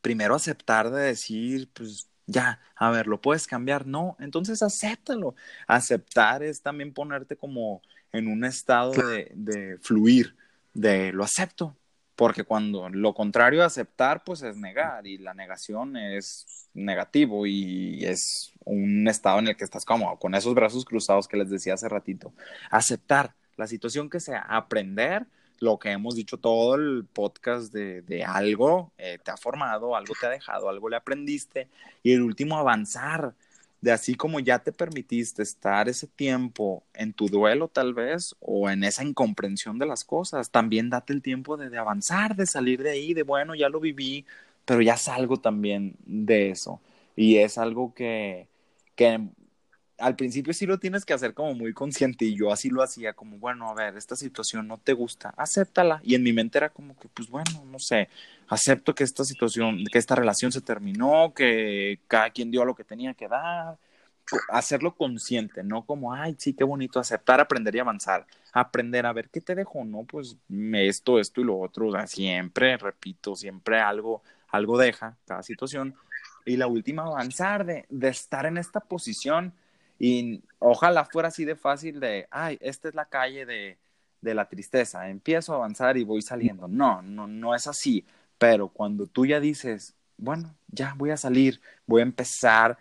primero 0.01 0.35
aceptar 0.35 0.89
de 0.91 1.01
decir, 1.01 1.69
pues 1.73 2.09
ya, 2.25 2.61
a 2.75 2.91
ver, 2.91 3.07
¿lo 3.07 3.21
puedes 3.21 3.47
cambiar? 3.47 3.87
No, 3.87 4.15
entonces 4.19 4.61
acéptalo. 4.61 5.35
Aceptar 5.67 6.43
es 6.43 6.61
también 6.61 6.93
ponerte 6.93 7.35
como 7.35 7.81
en 8.11 8.27
un 8.27 8.45
estado 8.45 8.91
de, 8.91 9.31
de 9.35 9.77
fluir, 9.79 10.35
de 10.73 11.11
lo 11.11 11.23
acepto, 11.23 11.75
porque 12.15 12.43
cuando 12.43 12.89
lo 12.89 13.13
contrario 13.13 13.63
a 13.63 13.67
aceptar, 13.67 14.23
pues 14.23 14.41
es 14.41 14.57
negar 14.57 15.07
y 15.07 15.17
la 15.17 15.33
negación 15.33 15.97
es 15.97 16.69
negativo 16.73 17.45
y 17.45 18.05
es 18.05 18.53
un 18.65 19.07
estado 19.07 19.39
en 19.39 19.47
el 19.47 19.57
que 19.57 19.63
estás 19.63 19.85
como 19.85 20.17
con 20.19 20.35
esos 20.35 20.53
brazos 20.53 20.85
cruzados 20.85 21.27
que 21.27 21.37
les 21.37 21.49
decía 21.49 21.73
hace 21.73 21.89
ratito. 21.89 22.33
Aceptar 22.69 23.35
la 23.57 23.67
situación 23.67 24.09
que 24.09 24.19
sea, 24.19 24.41
aprender 24.41 25.25
lo 25.59 25.77
que 25.79 25.91
hemos 25.91 26.15
dicho 26.15 26.37
todo 26.37 26.75
el 26.75 27.05
podcast 27.05 27.73
de, 27.73 28.23
algo 28.23 28.91
eh, 28.97 29.19
te 29.23 29.31
ha 29.31 29.37
formado, 29.37 29.95
algo 29.95 30.13
te 30.19 30.27
ha 30.27 30.29
dejado, 30.29 30.69
algo 30.69 30.89
le 30.89 30.95
aprendiste 30.95 31.67
y 32.03 32.13
el 32.13 32.21
último 32.21 32.57
avanzar, 32.57 33.33
de 33.81 33.91
así 33.91 34.15
como 34.15 34.39
ya 34.39 34.59
te 34.59 34.73
permitiste 34.73 35.41
estar 35.41 35.87
ese 35.87 36.07
tiempo 36.07 36.83
en 36.93 37.13
tu 37.13 37.27
duelo 37.27 37.69
tal 37.69 37.93
vez 37.93 38.35
o 38.39 38.69
en 38.69 38.83
esa 38.83 39.03
incomprensión 39.03 39.79
de 39.79 39.85
las 39.85 40.03
cosas, 40.03 40.51
también 40.51 40.89
date 40.89 41.13
el 41.13 41.21
tiempo 41.21 41.55
de, 41.57 41.69
de 41.69 41.77
avanzar, 41.77 42.35
de 42.35 42.45
salir 42.45 42.83
de 42.83 42.91
ahí, 42.91 43.13
de 43.13 43.23
bueno, 43.23 43.55
ya 43.55 43.69
lo 43.69 43.79
viví, 43.79 44.25
pero 44.65 44.81
ya 44.81 44.97
salgo 44.97 45.37
también 45.37 45.95
de 46.05 46.51
eso 46.51 46.81
y 47.19 47.37
es 47.37 47.57
algo 47.57 47.93
que, 47.93 48.47
que 48.95 49.27
al 49.99 50.15
principio 50.15 50.53
sí 50.53 50.65
lo 50.65 50.79
tienes 50.79 51.05
que 51.05 51.13
hacer 51.13 51.33
como 51.33 51.53
muy 51.53 51.73
consciente 51.73 52.25
y 52.25 52.35
yo 52.35 52.51
así 52.51 52.69
lo 52.69 52.81
hacía, 52.81 53.13
como, 53.13 53.37
bueno, 53.37 53.69
a 53.69 53.73
ver, 53.73 53.97
esta 53.97 54.15
situación 54.15 54.67
no 54.67 54.77
te 54.77 54.93
gusta, 54.93 55.33
acéptala. 55.37 56.01
Y 56.03 56.15
en 56.15 56.23
mi 56.23 56.33
mente 56.33 56.57
era 56.57 56.69
como 56.69 56.97
que, 56.97 57.07
pues 57.09 57.29
bueno, 57.29 57.65
no 57.65 57.79
sé, 57.79 58.09
acepto 58.47 58.95
que 58.95 59.03
esta 59.03 59.23
situación, 59.23 59.83
que 59.91 59.99
esta 59.99 60.15
relación 60.15 60.51
se 60.51 60.61
terminó, 60.61 61.33
que 61.33 61.99
cada 62.07 62.29
quien 62.29 62.51
dio 62.51 62.65
lo 62.65 62.75
que 62.75 62.83
tenía 62.83 63.13
que 63.13 63.27
dar. 63.27 63.77
Hacerlo 64.49 64.95
consciente, 64.95 65.63
no 65.63 65.85
como, 65.85 66.13
ay, 66.13 66.35
sí, 66.37 66.53
qué 66.53 66.63
bonito, 66.63 66.99
aceptar, 66.99 67.39
aprender 67.39 67.75
y 67.75 67.79
avanzar. 67.79 68.27
Aprender 68.53 69.05
a 69.05 69.13
ver 69.13 69.29
qué 69.29 69.41
te 69.41 69.55
dejó, 69.55 69.83
¿no? 69.83 70.03
Pues 70.03 70.37
esto, 70.73 71.19
esto 71.19 71.41
y 71.41 71.45
lo 71.45 71.59
otro, 71.59 71.91
siempre, 72.05 72.77
repito, 72.77 73.35
siempre 73.35 73.79
algo, 73.79 74.21
algo 74.49 74.77
deja 74.77 75.17
cada 75.25 75.41
situación. 75.41 75.95
Y 76.45 76.57
la 76.57 76.67
última, 76.67 77.03
avanzar, 77.03 77.65
de, 77.65 77.85
de 77.89 78.09
estar 78.09 78.45
en 78.45 78.57
esta 78.57 78.79
posición 78.81 79.53
Y 79.99 80.41
ojalá 80.59 81.05
fuera 81.05 81.27
así 81.27 81.45
de 81.45 81.55
fácil 81.55 81.99
de, 81.99 82.27
ay, 82.31 82.57
esta 82.61 82.87
es 82.87 82.95
la 82.95 83.05
calle 83.05 83.45
de, 83.45 83.77
de 84.21 84.33
la 84.33 84.47
tristeza, 84.47 85.09
empiezo 85.09 85.53
a 85.53 85.57
avanzar 85.57 85.97
y 85.97 86.03
voy 86.03 86.21
saliendo. 86.21 86.67
No, 86.67 87.01
no, 87.01 87.27
no 87.27 87.53
es 87.53 87.67
así. 87.67 88.05
Pero 88.37 88.69
cuando 88.69 89.05
tú 89.05 89.25
ya 89.25 89.39
dices, 89.39 89.95
bueno, 90.17 90.55
ya 90.67 90.93
voy 90.97 91.11
a 91.11 91.17
salir, 91.17 91.59
voy 91.85 92.01
a 92.01 92.03
empezar, 92.03 92.77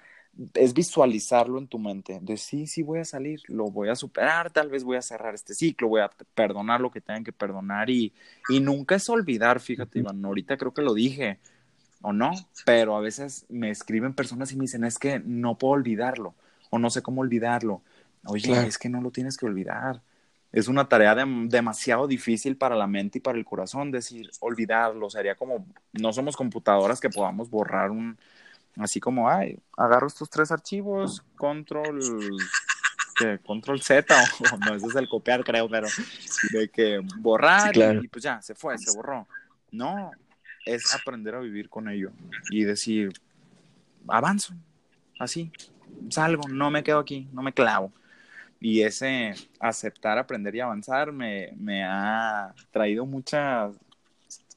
es 0.55 0.73
visualizarlo 0.73 1.59
en 1.59 1.67
tu 1.67 1.79
mente, 1.79 2.21
de 2.23 2.37
sí, 2.37 2.67
sí 2.67 2.83
voy 2.83 3.01
a 3.01 3.05
salir, 3.05 3.41
lo 3.49 3.65
voy 3.71 3.89
a 3.89 3.97
superar, 3.97 4.53
tal 4.53 4.69
vez 4.69 4.85
voy 4.85 4.97
a 4.97 5.03
cerrar 5.03 5.35
este 5.35 5.55
ciclo, 5.55 5.89
voy 5.89 6.01
a 6.01 6.11
perdonar 6.35 6.81
lo 6.81 6.93
que 6.93 7.01
tengan 7.01 7.25
que 7.25 7.33
perdonar 7.33 7.91
y, 7.91 8.13
y 8.49 8.61
nunca 8.61 8.95
es 8.95 9.09
olvidar, 9.09 9.59
fíjate, 9.59 9.99
Iván, 9.99 10.25
ahorita 10.25 10.57
creo 10.57 10.73
que 10.73 10.83
lo 10.83 10.95
dije, 10.95 11.41
o 12.03 12.13
no, 12.13 12.31
pero 12.65 12.97
a 12.97 13.01
veces 13.01 13.47
me 13.49 13.71
escriben 13.71 14.15
personas 14.15 14.53
y 14.53 14.57
me 14.57 14.63
dicen, 14.63 14.85
es 14.85 14.99
que 14.99 15.19
no 15.19 15.59
puedo 15.59 15.75
olvidarlo, 15.75 16.35
o 16.71 16.79
no 16.79 16.91
sé 16.91 17.03
cómo 17.03 17.21
olvidarlo. 17.21 17.83
Oye, 18.25 18.67
es 18.67 18.79
que 18.79 18.89
no 18.89 19.01
lo 19.01 19.11
tienes 19.11 19.37
que 19.37 19.47
olvidar. 19.47 20.03
Es 20.51 20.69
una 20.69 20.89
tarea 20.89 21.15
demasiado 21.15 22.07
difícil 22.07 22.57
para 22.57 22.75
la 22.75 22.87
mente 22.87 23.19
y 23.19 23.21
para 23.21 23.39
el 23.39 23.45
corazón 23.45 23.91
decir, 23.91 24.31
olvidarlo. 24.41 25.11
Sería 25.11 25.35
como, 25.35 25.67
no 25.93 26.13
somos 26.13 26.37
computadoras 26.37 27.01
que 27.01 27.11
podamos 27.11 27.51
borrar 27.51 27.91
un, 27.91 28.19
así 28.79 29.01
como, 29.01 29.29
ay, 29.29 29.59
agarro 29.77 30.07
estos 30.07 30.31
tres 30.31 30.51
archivos, 30.51 31.23
control, 31.37 32.01
control 33.45 33.83
Z, 33.83 34.15
o, 34.53 34.57
no, 34.59 34.75
ese 34.75 34.87
es 34.87 34.95
el 34.97 35.09
copiar, 35.09 35.45
creo, 35.45 35.69
pero 35.69 35.89
de 36.53 36.69
que 36.69 37.01
borrar 37.19 37.77
y, 37.77 38.09
pues 38.09 38.23
ya, 38.25 38.41
se 38.41 38.55
fue, 38.55 38.79
se 38.79 38.97
borró. 38.97 39.27
No, 39.71 40.13
es 40.65 40.95
aprender 40.95 41.35
a 41.35 41.41
vivir 41.41 41.69
con 41.69 41.89
ello 41.89 42.11
y 42.51 42.65
decir, 42.65 43.13
avanzo, 44.07 44.55
así, 45.19 45.51
salgo, 46.11 46.49
no 46.49 46.71
me 46.71 46.83
quedo 46.83 46.99
aquí, 46.99 47.29
no 47.33 47.43
me 47.43 47.53
clavo. 47.53 47.93
Y 48.61 48.83
ese 48.83 49.35
aceptar, 49.61 50.19
aprender 50.19 50.55
y 50.57 50.61
avanzar 50.61 51.13
me, 51.13 51.53
me 51.57 51.85
ha 51.85 52.55
traído 52.73 53.07
muchas 53.07 53.77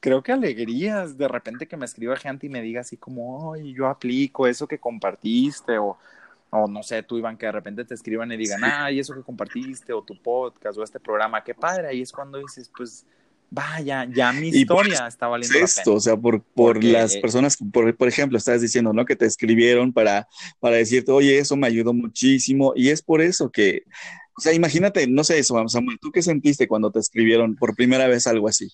creo 0.02 0.20
que 0.20 0.32
alegrías 0.32 1.16
de 1.16 1.28
repente 1.28 1.68
que 1.68 1.76
me 1.76 1.84
escriba 1.84 2.16
gente 2.16 2.46
y 2.46 2.50
me 2.50 2.60
diga 2.60 2.80
así 2.80 2.96
como, 2.96 3.54
ay, 3.54 3.72
yo 3.72 3.86
aplico 3.86 4.48
eso 4.48 4.66
que 4.66 4.80
compartiste, 4.80 5.78
o, 5.78 5.96
o 6.50 6.66
no 6.66 6.82
sé, 6.82 7.04
tú, 7.04 7.18
Iván, 7.18 7.36
que 7.36 7.46
de 7.46 7.52
repente 7.52 7.84
te 7.84 7.94
escriban 7.94 8.32
y 8.32 8.36
digan, 8.36 8.64
ay, 8.64 8.98
eso 8.98 9.14
que 9.14 9.22
compartiste, 9.22 9.92
o 9.92 10.02
tu 10.02 10.20
podcast, 10.20 10.76
o 10.76 10.82
este 10.82 10.98
programa, 10.98 11.44
qué 11.44 11.54
padre, 11.54 11.86
ahí 11.86 12.02
es 12.02 12.10
cuando 12.10 12.38
dices, 12.38 12.68
pues, 12.76 13.06
vaya, 13.52 14.06
ya 14.06 14.32
mi 14.32 14.48
historia 14.48 15.06
está 15.06 15.28
valiendo 15.28 15.58
esto, 15.58 15.94
o 15.94 16.00
sea, 16.00 16.16
por, 16.16 16.42
por 16.42 16.82
las 16.82 17.16
personas, 17.18 17.58
por, 17.70 17.94
por 17.94 18.08
ejemplo, 18.08 18.38
estás 18.38 18.62
diciendo, 18.62 18.94
¿no? 18.94 19.04
Que 19.04 19.14
te 19.14 19.26
escribieron 19.26 19.92
para, 19.92 20.26
para 20.58 20.76
decirte, 20.76 21.12
oye, 21.12 21.38
eso 21.38 21.54
me 21.54 21.66
ayudó 21.66 21.92
muchísimo, 21.92 22.72
y 22.74 22.88
es 22.88 23.02
por 23.02 23.20
eso 23.20 23.50
que, 23.50 23.82
o 24.38 24.40
sea, 24.40 24.54
imagínate, 24.54 25.06
no 25.06 25.22
sé 25.22 25.38
eso, 25.38 25.62
Samuel, 25.68 25.98
¿tú 26.00 26.10
qué 26.10 26.22
sentiste 26.22 26.66
cuando 26.66 26.90
te 26.90 27.00
escribieron 27.00 27.54
por 27.54 27.76
primera 27.76 28.08
vez 28.08 28.26
algo 28.26 28.48
así? 28.48 28.70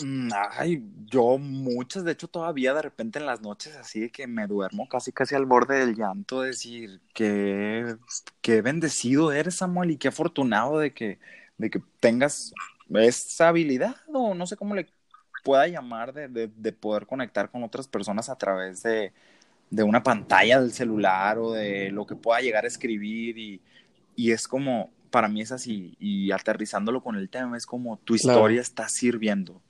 Mm, 0.00 0.30
ay, 0.52 0.82
yo 1.06 1.36
muchas, 1.38 2.04
de 2.04 2.12
hecho 2.12 2.28
todavía 2.28 2.72
de 2.72 2.82
repente 2.82 3.18
en 3.18 3.26
las 3.26 3.42
noches 3.42 3.74
así 3.76 4.00
de 4.00 4.10
que 4.10 4.28
me 4.28 4.46
duermo 4.46 4.88
casi 4.88 5.12
casi 5.12 5.34
al 5.34 5.44
borde 5.44 5.80
del 5.80 5.96
llanto, 5.96 6.40
decir 6.40 7.00
que 7.12 7.96
qué 8.40 8.62
bendecido 8.62 9.32
eres 9.32 9.56
Samuel 9.56 9.90
y 9.90 9.96
qué 9.98 10.08
afortunado 10.08 10.78
de 10.78 10.94
que, 10.94 11.18
de 11.58 11.70
que 11.70 11.82
tengas 12.00 12.52
esa 12.94 13.48
habilidad 13.48 13.96
o 14.12 14.34
no 14.34 14.46
sé 14.46 14.56
cómo 14.56 14.74
le 14.74 14.88
pueda 15.44 15.66
llamar 15.68 16.12
de, 16.12 16.48
de, 16.48 16.72
poder 16.72 17.06
conectar 17.06 17.50
con 17.50 17.62
otras 17.62 17.86
personas 17.86 18.28
a 18.28 18.36
través 18.36 18.82
de, 18.82 19.12
de, 19.70 19.82
una 19.82 20.02
pantalla 20.02 20.60
del 20.60 20.72
celular 20.72 21.38
o 21.38 21.52
de 21.52 21.90
lo 21.90 22.06
que 22.06 22.16
pueda 22.16 22.40
llegar 22.40 22.64
a 22.64 22.68
escribir 22.68 23.38
y, 23.38 23.60
y 24.16 24.32
es 24.32 24.48
como, 24.48 24.90
para 25.10 25.28
mí 25.28 25.40
es 25.40 25.52
así 25.52 25.96
y 25.98 26.32
aterrizándolo 26.32 27.02
con 27.02 27.16
el 27.16 27.28
tema 27.28 27.56
es 27.56 27.66
como 27.66 27.98
tu 27.98 28.14
historia 28.14 28.60
está 28.60 28.88
sirviendo. 28.88 29.60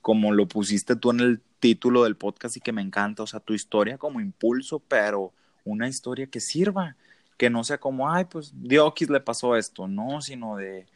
Como 0.00 0.32
lo 0.32 0.46
pusiste 0.46 0.96
tú 0.96 1.12
en 1.12 1.20
el 1.20 1.40
título 1.60 2.04
del 2.04 2.16
podcast 2.16 2.56
y 2.56 2.60
que 2.60 2.72
me 2.72 2.82
encanta, 2.82 3.22
o 3.22 3.26
sea, 3.26 3.40
tu 3.40 3.54
historia 3.54 3.96
como 3.96 4.20
impulso, 4.20 4.80
pero 4.80 5.32
una 5.64 5.88
historia 5.88 6.26
que 6.26 6.40
sirva, 6.40 6.96
que 7.38 7.50
no 7.50 7.64
sea 7.64 7.78
como, 7.78 8.10
ay, 8.10 8.26
pues 8.26 8.52
Diokis 8.54 9.08
le 9.08 9.20
pasó 9.20 9.56
esto, 9.56 9.88
no, 9.88 10.20
sino 10.20 10.56
de 10.56 10.86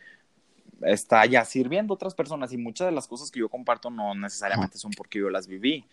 está 0.82 1.24
ya 1.26 1.44
sirviendo 1.44 1.92
a 1.92 1.96
otras 1.96 2.14
personas 2.14 2.52
y 2.52 2.56
muchas 2.56 2.86
de 2.86 2.92
las 2.92 3.06
cosas 3.06 3.30
que 3.30 3.40
yo 3.40 3.48
comparto 3.48 3.90
no 3.90 4.14
necesariamente 4.14 4.78
son 4.78 4.92
porque 4.92 5.18
yo 5.18 5.30
las 5.30 5.46
viví, 5.46 5.84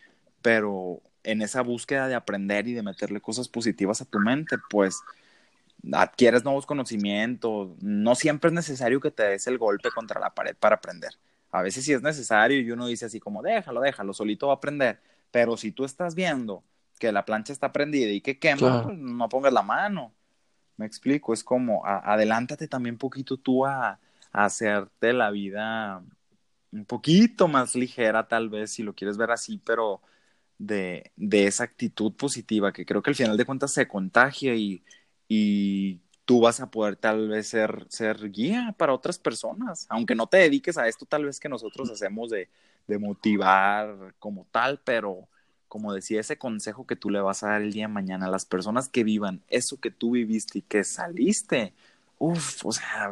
pero 0.42 1.02
en 1.24 1.42
esa 1.42 1.62
búsqueda 1.62 2.08
de 2.08 2.16
aprender 2.16 2.68
y 2.68 2.74
de 2.74 2.84
meterle 2.84 3.20
cosas 3.20 3.48
positivas 3.48 4.02
a 4.02 4.06
tu 4.06 4.20
mente, 4.20 4.58
pues 4.70 5.02
adquieres 5.92 6.44
nuevos 6.44 6.66
conocimientos, 6.66 7.72
no 7.82 8.16
siempre 8.16 8.50
es 8.50 8.54
necesario 8.54 9.00
que 9.00 9.12
te 9.12 9.24
des 9.24 9.48
el 9.48 9.58
golpe 9.58 9.90
contra 9.92 10.20
la 10.20 10.34
pared 10.34 10.56
para 10.56 10.76
aprender. 10.76 11.12
A 11.52 11.62
veces 11.62 11.86
sí 11.86 11.94
es 11.94 12.02
necesario 12.02 12.60
y 12.60 12.72
uno 12.72 12.88
dice 12.88 13.06
así 13.06 13.20
como, 13.20 13.42
déjalo, 13.42 13.82
déjalo, 13.82 14.14
solito 14.14 14.48
va 14.48 14.54
a 14.54 14.56
aprender. 14.58 15.00
Pero 15.32 15.58
si 15.58 15.72
tú 15.72 15.86
estás 15.86 16.16
viendo 16.16 16.64
que 17.00 17.12
la 17.12 17.26
plancha 17.26 17.54
está 17.54 17.72
prendida 17.72 18.10
y 18.12 18.22
que 18.22 18.40
quema, 18.40 18.84
pues 18.84 18.98
no 18.98 19.30
pongas 19.30 19.54
la 19.54 19.62
mano. 19.62 20.12
Me 20.78 20.86
explico, 20.86 21.34
es 21.34 21.44
como, 21.44 21.86
adelántate 21.86 22.68
también 22.68 22.98
poquito 22.98 23.38
tú 23.38 23.66
a, 23.66 24.00
hacerte 24.44 25.14
la 25.14 25.32
vida 25.32 26.04
un 26.72 26.86
poquito 26.86 27.48
más 27.48 27.76
ligera, 27.76 28.28
tal 28.28 28.50
vez, 28.50 28.72
si 28.74 28.84
lo 28.84 28.96
quieres 28.96 29.18
ver 29.18 29.32
así, 29.32 29.60
pero 29.66 30.02
de, 30.58 31.12
de 31.18 31.48
esa 31.48 31.64
actitud 31.66 32.14
positiva 32.16 32.74
que 32.74 32.86
creo 32.86 33.02
que 33.02 33.12
al 33.12 33.16
final 33.16 33.38
de 33.38 33.46
cuentas 33.46 33.74
se 33.74 33.88
contagia 33.88 34.56
y, 34.56 34.84
y 35.28 36.02
tú 36.26 36.42
vas 36.42 36.60
a 36.62 36.72
poder 36.72 36.96
tal 36.98 37.28
vez 37.30 37.48
ser, 37.48 37.86
ser 37.90 38.32
guía 38.32 38.76
para 38.78 38.94
otras 38.94 39.20
personas, 39.20 39.86
aunque 39.90 40.16
no 40.16 40.28
te 40.28 40.38
dediques 40.38 40.78
a 40.78 40.88
esto 40.88 41.06
tal 41.06 41.26
vez 41.26 41.40
que 41.40 41.50
nosotros 41.50 41.90
hacemos 41.92 42.30
de, 42.30 42.50
de 42.88 43.00
motivar 43.00 44.16
como 44.20 44.48
tal, 44.52 44.82
pero 44.84 45.30
como 45.68 45.94
decía, 45.94 46.20
ese 46.22 46.38
consejo 46.38 46.86
que 46.88 46.96
tú 46.96 47.10
le 47.10 47.20
vas 47.22 47.44
a 47.44 47.50
dar 47.50 47.62
el 47.62 47.74
día 47.74 47.86
de 47.88 47.94
mañana 47.94 48.28
a 48.28 48.30
las 48.30 48.46
personas 48.46 48.88
que 48.90 49.04
vivan 49.04 49.44
eso 49.48 49.80
que 49.80 49.92
tú 49.92 50.12
viviste 50.12 50.60
y 50.60 50.62
que 50.62 50.84
saliste, 50.84 51.74
uff, 52.18 52.66
o 52.66 52.72
sea, 52.72 53.12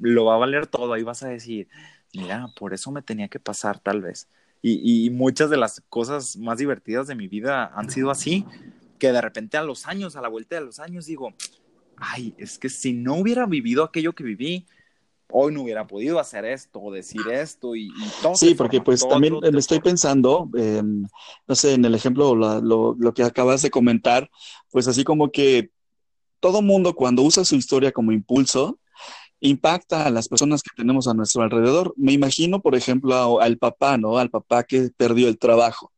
lo 0.00 0.24
va 0.24 0.34
a 0.34 0.38
valer 0.38 0.66
todo, 0.66 0.92
ahí 0.92 1.02
vas 1.02 1.22
a 1.22 1.28
decir, 1.28 1.68
mira, 2.14 2.48
por 2.56 2.74
eso 2.74 2.90
me 2.90 3.02
tenía 3.02 3.28
que 3.28 3.40
pasar 3.40 3.78
tal 3.78 4.00
vez. 4.00 4.28
Y, 4.60 5.06
y 5.06 5.10
muchas 5.10 5.50
de 5.50 5.56
las 5.56 5.82
cosas 5.88 6.36
más 6.36 6.58
divertidas 6.58 7.06
de 7.06 7.14
mi 7.14 7.28
vida 7.28 7.70
han 7.74 7.90
sido 7.90 8.10
así, 8.10 8.44
que 8.98 9.12
de 9.12 9.20
repente 9.20 9.56
a 9.56 9.62
los 9.62 9.86
años, 9.86 10.16
a 10.16 10.20
la 10.20 10.28
vuelta 10.28 10.56
de 10.56 10.62
los 10.62 10.80
años, 10.80 11.06
digo, 11.06 11.32
ay, 11.96 12.34
es 12.38 12.58
que 12.58 12.68
si 12.68 12.92
no 12.92 13.14
hubiera 13.14 13.46
vivido 13.46 13.84
aquello 13.84 14.14
que 14.14 14.24
viví, 14.24 14.66
hoy 15.30 15.52
no 15.52 15.62
hubiera 15.62 15.86
podido 15.86 16.18
hacer 16.18 16.44
esto 16.44 16.80
o 16.80 16.92
decir 16.92 17.20
esto 17.30 17.76
y, 17.76 17.90
todo. 18.22 18.34
Sí, 18.34 18.54
porque 18.54 18.80
pues 18.80 19.06
también 19.06 19.38
me 19.40 19.58
estoy 19.58 19.80
pensando, 19.80 20.50
no 20.52 21.54
sé, 21.54 21.74
en 21.74 21.84
el 21.84 21.94
ejemplo, 21.94 22.34
lo, 22.34 22.94
lo, 22.94 23.14
que 23.14 23.22
acabas 23.22 23.62
de 23.62 23.70
comentar, 23.70 24.30
pues 24.70 24.88
así 24.88 25.04
como 25.04 25.30
que 25.30 25.70
todo 26.40 26.62
mundo 26.62 26.94
cuando 26.94 27.22
usa 27.22 27.44
su 27.44 27.56
historia 27.56 27.92
como 27.92 28.12
impulso, 28.12 28.78
impacta 29.40 30.06
a 30.06 30.10
las 30.10 30.28
personas 30.28 30.62
que 30.62 30.70
tenemos 30.76 31.06
a 31.08 31.14
nuestro 31.14 31.42
alrededor. 31.42 31.94
Me 31.96 32.12
imagino, 32.12 32.60
por 32.60 32.74
ejemplo, 32.74 33.40
al 33.40 33.58
papá, 33.58 33.96
¿no? 33.96 34.18
Al 34.18 34.30
papá 34.30 34.64
que 34.64 34.90
perdió 34.96 35.28
el 35.28 35.38
trabajo. 35.38 35.92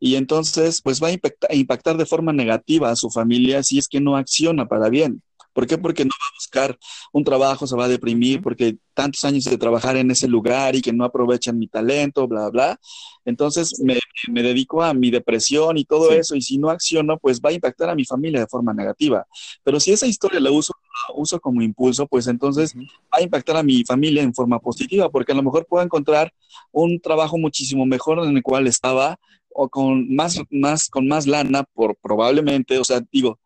Y 0.00 0.16
entonces, 0.16 0.82
pues 0.82 1.02
va 1.02 1.08
a 1.08 1.54
impactar 1.54 1.96
de 1.96 2.06
forma 2.06 2.32
negativa 2.32 2.90
a 2.90 2.96
su 2.96 3.10
familia 3.10 3.62
si 3.62 3.78
es 3.78 3.88
que 3.88 4.00
no 4.00 4.16
acciona 4.16 4.66
para 4.66 4.88
bien. 4.88 5.22
¿Por 5.54 5.66
qué? 5.68 5.78
Porque 5.78 6.04
no 6.04 6.10
va 6.10 6.26
a 6.26 6.34
buscar 6.34 6.78
un 7.12 7.24
trabajo, 7.24 7.66
se 7.66 7.76
va 7.76 7.84
a 7.84 7.88
deprimir, 7.88 8.42
porque 8.42 8.76
tantos 8.92 9.24
años 9.24 9.44
de 9.44 9.56
trabajar 9.56 9.96
en 9.96 10.10
ese 10.10 10.26
lugar 10.28 10.74
y 10.74 10.82
que 10.82 10.92
no 10.92 11.04
aprovechan 11.04 11.58
mi 11.58 11.68
talento, 11.68 12.26
bla, 12.26 12.50
bla. 12.50 12.78
Entonces 13.24 13.80
me, 13.80 13.98
me 14.28 14.42
dedico 14.42 14.82
a 14.82 14.92
mi 14.92 15.10
depresión 15.10 15.78
y 15.78 15.84
todo 15.84 16.10
eso, 16.10 16.34
y 16.34 16.42
si 16.42 16.58
no 16.58 16.70
acciono, 16.70 17.18
pues 17.18 17.40
va 17.40 17.50
a 17.50 17.52
impactar 17.52 17.88
a 17.88 17.94
mi 17.94 18.04
familia 18.04 18.40
de 18.40 18.46
forma 18.48 18.74
negativa. 18.74 19.26
Pero 19.62 19.78
si 19.78 19.92
esa 19.92 20.06
historia 20.06 20.40
la 20.40 20.50
uso, 20.50 20.74
uso 21.14 21.40
como 21.40 21.62
impulso, 21.62 22.06
pues 22.06 22.26
entonces 22.26 22.74
va 22.76 23.18
a 23.18 23.22
impactar 23.22 23.56
a 23.56 23.62
mi 23.62 23.84
familia 23.84 24.22
en 24.22 24.34
forma 24.34 24.58
positiva, 24.58 25.08
porque 25.08 25.32
a 25.32 25.36
lo 25.36 25.42
mejor 25.44 25.66
puedo 25.66 25.84
encontrar 25.84 26.32
un 26.72 27.00
trabajo 27.00 27.38
muchísimo 27.38 27.86
mejor 27.86 28.18
en 28.18 28.36
el 28.36 28.42
cual 28.42 28.66
estaba 28.66 29.18
o 29.54 29.68
con 29.68 30.12
más, 30.12 30.40
más, 30.50 30.88
con 30.88 31.06
más 31.06 31.26
lana, 31.28 31.62
por 31.62 31.96
probablemente, 31.96 32.76
o 32.78 32.84
sea, 32.84 33.00
digo, 33.12 33.38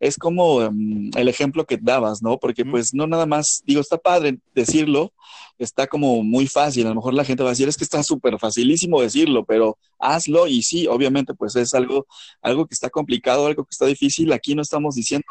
es 0.00 0.16
como 0.16 0.62
em, 0.62 1.10
el 1.16 1.28
ejemplo 1.28 1.66
que 1.66 1.78
dabas, 1.78 2.22
¿no? 2.22 2.38
Porque 2.38 2.64
pues 2.64 2.94
no 2.94 3.06
nada 3.06 3.26
más, 3.26 3.62
digo, 3.66 3.80
está 3.80 3.98
padre 3.98 4.38
decirlo, 4.54 5.12
está 5.58 5.86
como 5.86 6.22
muy 6.22 6.46
fácil, 6.46 6.86
a 6.86 6.90
lo 6.90 6.96
mejor 6.96 7.14
la 7.14 7.24
gente 7.24 7.42
va 7.42 7.50
a 7.50 7.52
decir, 7.52 7.68
es 7.68 7.76
que 7.76 7.84
está 7.84 8.02
súper 8.02 8.38
facilísimo 8.38 9.00
decirlo, 9.00 9.44
pero 9.44 9.78
hazlo 9.98 10.46
y 10.46 10.62
sí, 10.62 10.86
obviamente 10.86 11.34
pues 11.34 11.56
es 11.56 11.74
algo, 11.74 12.06
algo 12.42 12.66
que 12.66 12.74
está 12.74 12.90
complicado, 12.90 13.46
algo 13.46 13.64
que 13.64 13.70
está 13.72 13.86
difícil, 13.86 14.32
aquí 14.32 14.54
no 14.54 14.62
estamos 14.62 14.94
diciendo 14.96 15.26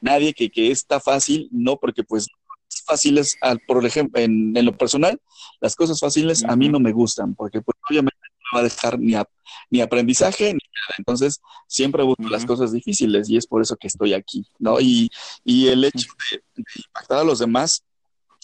nadie 0.00 0.32
que, 0.32 0.50
que 0.50 0.70
está 0.70 1.00
fácil, 1.00 1.48
no, 1.50 1.76
porque 1.76 2.04
pues 2.04 2.28
fáciles, 2.88 3.36
por 3.66 3.84
ejemplo, 3.84 4.20
en, 4.20 4.54
lo 4.64 4.76
personal, 4.76 5.20
las 5.60 5.76
cosas 5.76 6.00
fáciles 6.00 6.44
a 6.44 6.56
mí 6.56 6.68
no 6.68 6.80
me 6.80 6.92
gustan, 6.92 7.34
porque 7.34 7.60
pues 7.60 7.76
obviamente 7.88 8.16
me 8.20 8.27
va 8.54 8.60
a 8.60 8.64
dejar 8.64 8.98
ni, 8.98 9.14
ni 9.70 9.80
aprendizaje 9.80 10.46
ni 10.46 10.60
nada. 10.60 10.94
Entonces, 10.98 11.40
siempre 11.66 12.02
busco 12.02 12.28
las 12.28 12.44
cosas 12.44 12.72
difíciles 12.72 13.28
y 13.28 13.36
es 13.36 13.46
por 13.46 13.62
eso 13.62 13.76
que 13.76 13.88
estoy 13.88 14.14
aquí, 14.14 14.46
¿no? 14.58 14.80
Y, 14.80 15.10
y 15.44 15.68
el 15.68 15.84
hecho 15.84 16.08
de, 16.30 16.42
impactar 16.76 17.18
a 17.18 17.24
los 17.24 17.38
demás 17.38 17.82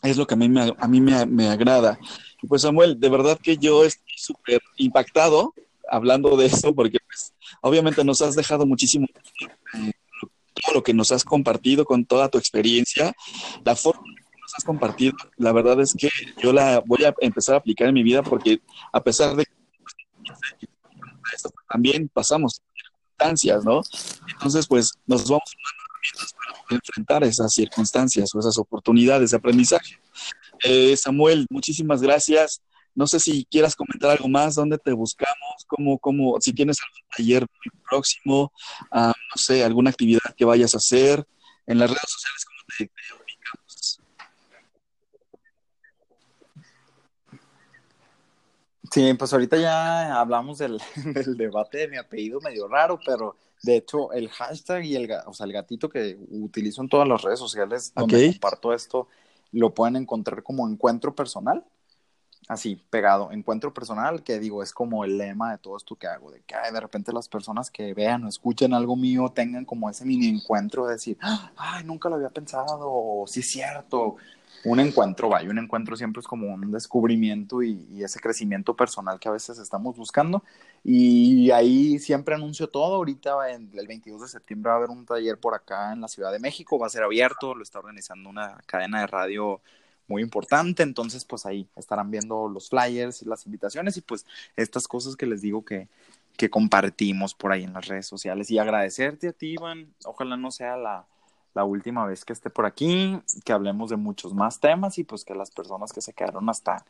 es 0.03 0.17
lo 0.17 0.27
que 0.27 0.35
a 0.35 0.37
mí 0.37 0.49
me, 0.49 0.75
a 0.77 0.89
mí 0.89 1.01
me, 1.01 1.25
me 1.27 1.49
agrada. 1.49 1.99
Y 2.43 2.47
pues 2.47 2.63
Samuel, 2.63 2.99
de 2.99 3.09
verdad 3.09 3.39
que 3.43 3.57
yo 3.57 3.85
estoy 3.85 4.15
súper 4.17 4.61
impactado 4.77 5.55
hablando 5.89 6.37
de 6.37 6.47
eso 6.47 6.75
porque 6.75 6.99
pues, 7.07 7.33
obviamente 7.61 8.05
nos 8.05 8.23
has 8.23 8.35
dejado 8.35 8.67
muchísimo 8.67 9.07
eh, 9.75 9.93
todo 10.55 10.75
lo 10.77 10.83
que 10.83 10.95
nos 10.95 11.13
has 11.13 11.25
compartido 11.25 11.85
con 11.85 12.05
toda 12.05 12.29
tu 12.29 12.39
experiencia, 12.39 13.15
la 13.65 13.77
forma 13.77 14.03
has 14.57 14.65
compartido, 14.65 15.17
la 15.37 15.53
verdad 15.53 15.81
es 15.81 15.95
que 15.95 16.11
yo 16.41 16.53
la 16.53 16.83
voy 16.87 17.05
a 17.05 17.15
empezar 17.21 17.55
a 17.57 17.59
aplicar 17.59 17.89
en 17.89 17.95
mi 17.95 18.03
vida 18.03 18.23
porque 18.23 18.61
a 18.93 19.03
pesar 19.03 19.35
de 19.37 19.45
que 19.45 19.53
también 21.68 22.09
pasamos 22.12 22.61
circunstancias, 22.74 23.64
¿no? 23.64 23.82
Entonces, 24.32 24.66
pues 24.66 24.93
nos 25.07 25.28
vamos 25.28 25.51
dando 25.55 25.85
herramientas 25.85 26.35
para 26.68 26.76
enfrentar 26.76 27.24
esas 27.24 27.53
circunstancias 27.53 28.35
o 28.35 28.39
esas 28.39 28.59
oportunidades 28.59 29.30
de 29.30 29.37
aprendizaje. 29.37 29.99
Eh, 30.62 30.97
Samuel, 30.97 31.47
muchísimas 31.51 32.01
gracias. 32.01 32.62
No 32.95 33.07
sé 33.07 33.18
si 33.18 33.45
quieras 33.51 33.74
comentar 33.74 34.11
algo 34.11 34.28
más, 34.28 34.55
dónde 34.55 34.78
te 34.78 34.93
buscamos, 34.93 35.64
cómo, 35.66 35.99
cómo, 35.99 36.41
si 36.41 36.53
tienes 36.53 36.78
algún 36.80 37.09
taller 37.16 37.47
próximo, 37.89 38.53
ah, 38.93 39.12
no 39.16 39.37
sé, 39.37 39.64
alguna 39.64 39.91
actividad 39.91 40.20
que 40.37 40.45
vayas 40.45 40.74
a 40.74 40.78
hacer 40.78 41.26
en 41.66 41.78
las 41.78 41.91
redes 41.91 42.09
sociales, 42.09 42.45
¿cómo 42.45 42.59
te, 42.78 42.85
ubicamos? 42.85 43.14
Sí, 48.95 49.13
pues 49.15 49.33
ahorita 49.33 49.57
ya 49.57 50.21
hablamos 50.21 50.59
del, 50.59 50.79
debate 51.37 51.79
de 51.79 51.89
mi 51.89 51.97
apellido 51.97 52.41
medio 52.41 52.69
raro, 52.69 53.01
pero 53.05 53.35
de 53.65 53.79
hecho 53.79 54.13
el 54.13 54.29
hashtag 54.29 54.85
y 54.85 54.95
el, 54.95 55.11
o 55.27 55.35
sea, 55.35 55.47
el 55.47 55.53
gatito 55.53 55.89
que 55.89 56.17
utilizo 56.31 56.81
en 56.81 56.89
todas 56.89 57.09
las 57.09 57.23
redes 57.23 57.41
sociales 57.41 57.93
donde 57.93 58.31
comparto 58.31 58.73
esto, 58.73 59.09
lo 59.51 59.75
pueden 59.75 59.97
encontrar 59.97 60.45
como 60.45 60.69
encuentro 60.69 61.13
personal 61.13 61.65
así 62.47 62.77
pegado, 62.91 63.33
encuentro 63.33 63.73
personal, 63.73 64.23
que 64.23 64.39
digo, 64.39 64.63
es 64.63 64.73
como 64.73 65.05
el 65.05 65.19
lema 65.19 65.53
de 65.53 65.59
todo 65.59 65.77
esto 65.77 65.97
que 65.97 66.07
hago, 66.07 66.31
de 66.31 66.43
que 66.43 66.55
de 66.73 66.81
repente 66.81 67.13
las 67.13 67.29
personas 67.29 67.71
que 67.71 67.95
vean 67.95 68.25
o 68.25 68.29
escuchen 68.29 68.75
algo 68.75 68.97
mío 68.97 69.33
tengan 69.35 69.65
como 69.65 69.89
ese 69.89 70.05
mini 70.05 70.29
encuentro 70.29 70.87
de 70.87 70.93
decir, 70.93 71.19
ay, 71.57 71.85
nunca 71.85 72.09
lo 72.09 72.17
había 72.17 72.31
pensado, 72.31 72.83
o 72.83 73.27
sí 73.27 73.41
es 73.41 73.51
cierto, 73.51 74.17
un 74.65 74.81
encuentro, 74.81 75.29
vaya, 75.29 75.49
un 75.51 75.59
encuentro 75.59 75.97
siempre 75.97 76.21
es 76.21 76.27
como 76.27 76.53
un 76.53 76.71
descubrimiento 76.71 77.62
y, 77.62 78.03
ese 78.03 78.21
crecimiento 78.21 78.75
personal 78.75 79.19
que 79.19 79.29
a 79.29 79.33
veces 79.33 79.59
estamos 79.59 79.97
buscando. 79.97 80.43
Y 80.83 81.51
ahí 81.51 81.99
siempre 81.99 82.35
anuncio 82.35 82.69
todo. 82.69 82.97
Ahorita, 82.97 83.51
el 83.51 83.87
22 83.87 84.23
de 84.23 84.29
septiembre, 84.29 84.71
va 84.71 84.75
a 84.75 84.79
haber 84.79 84.91
un 84.91 85.05
taller 85.07 85.39
por 85.39 85.55
acá 85.55 85.93
en 85.93 86.01
la 86.01 86.09
Ciudad 86.09 86.33
de 86.33 86.39
México. 86.39 86.79
Va 86.79 86.87
a 86.87 86.91
ser 86.91 87.03
abierto, 87.03 87.55
lo 87.55 87.62
está 87.62 87.79
organizando 87.79 88.29
una 88.29 88.59
cadena 88.67 89.01
de 89.01 89.07
radio 89.07 89.61
muy 90.07 90.23
importante, 90.23 90.83
entonces 90.83 91.25
pues 91.25 91.47
ahí 91.47 91.67
estarán 91.77 92.11
viendo 92.11 92.49
los 92.49 92.69
flyers 92.69 93.23
y 93.23 93.25
las 93.25 93.47
invitaciones 93.47 93.97
y 93.97 94.03
pues 94.03 94.27
estas 94.55 94.87
cosas 94.87 95.17
que 95.17 95.25
les 95.25 95.41
digo 95.41 95.65
que, 95.65 95.89
que 96.37 96.51
compartimos 96.51 97.35
por 97.35 97.53
ahí 97.53 97.65
en 97.65 97.73
las 97.73 97.87
redes 97.87 98.07
sociales 98.07 98.51
y 98.51 98.59
agradecerte 98.59 99.29
a 99.29 99.33
ti, 99.33 99.53
Iván, 99.53 99.95
ojalá 100.05 100.37
no 100.37 100.51
sea 100.51 100.77
la, 100.77 101.07
la 101.55 101.65
última 101.65 102.05
vez 102.05 102.25
que 102.25 102.33
esté 102.33 102.51
por 102.51 102.67
aquí, 102.67 103.19
que 103.45 103.53
hablemos 103.53 103.91
de 103.91 103.97
muchos 103.97 104.35
más 104.35 104.61
temas 104.61 104.99
y 104.99 105.05
pues 105.05 105.25
que 105.25 105.35
las 105.35 105.51
personas 105.51 105.93
que 105.93 106.01
se 106.01 106.13
quedaron 106.13 106.49
hasta, 106.51 106.85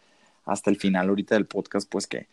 hasta 0.44 0.70
el 0.70 0.76
final 0.76 1.08
ahorita 1.08 1.34
del 1.34 1.46
podcast, 1.46 1.88
pues 1.88 2.06
que, 2.06 2.28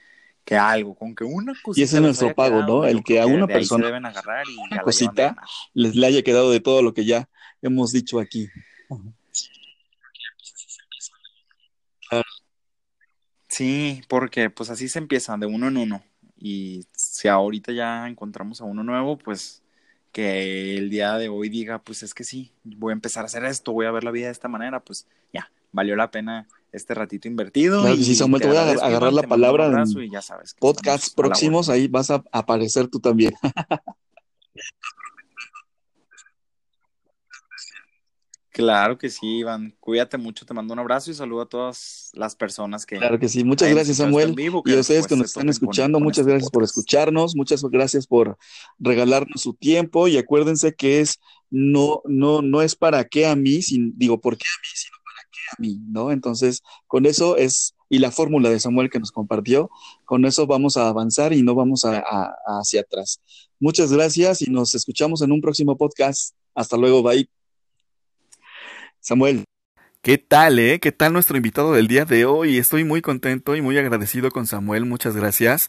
que 0.45 0.55
algo, 0.55 0.95
con 0.95 1.13
que 1.13 1.25
una 1.25 1.53
cosita. 1.61 1.81
Y 1.81 1.83
ese 1.83 1.97
es 1.97 2.01
nuestro 2.01 2.33
pago, 2.33 2.63
¿no? 2.63 2.85
El 2.85 3.03
que 3.03 3.19
a 3.19 3.27
una 3.27 3.47
persona 3.47 3.85
deben 3.85 4.05
agarrar 4.05 4.45
y 4.47 4.57
una 4.57 4.81
cosita 4.81 5.35
les 5.73 5.95
le 5.95 6.07
haya 6.07 6.23
quedado 6.23 6.51
de 6.51 6.61
todo 6.61 6.81
lo 6.81 6.93
que 6.93 7.05
ya 7.05 7.27
hemos 7.61 7.91
dicho 7.91 8.19
aquí. 8.19 8.47
Sí, 13.49 14.01
porque 14.07 14.49
pues 14.49 14.69
así 14.69 14.87
se 14.87 14.99
empieza, 14.99 15.35
de 15.37 15.45
uno 15.45 15.67
en 15.67 15.75
uno. 15.75 16.03
Y 16.37 16.87
si 16.93 17.27
ahorita 17.27 17.73
ya 17.73 18.07
encontramos 18.07 18.61
a 18.61 18.63
uno 18.63 18.83
nuevo, 18.83 19.17
pues 19.17 19.60
que 20.11 20.77
el 20.77 20.89
día 20.89 21.17
de 21.17 21.29
hoy 21.29 21.49
diga, 21.49 21.79
pues 21.79 22.03
es 22.03 22.13
que 22.13 22.23
sí, 22.23 22.51
voy 22.63 22.91
a 22.91 22.93
empezar 22.93 23.23
a 23.23 23.27
hacer 23.27 23.45
esto, 23.45 23.71
voy 23.71 23.85
a 23.85 23.91
ver 23.91 24.03
la 24.03 24.11
vida 24.11 24.25
de 24.25 24.31
esta 24.31 24.47
manera, 24.47 24.79
pues 24.79 25.07
ya, 25.33 25.49
valió 25.71 25.95
la 25.95 26.11
pena 26.11 26.47
este 26.71 26.93
ratito 26.93 27.27
invertido. 27.27 27.87
y 27.93 28.03
sí, 28.03 28.15
Samuel, 28.15 28.41
te 28.41 28.47
voy 28.47 28.57
a 28.57 28.71
agarrar 28.71 29.13
la 29.13 29.23
palabra 29.23 29.67
en 29.67 30.11
ya 30.11 30.21
sabes 30.21 30.55
podcasts 30.59 31.09
próximos, 31.09 31.69
ahí 31.69 31.87
vas 31.87 32.11
a 32.11 32.23
aparecer 32.31 32.87
tú 32.87 32.99
también. 32.99 33.33
Claro 38.61 38.99
que 38.99 39.09
sí, 39.09 39.39
Iván. 39.39 39.75
Cuídate 39.79 40.19
mucho, 40.19 40.45
te 40.45 40.53
mando 40.53 40.73
un 40.73 40.79
abrazo 40.79 41.09
y 41.09 41.15
saludo 41.15 41.41
a 41.41 41.49
todas 41.49 42.11
las 42.13 42.35
personas 42.35 42.85
que. 42.85 42.97
Claro 42.97 43.17
que 43.17 43.27
sí, 43.27 43.43
muchas 43.43 43.71
gracias, 43.71 43.97
Samuel. 43.97 44.35
y 44.37 44.75
a 44.75 44.79
ustedes 44.79 45.07
que 45.07 45.15
nos 45.15 45.27
están 45.27 45.49
escuchando, 45.49 45.99
muchas 45.99 46.19
este 46.19 46.31
gracias 46.31 46.51
por 46.51 46.63
escucharnos, 46.63 47.35
muchas 47.35 47.63
gracias 47.63 48.05
por 48.05 48.37
regalarnos 48.77 49.41
su 49.41 49.55
tiempo 49.55 50.07
y 50.07 50.19
acuérdense 50.19 50.75
que 50.75 50.99
es 50.99 51.19
no, 51.49 52.03
no, 52.05 52.43
no 52.43 52.61
es 52.61 52.75
para 52.75 53.03
qué 53.03 53.25
a 53.25 53.35
mí, 53.35 53.63
sin, 53.63 53.97
digo, 53.97 54.21
por 54.21 54.37
qué 54.37 54.45
a 54.45 54.61
mí, 54.61 54.69
sino 54.75 54.97
para 55.03 55.27
qué 55.31 55.39
a 55.49 55.55
mí, 55.59 55.81
¿no? 55.91 56.11
Entonces, 56.11 56.61
con 56.85 57.07
eso 57.07 57.37
es, 57.37 57.73
y 57.89 57.97
la 57.97 58.11
fórmula 58.11 58.51
de 58.51 58.59
Samuel 58.59 58.91
que 58.91 58.99
nos 58.99 59.11
compartió, 59.11 59.71
con 60.05 60.23
eso 60.25 60.45
vamos 60.45 60.77
a 60.77 60.87
avanzar 60.87 61.33
y 61.33 61.41
no 61.41 61.55
vamos 61.55 61.83
a, 61.83 62.03
hacia 62.59 62.81
atrás. 62.81 63.21
Muchas 63.59 63.91
gracias 63.91 64.43
y 64.43 64.51
nos 64.51 64.75
escuchamos 64.75 65.23
en 65.23 65.31
un 65.31 65.41
próximo 65.41 65.75
podcast. 65.77 66.35
Hasta 66.53 66.77
luego, 66.77 67.01
bye. 67.01 67.27
Samuel. 69.01 69.45
¿Qué 70.03 70.17
tal, 70.17 70.57
eh? 70.59 70.79
¿Qué 70.79 70.91
tal 70.91 71.13
nuestro 71.13 71.37
invitado 71.37 71.73
del 71.73 71.87
día 71.87 72.05
de 72.05 72.25
hoy? 72.25 72.57
Estoy 72.57 72.83
muy 72.83 73.01
contento 73.01 73.55
y 73.55 73.61
muy 73.61 73.77
agradecido 73.77 74.31
con 74.31 74.47
Samuel, 74.47 74.85
muchas 74.85 75.15
gracias, 75.15 75.67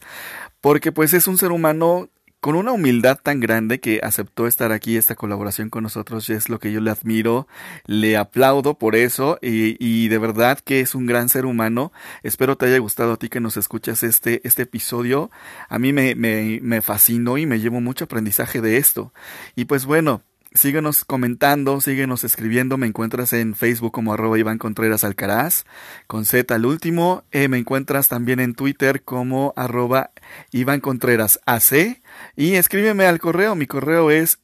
porque 0.61 0.91
pues 0.91 1.13
es 1.13 1.27
un 1.27 1.37
ser 1.37 1.51
humano 1.51 2.09
con 2.39 2.55
una 2.55 2.73
humildad 2.73 3.17
tan 3.23 3.39
grande 3.39 3.79
que 3.79 4.01
aceptó 4.03 4.47
estar 4.47 4.71
aquí, 4.71 4.97
esta 4.97 5.15
colaboración 5.15 5.69
con 5.69 5.83
nosotros, 5.83 6.27
y 6.29 6.33
es 6.33 6.49
lo 6.49 6.59
que 6.59 6.71
yo 6.71 6.81
le 6.81 6.91
admiro, 6.91 7.47
le 7.85 8.17
aplaudo 8.17 8.77
por 8.77 8.95
eso, 8.95 9.39
y, 9.41 9.77
y, 9.79 10.09
de 10.09 10.17
verdad 10.17 10.59
que 10.59 10.81
es 10.81 10.93
un 10.93 11.05
gran 11.05 11.29
ser 11.29 11.45
humano. 11.45 11.93
Espero 12.21 12.57
te 12.57 12.65
haya 12.65 12.79
gustado 12.79 13.13
a 13.13 13.17
ti 13.17 13.29
que 13.29 13.39
nos 13.39 13.55
escuchas 13.55 14.03
este, 14.03 14.41
este 14.45 14.63
episodio. 14.63 15.31
A 15.69 15.79
mí 15.79 15.93
me, 15.93 16.15
me, 16.15 16.59
me 16.61 16.81
fascinó 16.81 17.37
y 17.37 17.45
me 17.45 17.61
llevo 17.61 17.79
mucho 17.79 18.05
aprendizaje 18.05 18.59
de 18.59 18.75
esto. 18.75 19.13
Y 19.55 19.65
pues 19.65 19.85
bueno, 19.85 20.21
síguenos 20.53 21.05
comentando, 21.05 21.81
síguenos 21.81 22.23
escribiendo. 22.23 22.77
Me 22.77 22.87
encuentras 22.87 23.33
en 23.33 23.55
Facebook 23.55 23.91
como 23.91 24.13
arroba 24.13 24.39
Iván 24.39 24.57
Contreras 24.57 25.03
Alcaraz, 25.03 25.65
con 26.07 26.25
Z 26.25 26.53
al 26.53 26.65
último. 26.65 27.23
Eh, 27.31 27.47
me 27.47 27.57
encuentras 27.57 28.07
también 28.07 28.39
en 28.39 28.53
Twitter 28.53 29.03
como 29.03 29.53
arroba 29.55 30.11
Iván 30.51 30.79
Contreras 30.79 31.39
AC. 31.45 32.01
Y 32.35 32.55
escríbeme 32.55 33.05
al 33.05 33.19
correo. 33.19 33.55
Mi 33.55 33.67
correo 33.67 34.11
es 34.11 34.39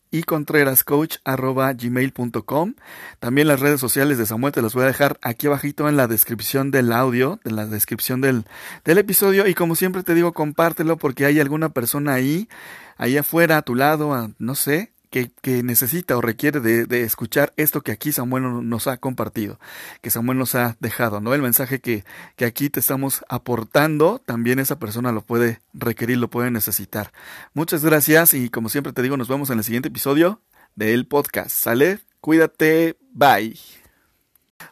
gmail.com 1.78 2.74
También 3.20 3.48
las 3.48 3.60
redes 3.60 3.80
sociales 3.80 4.18
de 4.18 4.26
Samuel 4.26 4.54
te 4.54 4.62
las 4.62 4.74
voy 4.74 4.84
a 4.84 4.88
dejar 4.88 5.20
aquí 5.22 5.48
abajito 5.48 5.88
en 5.88 5.98
la 5.98 6.08
descripción 6.08 6.72
del 6.72 6.92
audio, 6.92 7.40
en 7.46 7.56
la 7.56 7.66
descripción 7.68 8.22
del, 8.22 8.46
del 8.86 8.98
episodio. 8.98 9.48
Y 9.48 9.54
como 9.54 9.76
siempre 9.76 10.04
te 10.04 10.16
digo, 10.16 10.34
compártelo 10.34 10.98
porque 10.98 11.26
hay 11.26 11.40
alguna 11.40 11.70
persona 11.70 12.14
ahí, 12.14 12.50
ahí 12.98 13.18
afuera, 13.18 13.58
a 13.58 13.62
tu 13.62 13.76
lado, 13.76 14.34
no 14.40 14.56
sé, 14.56 14.92
que, 15.10 15.32
necesita 15.64 16.18
o 16.18 16.22
requiere 16.22 16.60
de, 16.60 16.86
de, 16.86 17.04
escuchar 17.04 17.54
esto 17.58 17.82
que 17.82 17.92
aquí 17.92 18.12
Samuel 18.12 18.70
nos 18.70 18.88
ha 18.88 18.98
compartido, 18.98 19.60
que 20.02 20.10
Samuel 20.12 20.38
nos 20.38 20.56
ha 20.56 20.78
dejado, 20.80 21.20
¿no? 21.20 21.34
El 21.34 21.42
mensaje 21.42 21.80
que, 21.80 22.04
que 22.36 22.46
aquí 22.46 22.70
te 22.70 22.80
estamos 22.80 23.24
aportando, 23.28 24.20
también 24.20 24.60
esa 24.60 24.80
persona 24.80 25.12
lo 25.12 25.22
puede 25.22 25.62
requerir, 25.74 26.18
lo 26.18 26.30
puede 26.30 26.52
necesitar. 26.52 27.12
Muchas 27.54 27.84
gracias 27.84 28.34
y 28.34 28.50
como 28.50 28.70
siempre 28.70 28.94
te 28.94 29.02
digo, 29.02 29.18
nos 29.18 29.28
vemos 29.28 29.50
en 29.50 29.58
el 29.58 29.64
siguiente 29.64 29.90
episodio 29.90 30.42
del 30.76 31.08
podcast. 31.08 31.52
¿Sale? 31.52 32.00
Cuídate, 32.22 32.98
bye. 33.12 33.79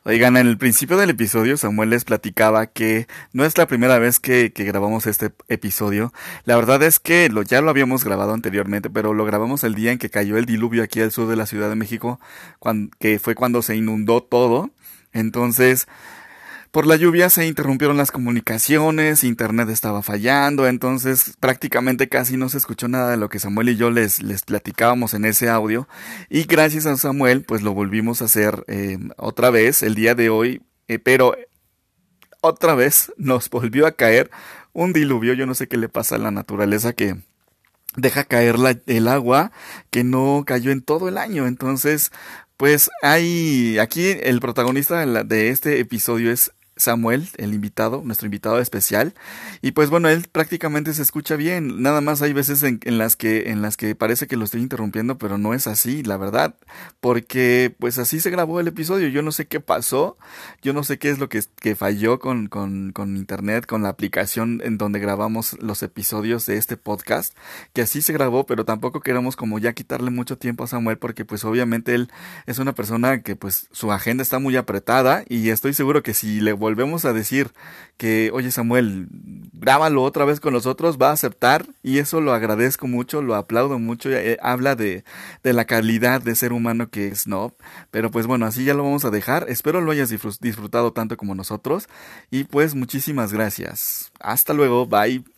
Oigan, 0.04 0.38
en 0.38 0.48
el 0.48 0.58
principio 0.58 0.98
del 0.98 1.10
episodio 1.10 1.58
Samuel 1.58 1.90
les 1.90 2.06
platicaba 2.06 2.68
que 2.68 3.08
no 3.34 3.46
es 3.46 3.58
la 3.58 3.68
primera 3.68 4.00
vez 4.00 4.20
que, 4.20 4.52
grabamos 4.56 5.06
este 5.08 5.32
episodio. 5.48 6.14
La 6.46 6.56
verdad 6.56 6.82
es 6.84 7.00
que 7.00 7.30
lo, 7.30 7.42
ya 7.42 7.62
lo 7.62 7.70
habíamos 7.70 8.04
grabado 8.04 8.34
anteriormente, 8.34 8.90
pero 8.90 9.14
lo 9.14 9.26
grabamos 9.26 9.64
el 9.64 9.76
día 9.76 9.92
en 9.92 9.98
que 9.98 10.10
cayó 10.10 10.38
el 10.38 10.46
diluvio 10.46 10.84
aquí 10.84 11.02
al 11.02 11.12
sur 11.12 11.28
de 11.28 11.36
la 11.36 11.46
Ciudad 11.46 11.70
de 11.70 11.76
México, 11.76 12.20
que 13.00 13.20
fue 13.20 13.36
cuando 13.36 13.62
se 13.62 13.76
inundó 13.76 14.24
todo. 14.24 14.72
Entonces, 15.14 15.88
por 16.78 16.86
la 16.86 16.96
lluvia 16.96 17.32
se 17.32 17.48
interrumpieron 17.48 17.98
las 17.98 18.12
comunicaciones, 18.12 19.24
internet 19.24 19.68
estaba 19.70 20.04
fallando, 20.04 20.68
entonces 20.68 21.34
prácticamente 21.40 22.08
casi 22.08 22.38
no 22.38 22.50
se 22.50 22.60
escuchó 22.60 22.88
nada 22.88 23.10
de 23.10 23.18
lo 23.18 23.30
que 23.30 23.40
Samuel 23.40 23.70
y 23.70 23.78
yo 23.78 23.90
les, 23.90 24.22
les 24.22 24.44
platicábamos 24.44 25.16
en 25.16 25.26
ese 25.26 25.50
audio. 25.50 25.88
Y 26.30 26.44
gracias 26.44 26.86
a 26.86 26.96
Samuel, 26.96 27.42
pues 27.42 27.64
lo 27.64 27.74
volvimos 27.74 28.22
a 28.22 28.26
hacer 28.26 28.64
eh, 28.68 29.00
otra 29.18 29.50
vez 29.50 29.82
el 29.82 29.96
día 29.96 30.14
de 30.14 30.30
hoy, 30.30 30.62
eh, 30.88 31.00
pero 31.00 31.36
otra 32.42 32.76
vez 32.76 33.12
nos 33.18 33.50
volvió 33.50 33.88
a 33.88 33.94
caer 33.94 34.30
un 34.72 34.94
diluvio. 34.94 35.34
Yo 35.34 35.48
no 35.48 35.56
sé 35.56 35.68
qué 35.68 35.78
le 35.78 35.90
pasa 35.90 36.14
a 36.14 36.20
la 36.20 36.30
naturaleza 36.30 36.94
que 36.94 37.16
deja 37.96 38.24
caer 38.24 38.56
el 38.86 39.08
agua 39.08 39.52
que 39.90 40.04
no 40.04 40.44
cayó 40.46 40.70
en 40.70 40.84
todo 40.84 41.10
el 41.10 41.18
año. 41.18 41.48
Entonces, 41.48 42.12
pues 42.56 42.92
hay 43.02 43.80
aquí 43.80 44.10
el 44.22 44.40
protagonista 44.42 45.04
de, 45.04 45.24
de 45.24 45.50
este 45.50 45.80
episodio 45.80 46.32
es 46.32 46.52
Samuel, 46.78 47.28
el 47.38 47.54
invitado, 47.54 48.02
nuestro 48.04 48.26
invitado 48.26 48.60
especial. 48.60 49.14
Y 49.62 49.72
pues 49.72 49.90
bueno, 49.90 50.10
él 50.10 50.26
prácticamente 50.32 50.94
se 50.94 51.02
escucha 51.02 51.36
bien. 51.36 51.82
Nada 51.82 52.02
más 52.02 52.22
hay 52.22 52.34
veces 52.34 52.64
en, 52.64 52.80
las 52.98 53.16
que, 53.16 53.50
en 53.52 53.62
las 53.62 53.78
que 53.78 53.96
parece 53.96 54.28
que 54.28 54.38
lo 54.38 54.46
estoy 54.46 54.62
interrumpiendo, 54.62 55.18
pero 55.18 55.38
no 55.38 55.54
es 55.54 55.68
así, 55.68 56.04
la 56.04 56.18
verdad. 56.18 56.56
Porque 57.00 57.76
pues 57.80 57.98
así 57.98 58.20
se 58.20 58.30
grabó 58.30 58.60
el 58.60 58.68
episodio. 58.68 59.08
Yo 59.08 59.22
no 59.22 59.32
sé 59.32 59.48
qué 59.48 59.60
pasó. 59.60 60.18
Yo 60.62 60.74
no 60.74 60.84
sé 60.84 60.98
qué 60.98 61.10
es 61.10 61.20
lo 61.20 61.30
que, 61.30 61.44
que 61.60 61.76
falló 61.76 62.20
con, 62.20 62.48
con, 62.48 62.92
con 62.92 63.18
internet, 63.18 63.66
con 63.66 63.84
la 63.84 63.90
aplicación 63.90 64.62
en 64.64 64.78
donde 64.78 65.00
grabamos 65.00 65.58
los 65.62 65.84
episodios 65.84 66.46
de 66.46 66.58
este 66.58 66.78
podcast. 66.78 67.36
Que 67.74 67.82
así 67.82 68.02
se 68.02 68.14
grabó, 68.14 68.46
pero 68.46 68.66
tampoco 68.66 69.02
queremos 69.02 69.36
como 69.36 69.60
ya 69.60 69.74
quitarle 69.74 70.12
mucho 70.12 70.38
tiempo 70.38 70.64
a 70.64 70.68
Samuel 70.68 70.98
porque 70.98 71.26
pues 71.26 71.44
obviamente 71.46 71.96
él 71.96 72.12
es 72.46 72.60
una 72.60 72.74
persona 72.74 73.22
que 73.22 73.36
pues 73.36 73.68
su 73.72 73.92
agenda 73.92 74.24
está 74.24 74.40
muy 74.40 74.56
apretada 74.56 75.24
y 75.28 75.50
estoy 75.50 75.74
seguro 75.74 76.04
que 76.04 76.14
si 76.14 76.40
le 76.40 76.54
volvemos 76.68 77.06
a 77.06 77.14
decir 77.14 77.52
que, 77.96 78.30
oye 78.34 78.52
Samuel, 78.52 79.08
grábalo 79.54 80.04
otra 80.04 80.26
vez 80.26 80.42
con 80.42 80.54
nosotros, 80.54 80.98
va 81.02 81.12
a 81.12 81.14
aceptar 81.14 81.66
y 81.82 82.00
eso 82.00 82.20
lo 82.20 82.34
agradezco 82.34 82.88
mucho, 82.88 83.22
lo 83.22 83.36
aplaudo 83.36 83.80
mucho, 83.80 84.12
eh, 84.12 84.38
habla 84.42 84.76
de, 84.76 85.06
de, 85.44 85.54
la 85.54 85.64
calidad 85.64 86.22
de 86.22 86.36
ser 86.36 86.52
humano 86.52 86.90
que 86.90 87.08
es 87.08 87.26
no 87.26 87.54
pero 87.90 88.12
pues 88.12 88.28
bueno, 88.28 88.46
así 88.46 88.66
ya 88.66 88.74
lo 88.74 88.84
vamos 88.84 89.06
a 89.06 89.12
dejar, 89.12 89.46
espero 89.48 89.80
lo 89.80 89.92
hayas 89.92 90.10
disfrutado 90.42 90.92
tanto 90.92 91.16
como 91.16 91.36
nosotros 91.36 91.88
y 92.30 92.44
pues 92.44 92.76
muchísimas 92.76 93.32
gracias. 93.32 94.12
Hasta 94.20 94.54
luego, 94.54 94.86
bye. 94.88 95.37